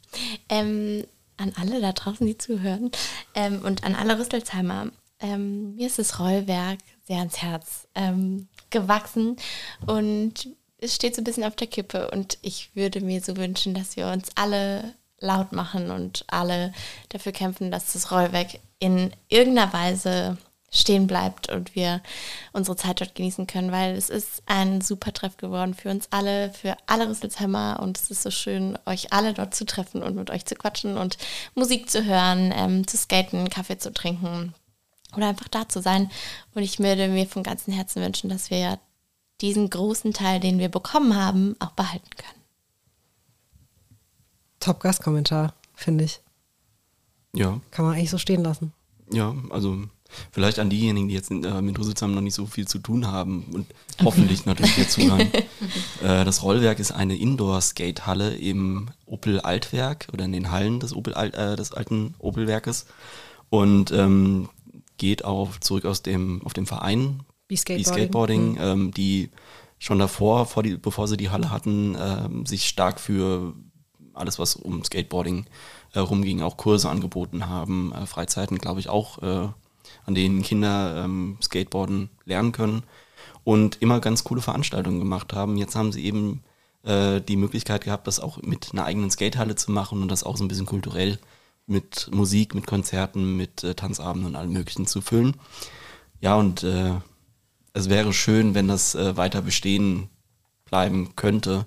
[0.48, 1.04] ähm,
[1.36, 2.90] an alle da draußen, die zuhören
[3.34, 4.88] ähm, und an alle Rüsselsheimer.
[5.20, 9.36] Ähm, mir ist das Rollwerk sehr ans Herz ähm, gewachsen
[9.86, 13.74] und es steht so ein bisschen auf der Kippe und ich würde mir so wünschen,
[13.74, 16.72] dass wir uns alle laut machen und alle
[17.08, 20.36] dafür kämpfen, dass das Rollwerk in irgendeiner Weise
[20.76, 22.02] stehen bleibt und wir
[22.52, 26.52] unsere Zeit dort genießen können, weil es ist ein super Treff geworden für uns alle,
[26.52, 30.30] für alle Rüsselsheimer und es ist so schön, euch alle dort zu treffen und mit
[30.30, 31.16] euch zu quatschen und
[31.54, 34.54] Musik zu hören, ähm, zu skaten, Kaffee zu trinken
[35.16, 36.10] oder einfach da zu sein.
[36.54, 38.78] Und ich würde mir von ganzem Herzen wünschen, dass wir
[39.40, 42.42] diesen großen Teil, den wir bekommen haben, auch behalten können.
[44.60, 46.20] Top-Gastkommentar, finde ich.
[47.34, 48.72] Ja, Kann man eigentlich so stehen lassen.
[49.12, 49.84] ja, also
[50.32, 53.44] vielleicht an diejenigen, die jetzt äh, mit Rüsselsheim noch nicht so viel zu tun haben
[53.52, 53.66] und
[54.04, 55.20] hoffentlich natürlich hier zuhören.
[56.02, 61.14] äh, das Rollwerk ist eine Indoor-Skate-Halle im Opel Altwerk oder in den Hallen des, Opel,
[61.14, 62.86] Alt- äh, des alten Opel-Werkes
[63.50, 64.48] und ähm,
[64.98, 67.20] geht auch zurück aus dem, auf dem Verein
[67.50, 67.94] die Skateboarding.
[67.94, 69.30] Skateboarding, ähm, die
[69.78, 73.54] schon davor, vor die, bevor sie die Halle hatten, ähm, sich stark für
[74.14, 75.46] alles, was um Skateboarding
[75.92, 79.48] äh, rumging, auch Kurse angeboten haben, äh, Freizeiten, glaube ich, auch, äh,
[80.04, 82.82] an denen Kinder ähm, Skateboarden lernen können
[83.44, 85.56] und immer ganz coole Veranstaltungen gemacht haben.
[85.56, 86.42] Jetzt haben sie eben
[86.84, 90.36] äh, die Möglichkeit gehabt, das auch mit einer eigenen Skatehalle zu machen und das auch
[90.36, 91.18] so ein bisschen kulturell
[91.66, 95.36] mit Musik, mit Konzerten, mit äh, Tanzabenden und allem Möglichen zu füllen.
[96.20, 96.94] Ja, und äh,
[97.72, 100.08] es wäre schön, wenn das äh, weiter bestehen
[100.64, 101.66] bleiben könnte.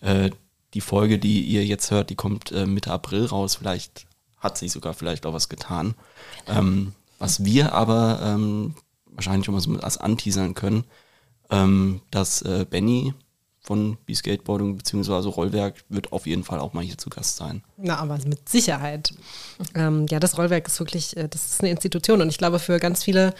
[0.00, 0.30] Äh,
[0.74, 3.56] die Folge, die ihr jetzt hört, die kommt äh, Mitte April raus.
[3.56, 4.06] Vielleicht
[4.38, 5.94] hat sich sogar vielleicht auch was getan.
[6.48, 8.74] Ähm, was wir aber ähm,
[9.06, 10.82] wahrscheinlich schon mal so als anteasern können,
[11.50, 13.14] ähm, dass äh, Benny
[13.60, 15.28] von B-Skateboarding bzw.
[15.28, 17.62] Rollwerk wird auf jeden Fall auch mal hier zu Gast sein.
[17.76, 19.14] Na, aber mit Sicherheit.
[19.76, 22.80] Ähm, ja, das Rollwerk ist wirklich, äh, das ist eine Institution und ich glaube für
[22.80, 23.34] ganz viele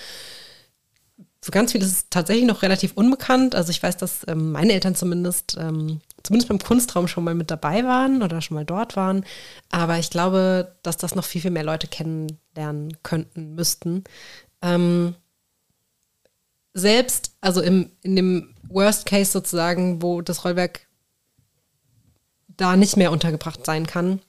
[1.45, 3.57] so ganz viel ist tatsächlich noch relativ unbekannt.
[3.57, 7.51] Also ich weiß, dass ähm, meine Eltern zumindest, ähm, zumindest beim Kunstraum schon mal mit
[7.51, 9.25] dabei waren oder schon mal dort waren.
[9.71, 14.05] Aber ich glaube, dass das noch viel, viel mehr Leute kennenlernen könnten, müssten.
[14.63, 15.17] Ähm,
[16.75, 20.87] selbst, also im, in dem Worst Case sozusagen, wo das Rollwerk
[22.57, 24.21] da nicht mehr untergebracht sein kann,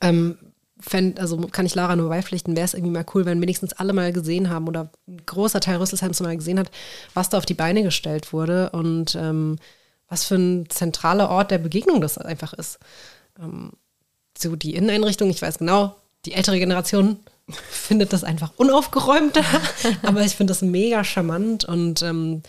[0.00, 0.38] ähm,
[0.80, 3.92] fänd, also kann ich Lara nur beipflichten, wäre es irgendwie mal cool, wenn wenigstens alle
[3.92, 6.70] mal gesehen haben oder ein großer Teil Rüsselsheims mal gesehen hat,
[7.14, 9.56] was da auf die Beine gestellt wurde und ähm,
[10.08, 12.78] was für ein zentraler Ort der Begegnung das einfach ist.
[13.38, 13.72] Ähm,
[14.36, 17.18] so die Inneneinrichtung, ich weiß genau, die ältere Generation
[17.70, 19.44] findet das einfach unaufgeräumter,
[20.02, 22.42] aber ich finde das mega charmant und ähm,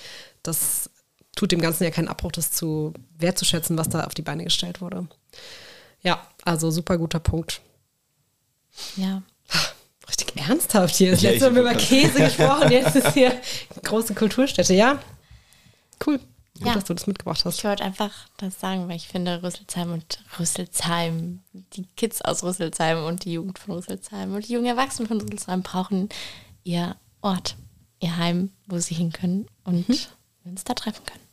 [0.44, 0.90] das
[1.36, 4.82] tut dem Ganzen ja keinen Abbruch, das zu wertzuschätzen, was da auf die Beine gestellt
[4.82, 5.08] wurde.
[6.02, 7.62] Ja, also super guter Punkt.
[8.96, 9.22] Ja.
[10.08, 11.12] Richtig ernsthaft hier.
[11.12, 13.40] Das Ja, letzte Mal haben wir ich- über Käse gesprochen, jetzt ist hier
[13.84, 14.74] große Kulturstätte.
[14.74, 15.00] Ja,
[16.06, 16.20] cool.
[16.58, 16.74] Gut, Ja.
[16.74, 17.58] dass du das mitgebracht hast.
[17.60, 23.04] Ich wollte einfach das sagen, weil ich finde, Rüsselsheim und Rüsselsheim, die Kids aus Rüsselsheim
[23.06, 26.10] und die Jugend von Rüsselsheim und die jungen Erwachsenen von Rüsselsheim brauchen
[26.66, 27.56] ihr Ort,
[28.02, 29.98] ihr Heim, wo sie hin können und Mhm.
[30.44, 31.24] uns da treffen können.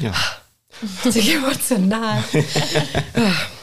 [0.00, 0.14] Ja.
[1.04, 2.22] Richtig emotional.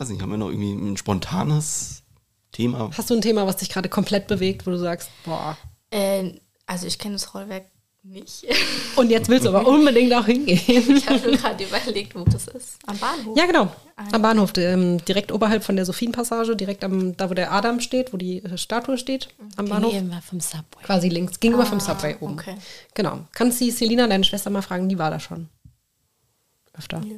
[0.00, 2.04] Ich weiß nicht, haben wir noch irgendwie ein spontanes
[2.52, 2.90] Thema?
[2.96, 5.58] Hast du ein Thema, was dich gerade komplett bewegt, wo du sagst, boah,
[5.90, 7.66] Äh, also ich kenne das Rollwerk
[8.02, 8.46] nicht.
[8.96, 10.96] und jetzt willst du aber unbedingt auch hingehen?
[10.96, 12.78] Ich habe nur gerade überlegt, wo das ist.
[12.86, 13.36] Am Bahnhof.
[13.36, 13.70] Ja, genau.
[14.10, 18.14] Am Bahnhof, ähm, direkt oberhalb von der Sophienpassage, direkt am, da wo der Adam steht,
[18.14, 19.92] wo die äh, Statue steht, am Bahnhof.
[19.92, 20.82] Gegenüber vom Subway.
[20.82, 22.38] Quasi links, gegenüber vom Subway oben.
[22.38, 22.54] okay.
[22.94, 23.26] Genau.
[23.32, 25.50] Kannst die Selina, deine Schwester, mal fragen, die war da schon.
[26.72, 27.02] Öfter.
[27.04, 27.16] Ja.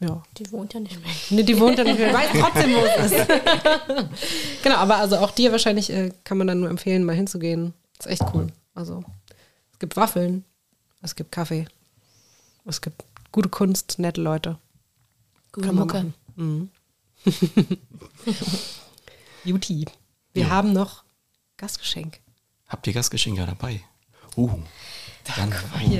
[0.00, 1.12] Die wohnt ja nicht mehr.
[1.30, 3.26] Nee, die wohnt ja nicht mehr, weiß trotzdem, wo es ist.
[4.62, 7.74] genau, aber also auch dir wahrscheinlich äh, kann man dann nur empfehlen, mal hinzugehen.
[7.98, 8.46] Ist echt cool.
[8.74, 9.02] Also,
[9.72, 10.44] es gibt Waffeln,
[11.02, 11.66] es gibt Kaffee,
[12.64, 14.58] es gibt gute Kunst, nette Leute.
[15.50, 16.12] Gute Mucke.
[16.36, 16.70] Mhm.
[19.44, 19.86] Juti.
[20.32, 21.02] Wir haben noch
[21.56, 22.20] Gastgeschenk.
[22.68, 23.80] Habt ihr Gastgeschenke dabei?
[24.36, 24.50] Uh.
[25.36, 25.52] Dann,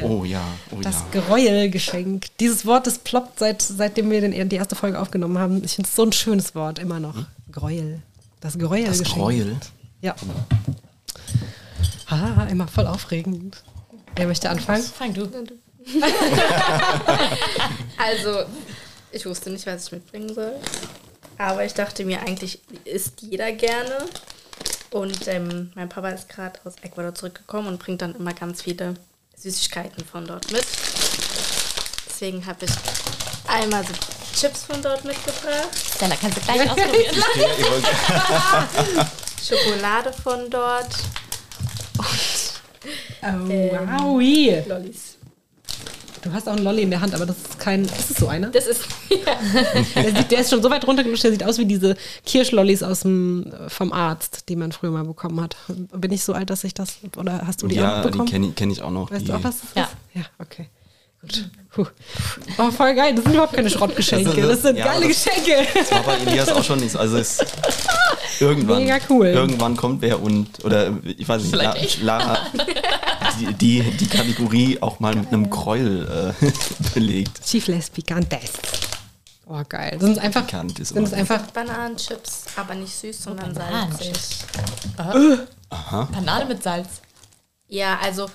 [0.03, 1.21] oh, oh ja, oh Das ja.
[1.21, 2.27] Gräuelgeschenk.
[2.39, 5.63] Dieses Wort, das ploppt, seit, seitdem wir den, die erste Folge aufgenommen haben.
[5.65, 7.15] Ich finde es so ein schönes Wort, immer noch.
[7.53, 8.01] Gräuel.
[8.41, 9.09] Das Das Gräuelgeschenk.
[9.09, 9.57] Gräuel.
[10.01, 10.15] Ja.
[12.07, 13.63] Ah, immer voll aufregend.
[14.17, 14.83] Wer möchte anfangen?
[14.83, 15.29] Fang du.
[17.99, 18.45] Also,
[19.11, 20.53] ich wusste nicht, was ich mitbringen soll.
[21.37, 24.07] Aber ich dachte mir, eigentlich isst jeder gerne.
[24.91, 28.95] Und ähm, mein Papa ist gerade aus Ecuador zurückgekommen und bringt dann immer ganz viele
[29.41, 30.65] Süßigkeiten von dort mit.
[32.09, 32.71] Deswegen habe ich
[33.47, 33.93] einmal so
[34.39, 37.17] Chips von dort mitgebracht, Stella, kannst du gleich ausprobieren.
[39.49, 40.95] Schokolade von dort,
[42.01, 42.05] Oh,
[43.23, 43.49] Ähm.
[43.49, 44.63] wowi.
[44.67, 45.18] Lollis.
[46.23, 47.85] Du hast auch einen Lolli in der Hand, aber das ist kein.
[47.85, 48.49] Ist es so einer?
[48.49, 48.83] Das ist
[49.95, 51.97] Der, sieht, der ist schon so weit runtergelutscht, der sieht aus wie diese
[52.27, 55.57] Kirschlollis aus dem, vom Arzt, die man früher mal bekommen hat.
[55.93, 56.99] Bin ich so alt, dass ich das.
[57.17, 58.29] Oder hast du die ja, auch die bekommen?
[58.29, 59.11] kenne ich, kenn ich auch noch.
[59.11, 59.83] Weißt die, du auch, was das Ja.
[59.85, 59.91] ist?
[60.15, 60.69] Ja, okay.
[61.21, 61.51] Gut.
[61.71, 61.87] Puh.
[62.59, 63.15] Oh, voll geil.
[63.15, 64.41] Das sind überhaupt keine Schrottgeschenke.
[64.43, 65.67] Das sind Ja, geile das- Geschenke.
[65.75, 66.99] Das war bei Elias auch schon nicht so.
[66.99, 67.39] Also es
[68.41, 69.27] irgendwann, Mega cool.
[69.27, 71.75] irgendwann kommt wer und, oder ich weiß nicht, La.
[72.03, 72.39] Lara
[73.41, 76.47] die, die, die Kategorie auch mal mit einem Gräuel äh,
[76.95, 77.45] belegt.
[77.45, 78.51] Chifles Picantes.
[79.47, 79.93] Oh, geil.
[79.93, 80.47] Das sind einfach.
[80.47, 81.41] Pikant ist Sind es einfach.
[81.53, 84.13] Bananenchips, aber nicht süß, sondern salzig.
[84.97, 86.89] Banane mit Salz.
[87.69, 88.29] Ja, also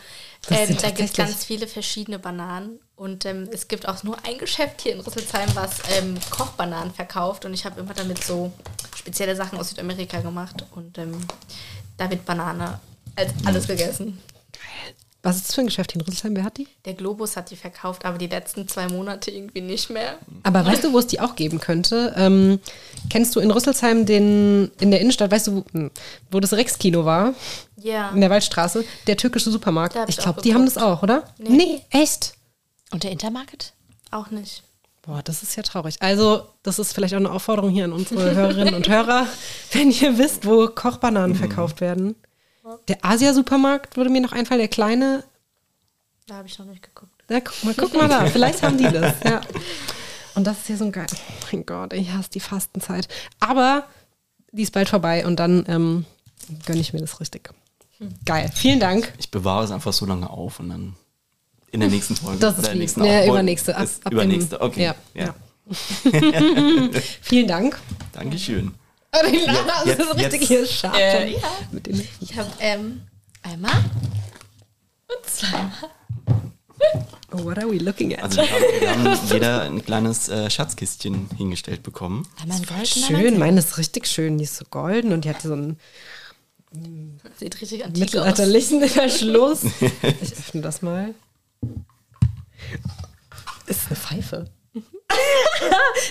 [0.49, 4.37] ähm, da gibt es ganz viele verschiedene Bananen und ähm, es gibt auch nur ein
[4.37, 8.51] Geschäft hier in Rüsselsheim, was ähm, Kochbananen verkauft und ich habe immer damit so
[8.95, 11.17] spezielle Sachen aus Südamerika gemacht und ähm,
[11.97, 12.79] da wird Banane
[13.15, 14.19] als alles gegessen.
[15.25, 16.35] Was ist das für ein Geschäft hier in Rüsselsheim?
[16.35, 16.67] Wer hat die?
[16.83, 20.17] Der Globus hat die verkauft, aber die letzten zwei Monate irgendwie nicht mehr.
[20.43, 22.13] Aber weißt du, wo es die auch geben könnte?
[22.17, 22.59] Ähm,
[23.09, 25.91] kennst du in Rüsselsheim den, in der Innenstadt, weißt du, wo, hm,
[26.29, 27.33] wo das Rex-Kino war?
[27.83, 28.09] Ja.
[28.11, 28.85] In der Waldstraße?
[29.07, 29.97] Der türkische Supermarkt.
[30.07, 31.23] Ich glaube, die haben das auch, oder?
[31.37, 31.81] Nee.
[31.89, 32.33] echt?
[32.91, 33.73] Und der Intermarket?
[34.11, 34.63] Auch nicht.
[35.01, 35.97] Boah, das ist ja traurig.
[35.99, 39.27] Also, das ist vielleicht auch eine Aufforderung hier an unsere Hörerinnen und Hörer.
[39.71, 42.15] Wenn ihr wisst, wo Kochbananen verkauft werden.
[42.87, 45.25] Der Asia-Supermarkt würde mir noch einfallen, der kleine.
[46.27, 47.11] Da habe ich noch nicht geguckt.
[47.29, 48.25] Ja, guck mal, guck mal da.
[48.27, 49.15] Vielleicht haben die das.
[49.25, 49.41] Ja.
[50.35, 51.07] Und das ist hier so ein geil.
[51.11, 53.09] Oh mein Gott, ich hasse die Fastenzeit.
[53.41, 53.87] Aber
[54.51, 56.05] die ist bald vorbei und dann ähm,
[56.65, 57.49] gönne ich mir das richtig.
[58.25, 58.49] Geil.
[58.53, 59.13] Vielen Dank.
[59.17, 60.95] Ich bewahre es einfach so lange auf und dann
[61.71, 62.39] in der nächsten Folge.
[62.39, 62.79] Das ist lieb.
[62.81, 63.75] nächsten Ja, Aufbau- übernächste.
[63.75, 64.83] Ab, ist ab übernächste, okay.
[64.83, 65.25] Ja, Ja.
[65.25, 65.33] ja.
[67.21, 67.79] Vielen Dank.
[68.11, 68.73] Dankeschön.
[69.31, 70.97] Die Lara jetzt- ist richtig jetzt- hier scharf.
[70.97, 71.35] Äh,
[72.19, 73.01] Ich habe ähm,
[73.43, 73.71] Einmal
[75.07, 75.71] und zweimal.
[77.31, 78.23] Oh, what are we looking at?
[78.23, 82.27] Also wir haben, wir haben jeder ein kleines äh, Schatzkistchen hingestellt bekommen.
[82.41, 84.37] Einmal ein Gold und schön, ein meine ist richtig schön.
[84.37, 85.77] Die ist so golden und die hat so einen
[87.37, 88.13] Sieht richtig antik aus.
[88.13, 89.63] mittelalterlichen Verschluss.
[90.21, 91.13] Ich öffne das mal.
[93.67, 94.45] Ist eine Pfeife.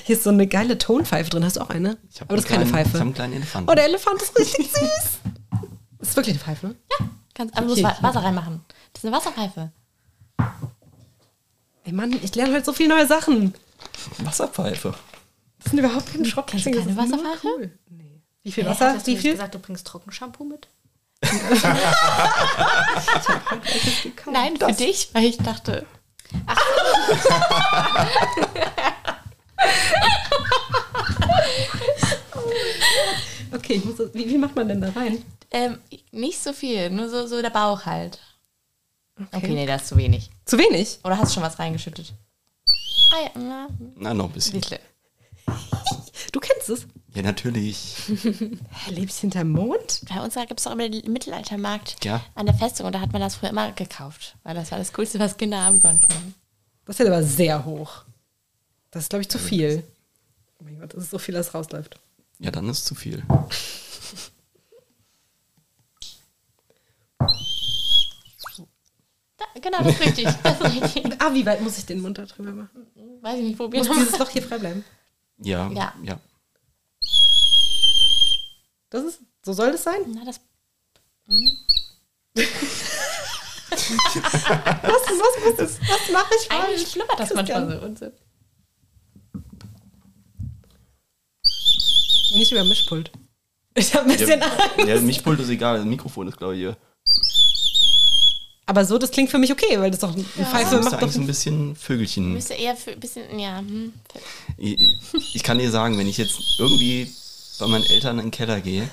[0.04, 1.44] Hier ist so eine geile Tonpfeife drin.
[1.44, 1.98] Hast du auch eine?
[2.20, 2.88] Aber das ist keine kleinen- Pfeife.
[2.88, 3.70] Ich habe einen kleinen Elefanten.
[3.70, 5.18] Oh, der Elefant ist richtig süß.
[5.98, 6.76] Das ist wirklich eine Pfeife, ne?
[7.34, 7.82] Ganz, aber du Okay.
[7.82, 8.60] musst Wa- Wasser reinmachen.
[8.92, 9.72] Das ist eine Wasserpfeife.
[11.84, 13.54] Ey Mann, ich lerne heute so viele neue Sachen.
[14.18, 14.94] Wasserpfeife.
[15.62, 16.46] Das sind überhaupt keine Schrott.
[16.46, 17.46] Kennst du keine Wasserpfeife?
[17.46, 17.70] Cool.
[17.90, 18.01] Nee.
[18.42, 18.94] Wie viel Wasser?
[18.94, 19.32] Hast du Wie nicht viel?
[19.32, 20.68] gesagt, du bringst Trockenshampoo mit?
[24.30, 25.86] Nein, für dich, weil ich dachte,
[33.52, 35.22] Okay, ich muss das, wie viel macht man denn da rein?
[35.50, 35.78] ähm,
[36.10, 38.18] nicht so viel, nur so, so der Bauch halt.
[39.32, 39.48] Okay.
[39.48, 40.30] nee, das ist zu wenig.
[40.46, 40.98] Zu wenig?
[41.04, 42.14] Oder hast du schon was reingeschüttet?
[43.12, 44.60] Ah ja, na, Na, noch ein bisschen.
[44.60, 44.78] bisschen.
[46.32, 46.86] Du kennst es.
[47.14, 47.94] Ja, natürlich.
[48.88, 50.00] Lebst hinterm Mond?
[50.08, 52.24] Bei uns gibt es doch immer den Mittelaltermarkt Ja.
[52.34, 54.92] an der Festung und da hat man das früher immer gekauft, weil das war das
[54.94, 56.34] Coolste, was Kinder haben konnten.
[56.86, 58.04] Das ist aber sehr hoch.
[58.90, 59.84] Das ist, glaube ich, zu viel.
[60.58, 61.98] Oh mein Gott, das ist so viel, dass rausläuft.
[62.38, 63.22] Ja, dann ist zu viel.
[69.36, 70.28] Da, genau, das ist richtig.
[70.42, 71.12] Das ist richtig.
[71.22, 72.86] Ah, wie weit muss ich den Mund da drüber machen?
[73.20, 74.84] Weiß ich nicht, probier Muss dieses Loch hier frei bleiben?
[75.38, 75.94] Ja, Ja.
[76.02, 76.18] ja.
[78.92, 80.00] Das ist, so soll das sein?
[80.14, 80.38] Na, das
[83.70, 86.92] Was, was, was, was mache ich eigentlich falsch?
[86.92, 87.68] schlummert das Christian.
[87.68, 87.86] manchmal so.
[87.86, 88.12] Und so.
[92.36, 93.10] Nicht über Mischpult.
[93.74, 94.86] Ich habe ein bisschen Ja, Angst.
[94.88, 95.78] ja, Mischpult ist egal.
[95.78, 96.76] Das Mikrofon ist, glaube ich, hier.
[98.66, 100.98] Aber so, das klingt für mich okay, weil das doch eine Das Pfeife macht doch
[101.00, 102.32] eigentlich so ein bisschen Vögelchen.
[102.34, 103.58] Müsste eher für ein bisschen, ja.
[103.58, 103.92] Hm.
[104.56, 104.98] Ich,
[105.34, 107.10] ich kann dir sagen, wenn ich jetzt irgendwie
[107.62, 108.88] bei meinen Eltern in den Keller gehe,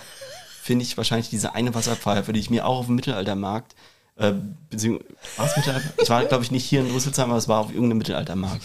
[0.62, 3.76] finde ich wahrscheinlich diese eine Wasserpfeife, die ich mir auch auf dem Mittelaltermarkt,
[4.16, 4.34] äh,
[4.70, 5.90] beziehungsweise, was Mittelalter?
[6.02, 8.62] Ich war, glaube ich, nicht hier in Rüsselsheim, aber es war auf irgendeinem Mittelaltermarkt.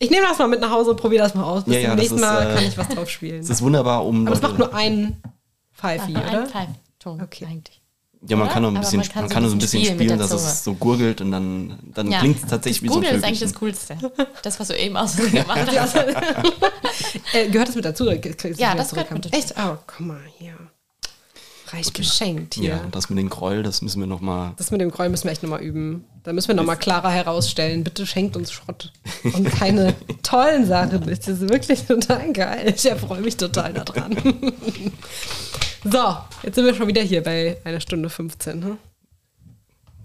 [0.00, 1.64] Ich nehme das mal mit nach Hause und probiere das mal aus.
[1.64, 3.40] Bis Ja, ja, zum das nächsten ist, Mal äh, kann ich was drauf spielen.
[3.40, 4.26] Es ist wunderbar, um.
[4.26, 5.20] Aber es macht nur einen
[5.74, 6.42] Pfeifi, oder?
[6.42, 7.46] ein Pfeifton Okay.
[7.46, 7.82] eigentlich.
[8.26, 8.54] Ja, man oder?
[8.54, 9.98] kann noch ein bisschen, man kann man so kann ein nur so ein bisschen spielen
[9.98, 12.18] spielen, dass es so gurgelt und dann, dann Ja.
[12.20, 13.96] klingt es tatsächlich wie so ein Google ist eigentlich das Coolste.
[14.42, 15.94] Das, was du eben aus gemacht hast.
[17.32, 18.10] äh, gehört das mit dazu?
[18.56, 19.36] Ja, das gehört mit dazu.
[19.36, 19.54] Echt?
[19.58, 20.54] Oh, guck mal hier.
[21.72, 22.70] Reich geschenkt hier.
[22.70, 24.52] Ja, das mit den Gräuel, das müssen wir noch mal.
[24.56, 26.04] Das mit dem Gräuel müssen wir echt nochmal üben.
[26.24, 27.84] Da müssen wir nochmal klarer herausstellen.
[27.84, 28.92] Bitte schenkt uns Schrott.
[29.24, 31.06] Und keine tollen Sachen.
[31.06, 32.72] Das ist wirklich total geil.
[32.76, 34.16] Ich erfreue mich total daran.
[35.84, 38.64] so, jetzt sind wir schon wieder hier bei einer Stunde 15.
[38.64, 38.78] Hm?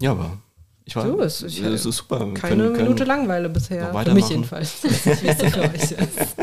[0.00, 0.38] Ja, aber
[0.84, 1.04] ich war.
[1.04, 2.20] Du, es ist, es ist super.
[2.26, 3.92] Wir Keine können- können Minute Langeweile bisher.
[3.92, 4.84] Für mich jedenfalls.
[4.84, 6.36] Ich weiß nicht, so für euch ist.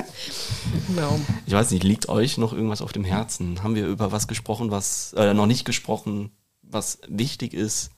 [0.96, 1.20] Genau.
[1.46, 3.64] Ich weiß nicht, liegt euch noch irgendwas auf dem Herzen?
[3.64, 6.32] Haben wir über was gesprochen, was äh, noch nicht gesprochen,
[6.62, 7.92] was wichtig ist?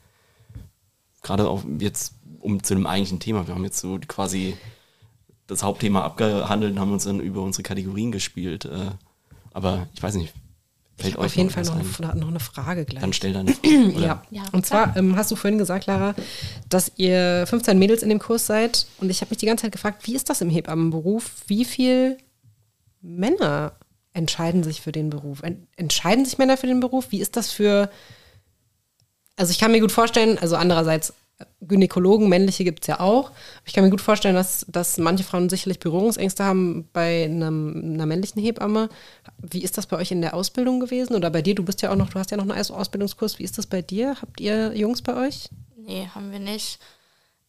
[1.22, 3.48] Gerade auch jetzt um zu dem eigentlichen Thema.
[3.48, 4.56] Wir haben jetzt so quasi
[5.48, 8.66] das Hauptthema abgehandelt und haben uns dann über unsere Kategorien gespielt.
[8.66, 8.92] Äh,
[9.54, 10.34] aber ich weiß nicht,
[10.98, 12.10] fällt euch Auf jeden Fall noch ein?
[12.10, 13.02] eine, noch eine Frage gleich.
[13.02, 13.94] Dann stell deine Frage.
[13.96, 14.06] oder?
[14.06, 14.24] Ja.
[14.32, 16.16] Ja, Und zwar ähm, hast du vorhin gesagt, Lara,
[16.70, 18.88] dass ihr 15 Mädels in dem Kurs seid.
[19.00, 21.32] Und ich habe mich die ganze Zeit gefragt, wie ist das im Hebammenberuf?
[21.48, 22.18] Wie viel
[23.04, 23.74] Männer
[24.14, 25.44] entscheiden sich für den Beruf?
[25.44, 27.12] En entscheiden sich Männer für den Beruf?
[27.12, 27.90] Wie ist das für.
[29.36, 31.14] Also, ich kann mir gut vorstellen, also andererseits,
[31.62, 33.32] Gynäkologen, männliche gibt es ja auch.
[33.66, 38.06] Ich kann mir gut vorstellen, dass, dass manche Frauen sicherlich Berührungsängste haben bei einem, einer
[38.06, 38.88] männlichen Hebamme.
[39.40, 41.16] Wie ist das bei euch in der Ausbildung gewesen?
[41.16, 41.56] Oder bei dir?
[41.56, 43.40] Du bist ja auch noch, du hast ja noch einen Aus- Ausbildungskurs.
[43.40, 44.16] Wie ist das bei dir?
[44.22, 45.50] Habt ihr Jungs bei euch?
[45.76, 46.80] Nee, haben wir nicht.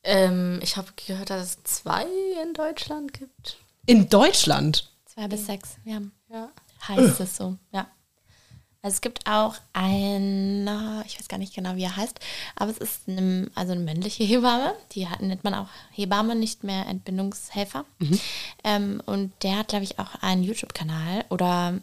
[0.03, 2.03] Ähm, ich habe gehört, dass es zwei
[2.43, 3.59] in Deutschland gibt.
[3.87, 4.91] In Deutschland?
[5.15, 6.01] Zwei bis sechs, ja.
[6.31, 6.49] Ja.
[6.89, 7.87] Heißt es so, ja.
[8.83, 12.21] Also es gibt auch eine, ich weiß gar nicht genau, wie er heißt,
[12.55, 16.65] aber es ist eine, also eine männliche Hebamme, die hat, nennt man auch Hebamme, nicht
[16.65, 17.87] mehr Entbindungshelfer.
[18.63, 21.81] Ähm, und der hat, glaube ich, auch einen YouTube-Kanal oder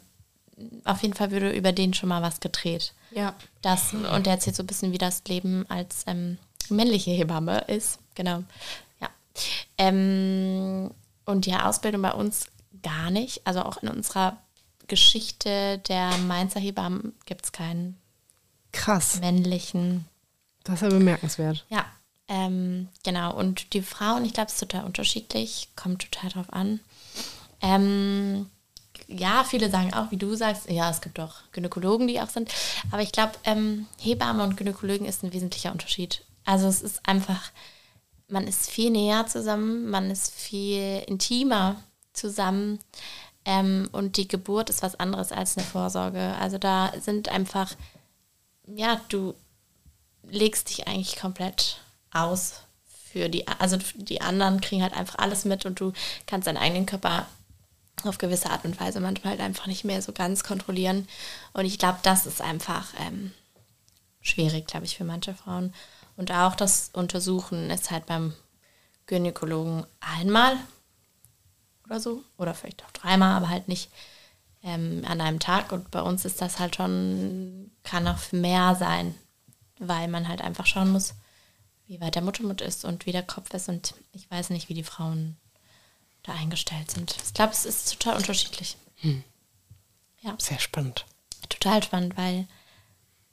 [0.84, 2.94] auf jeden Fall würde über den schon mal was gedreht.
[3.10, 3.34] Ja.
[3.62, 6.38] Das, und der erzählt so ein bisschen, wie das Leben als ähm,
[6.68, 7.98] männliche Hebamme ist.
[8.14, 8.44] Genau.
[9.00, 9.08] Ja.
[9.76, 10.92] Ähm,
[11.24, 12.46] und die Ausbildung bei uns
[12.82, 13.46] gar nicht.
[13.46, 14.38] Also auch in unserer
[14.88, 17.98] Geschichte der Mainzer Hebammen gibt es keinen
[18.72, 19.20] Krass.
[19.20, 20.06] männlichen.
[20.64, 21.64] Das ist ja bemerkenswert.
[21.68, 21.84] Ja,
[22.28, 23.34] ähm, genau.
[23.34, 26.80] Und die Frauen, ich glaube, es ist total unterschiedlich, kommt total drauf an.
[27.60, 28.50] Ähm,
[29.08, 32.50] ja, viele sagen auch, wie du sagst, ja, es gibt auch Gynäkologen, die auch sind.
[32.90, 36.24] Aber ich glaube, ähm, Hebamme und Gynäkologen ist ein wesentlicher Unterschied.
[36.44, 37.50] Also es ist einfach,
[38.28, 41.82] man ist viel näher zusammen, man ist viel intimer
[42.12, 42.78] zusammen.
[43.44, 46.34] Ähm, und die Geburt ist was anderes als eine Vorsorge.
[46.40, 47.72] Also da sind einfach,
[48.66, 49.34] ja, du
[50.28, 51.80] legst dich eigentlich komplett
[52.12, 52.62] aus
[53.12, 55.92] für die, also die anderen kriegen halt einfach alles mit und du
[56.26, 57.26] kannst deinen eigenen Körper
[58.04, 61.08] auf gewisse Art und Weise manchmal halt einfach nicht mehr so ganz kontrollieren.
[61.52, 63.32] Und ich glaube, das ist einfach ähm,
[64.20, 65.74] schwierig, glaube ich, für manche Frauen.
[66.16, 68.32] Und auch das Untersuchen ist halt beim
[69.06, 70.56] Gynäkologen einmal
[71.84, 72.22] oder so.
[72.38, 73.90] Oder vielleicht auch dreimal, aber halt nicht
[74.62, 75.72] ähm, an einem Tag.
[75.72, 79.14] Und bei uns ist das halt schon, kann auch mehr sein,
[79.78, 81.14] weil man halt einfach schauen muss,
[81.86, 83.68] wie weit der Muttermund ist und wie der Kopf ist.
[83.68, 85.36] Und ich weiß nicht, wie die Frauen
[86.22, 87.16] da eingestellt sind.
[87.24, 88.76] Ich glaube, es ist total unterschiedlich.
[88.96, 89.24] Hm.
[90.20, 90.36] Ja.
[90.38, 91.04] Sehr spannend.
[91.48, 92.46] Total spannend, weil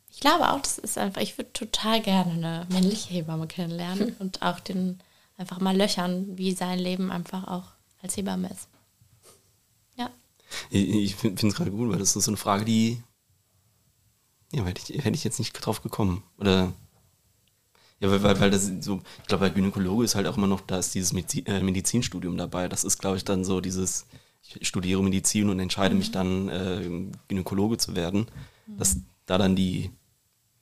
[0.10, 4.16] ich glaube auch, das ist einfach, ich würde total gerne eine männliche Hebamme kennenlernen hm.
[4.20, 5.00] und auch den
[5.38, 7.68] einfach mal löchern, wie sein Leben einfach auch
[8.02, 8.68] als Hebamme ist.
[9.96, 10.10] Ja.
[10.70, 13.02] Ich, ich finde es gerade gut, weil das ist so eine Frage, die
[14.52, 16.24] ja, hätte ich, hätte ich jetzt nicht drauf gekommen.
[16.38, 16.74] Oder
[18.00, 20.62] ja, weil, weil, weil das so, ich glaube, bei Gynäkologe ist halt auch immer noch,
[20.62, 22.68] da ist dieses Medizin, äh, Medizinstudium dabei.
[22.70, 24.06] Das ist, glaube ich, dann so dieses,
[24.42, 26.00] ich studiere Medizin und entscheide mhm.
[26.00, 28.28] mich dann, äh, Gynäkologe zu werden.
[28.66, 28.78] Mhm.
[28.78, 29.92] Dass da dann die,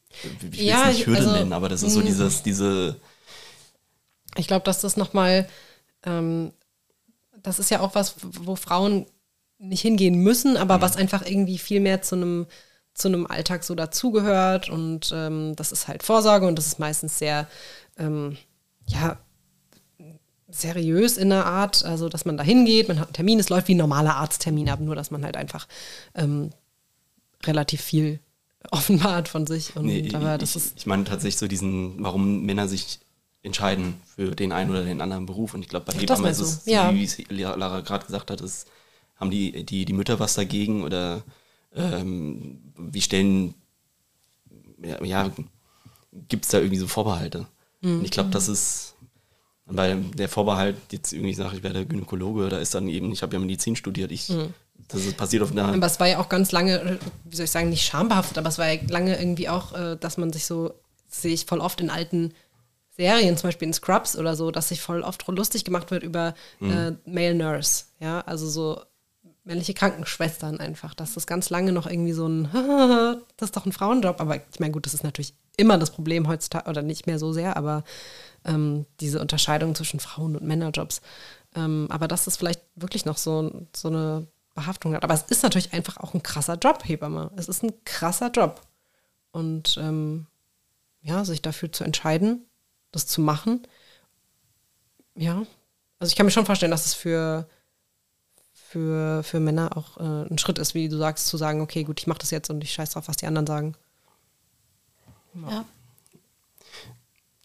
[0.09, 2.05] ich will ja, es nicht Hürde also, nennen, aber das ist so mhm.
[2.05, 2.99] dieses, diese.
[4.35, 5.47] Ich glaube, dass das nochmal,
[6.03, 6.51] ähm,
[7.47, 9.05] das ist ja auch was, wo Frauen
[9.59, 10.81] nicht hingehen müssen, aber mhm.
[10.81, 12.47] was einfach irgendwie viel mehr zu einem
[12.93, 14.69] zu einem Alltag so dazugehört.
[14.69, 17.47] Und ähm, das ist halt Vorsorge und das ist meistens sehr,
[17.97, 18.37] ähm,
[18.87, 19.19] ja,
[20.49, 23.67] seriös in der Art, also dass man da hingeht, man hat einen Termin, es läuft
[23.67, 25.67] wie ein normaler Arzttermin ab, nur dass man halt einfach
[26.15, 26.51] ähm,
[27.45, 28.19] relativ viel
[28.71, 29.75] offenbart von sich.
[29.75, 32.99] Und, nee, aber das ich, ist ich meine tatsächlich so diesen, warum Männer sich
[33.43, 35.53] entscheiden für den einen oder den anderen Beruf.
[35.53, 36.93] Und ich glaube, bei Hebammen ist es, ja.
[36.93, 38.67] wie es Lara gerade gesagt hat, ist,
[39.15, 41.23] haben die, die, die Mütter was dagegen oder
[41.75, 43.53] ähm, wie stellen,
[44.83, 45.31] ja, ja
[46.27, 47.47] gibt es da irgendwie so Vorbehalte?
[47.81, 47.99] Mhm.
[47.99, 48.95] Und ich glaube, das ist,
[49.65, 53.33] weil der Vorbehalt, jetzt irgendwie sage ich werde Gynäkologe, da ist dann eben, ich habe
[53.33, 54.53] ja Medizin studiert, ich, mhm.
[54.87, 55.65] das ist passiert auf einer.
[55.65, 58.57] Aber es war ja auch ganz lange, wie soll ich sagen, nicht schambehaftet, aber es
[58.57, 60.73] war ja lange irgendwie auch, äh, dass man sich so,
[61.09, 62.33] sehe ich voll oft in alten
[62.97, 66.33] Serien, zum Beispiel in Scrubs oder so, dass sich voll oft lustig gemacht wird über
[66.59, 66.71] mhm.
[66.71, 67.85] äh, Male Nurse.
[67.99, 68.81] Ja, also so
[69.43, 72.49] männliche Krankenschwestern einfach, dass das ganz lange noch irgendwie so ein,
[73.37, 76.27] das ist doch ein Frauenjob, aber ich meine, gut, das ist natürlich immer das Problem
[76.27, 77.83] heutzutage, oder nicht mehr so sehr, aber
[78.45, 81.01] ähm, diese Unterscheidung zwischen Frauen- und Männerjobs.
[81.55, 85.03] Ähm, aber dass das vielleicht wirklich noch so, so eine Behaftung hat.
[85.03, 87.31] Aber es ist natürlich einfach auch ein krasser Job, Hebamme.
[87.37, 88.61] Es ist ein krasser Job.
[89.31, 90.27] Und ähm,
[91.01, 92.46] ja, sich dafür zu entscheiden,
[92.91, 93.67] das zu machen,
[95.15, 95.43] ja.
[95.99, 97.47] Also ich kann mir schon vorstellen, dass es für
[98.69, 102.01] für, für Männer auch äh, ein Schritt ist, wie du sagst, zu sagen, okay, gut,
[102.01, 103.75] ich mache das jetzt und ich scheiß drauf, was die anderen sagen.
[105.35, 105.49] Ja.
[105.49, 105.65] ja.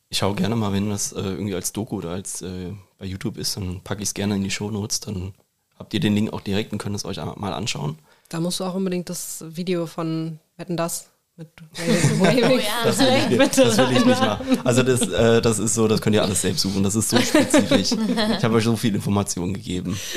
[0.08, 3.38] Ich schaue gerne mal, wenn das äh, irgendwie als Doku oder als äh, bei YouTube
[3.38, 5.32] ist, dann packe ich es gerne in die Shownotes, dann
[5.78, 7.98] habt ihr den Link auch direkt und könnt es euch mal anschauen.
[8.28, 11.11] Da musst du auch unbedingt das Video von Wetten das
[11.42, 12.60] mit Waving.
[12.60, 14.58] oh, das, will ich, das will ich nicht machen.
[14.64, 16.82] Also das, äh, das ist so, das könnt ihr alles selbst suchen.
[16.82, 17.92] Das ist so spezifisch.
[17.92, 19.98] Ich habe euch so viel Informationen gegeben.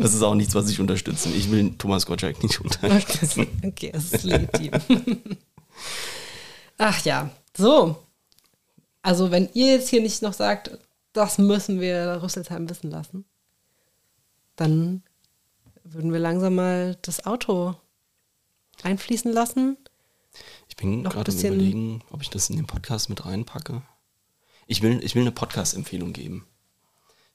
[0.00, 1.28] Das ist auch nichts, was ich unterstütze.
[1.30, 3.46] Ich will Thomas Gottschalk nicht unterstützen.
[3.64, 4.72] Okay, das ist legitim.
[6.78, 7.96] Ach ja, so.
[9.02, 10.78] Also wenn ihr jetzt hier nicht noch sagt,
[11.12, 13.24] das müssen wir Rüsselsheim wissen lassen,
[14.56, 15.02] dann
[15.84, 17.74] würden wir langsam mal das Auto
[18.82, 19.76] einfließen lassen.
[20.76, 23.80] Ich bin gerade am überlegen, ob ich das in den Podcast mit reinpacke.
[24.66, 26.46] Ich will, ich will eine Podcast-Empfehlung geben.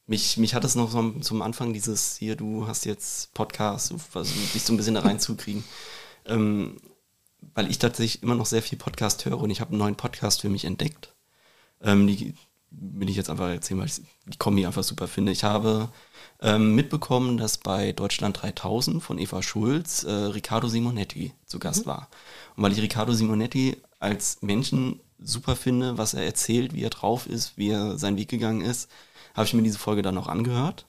[0.05, 4.34] Mich, mich hat es noch so zum Anfang dieses hier, du hast jetzt Podcast, also
[4.53, 5.63] dich so ein bisschen da reinzukriegen.
[6.23, 6.80] Ähm,
[7.55, 10.41] weil ich tatsächlich immer noch sehr viel Podcast höre und ich habe einen neuen Podcast
[10.41, 11.15] für mich entdeckt.
[11.81, 12.35] Ähm, die
[12.72, 15.31] will ich jetzt einfach erzählen, weil ich die Kombi einfach super finde.
[15.31, 15.89] Ich habe
[16.41, 21.89] ähm, mitbekommen, dass bei Deutschland 3000 von Eva Schulz äh, Riccardo Simonetti zu Gast mhm.
[21.91, 22.10] war.
[22.56, 27.27] Und weil ich Riccardo Simonetti als Menschen super finde, was er erzählt, wie er drauf
[27.27, 28.89] ist, wie er seinen Weg gegangen ist,
[29.35, 30.88] habe ich mir diese Folge dann auch angehört.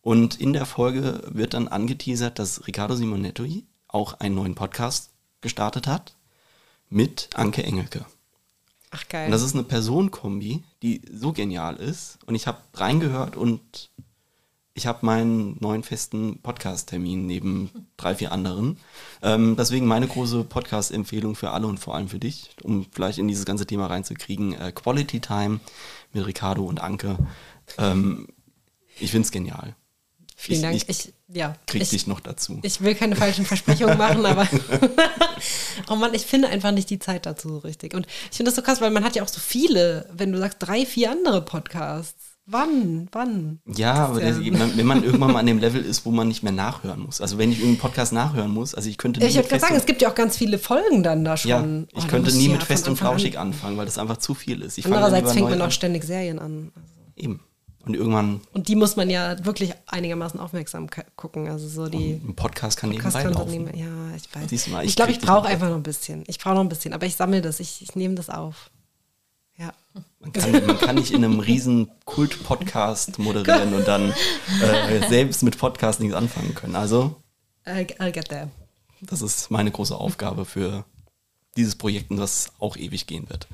[0.00, 5.86] Und in der Folge wird dann angeteasert, dass Riccardo Simonetti auch einen neuen Podcast gestartet
[5.86, 6.16] hat
[6.88, 8.06] mit Anke Engelke.
[8.90, 9.26] Ach geil.
[9.26, 12.18] Und das ist eine Personenkombi, die so genial ist.
[12.26, 13.90] Und ich habe reingehört und
[14.74, 18.78] ich habe meinen neuen festen Podcast-Termin neben drei, vier anderen.
[19.22, 23.26] Ähm, deswegen meine große Podcast-Empfehlung für alle und vor allem für dich, um vielleicht in
[23.26, 24.52] dieses ganze Thema reinzukriegen.
[24.52, 25.60] Äh, Quality Time
[26.12, 27.16] mit Ricardo und Anke.
[27.78, 28.28] Ähm,
[28.98, 29.74] ich finde es genial.
[30.38, 30.90] Vielen ich, Dank.
[30.90, 32.60] Ich, Ich, ja, krieg ich, dich noch dazu.
[32.62, 34.46] ich will keine falschen Versprechungen machen, aber
[35.90, 37.94] oh Mann, ich finde einfach nicht die Zeit dazu so richtig.
[37.94, 40.38] Und ich finde das so krass, weil man hat ja auch so viele, wenn du
[40.38, 42.36] sagst, drei, vier andere Podcasts.
[42.48, 43.08] Wann?
[43.10, 43.58] Wann?
[43.66, 46.52] Ja, aber das, wenn man irgendwann mal an dem Level ist, wo man nicht mehr
[46.52, 47.20] nachhören muss.
[47.20, 49.74] Also wenn ich irgendeinen Podcast nachhören muss, also ich könnte nie Ich würde gerade sagen,
[49.74, 51.50] es gibt ja auch ganz viele Folgen dann da schon.
[51.50, 53.86] ja, Oh, ich da könnte nie mit ja Fest und Anfang an- Flauschig anfangen, weil
[53.86, 54.78] das einfach zu viel ist.
[54.78, 56.70] Ich Andererseits fängt man auch ständig Serien an.
[56.76, 56.88] Also.
[57.16, 57.40] Eben.
[57.86, 61.48] Und irgendwann, Und die muss man ja wirklich einigermaßen aufmerksam ke- gucken.
[61.48, 63.76] Also so die ein Podcast kann Podcast nebenbei kann nehmen.
[63.76, 64.50] Ja, ich weiß.
[64.50, 66.24] Siehst du mal, ich glaube, ich brauche einfach noch ein bisschen.
[66.26, 67.60] Ich brauche noch ein bisschen, aber ich sammle das.
[67.60, 68.70] Ich, ich nehme das auf.
[69.56, 69.72] Ja.
[70.18, 74.12] Man kann, man kann nicht in einem riesen Kult-Podcast moderieren und dann
[74.62, 76.74] äh, selbst mit Podcast nichts anfangen können.
[76.76, 77.14] Also,
[77.64, 78.50] I'll, I'll get there.
[79.00, 80.84] das ist meine große Aufgabe für
[81.56, 83.46] dieses Projekt, und das auch ewig gehen wird.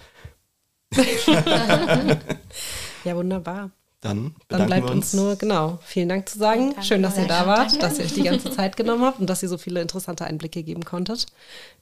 [3.04, 3.70] Ja, wunderbar.
[4.02, 6.72] Dann, Dann bleibt wir uns nur, genau, vielen Dank zu sagen.
[6.72, 6.82] Danke.
[6.82, 7.78] Schön, dass ihr da wart, Danke.
[7.78, 10.64] dass ihr euch die ganze Zeit genommen habt und dass ihr so viele interessante Einblicke
[10.64, 11.26] geben konntet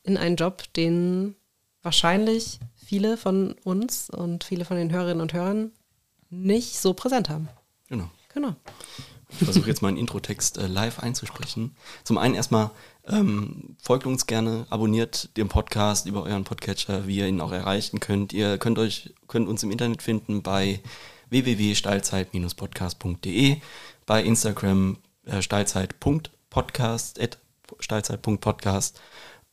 [0.02, 1.34] in einen Job, den
[1.82, 5.72] wahrscheinlich viele von uns und viele von den Hörerinnen und Hörern
[6.28, 7.48] nicht so präsent haben.
[7.88, 8.10] Genau.
[8.34, 8.54] Genau.
[9.30, 11.74] Ich versuche jetzt meinen Introtext äh, live einzusprechen.
[12.04, 12.70] Zum einen erstmal
[13.06, 17.98] ähm, folgt uns gerne, abonniert den Podcast über euren Podcatcher, wie ihr ihn auch erreichen
[17.98, 18.32] könnt.
[18.32, 20.80] Ihr könnt euch könnt uns im Internet finden bei
[21.30, 23.56] www.steilzeit-podcast.de,
[24.06, 27.38] bei Instagram äh, steilzeit.podcast, at
[27.78, 29.00] steilzeit.podcast.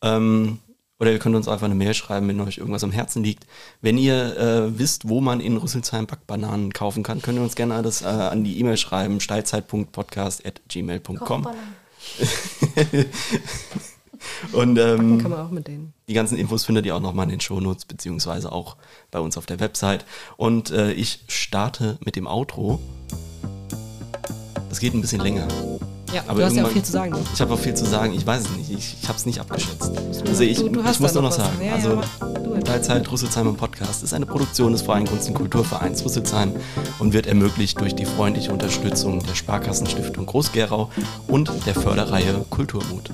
[0.02, 0.60] Ähm,
[1.00, 3.46] oder ihr könnt uns einfach eine Mail schreiben, wenn euch irgendwas am Herzen liegt.
[3.82, 7.84] Wenn ihr äh, wisst, wo man in Rüsselsheim Backbananen kaufen kann, könnt ihr uns gerne
[7.84, 11.48] das äh, an die E-Mail schreiben, steilzeit.podcast.gmail.com.
[14.54, 15.94] Und ähm, Kann man auch mit denen.
[16.08, 18.78] die ganzen Infos findet ihr auch nochmal in den Shownotes, beziehungsweise auch
[19.12, 20.06] bei uns auf der Website.
[20.38, 22.80] Und äh, ich starte mit dem Outro.
[24.70, 25.48] Das geht ein bisschen länger.
[26.14, 27.12] Ja, Aber du hast ja auch viel zu sagen.
[27.12, 27.20] Ne?
[27.34, 28.14] Ich habe auch viel zu sagen.
[28.14, 28.70] Ich weiß es nicht.
[28.72, 29.92] Ich, ich habe es nicht abgeschätzt.
[30.26, 31.36] Also ich, Du- du ich muss nur noch was.
[31.38, 31.58] sagen.
[31.60, 32.02] Ja, ja, also
[32.44, 32.68] du jetzt.
[32.68, 36.54] Teilzeit Rüsselsheim im Podcast ist eine Produktion des Freien Kunst- und Kulturvereins Rüsselsheim
[37.00, 40.90] und wird ermöglicht durch die freundliche Unterstützung der Sparkassenstiftung Groß-Gerau
[41.28, 43.12] und der Förderreihe Kulturmut.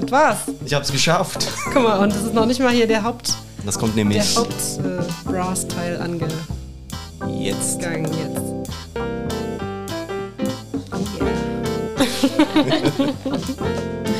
[0.00, 0.38] Das war's.
[0.64, 1.46] Ich habe es geschafft.
[1.72, 4.42] Guck mal, und das ist noch nicht mal hier der Haupt, Das kommt nämlich der
[4.42, 4.54] Haupt
[4.84, 6.32] äh, angegangen
[7.38, 7.82] jetzt.
[7.82, 8.40] jetzt.
[10.92, 11.32] Oh yeah.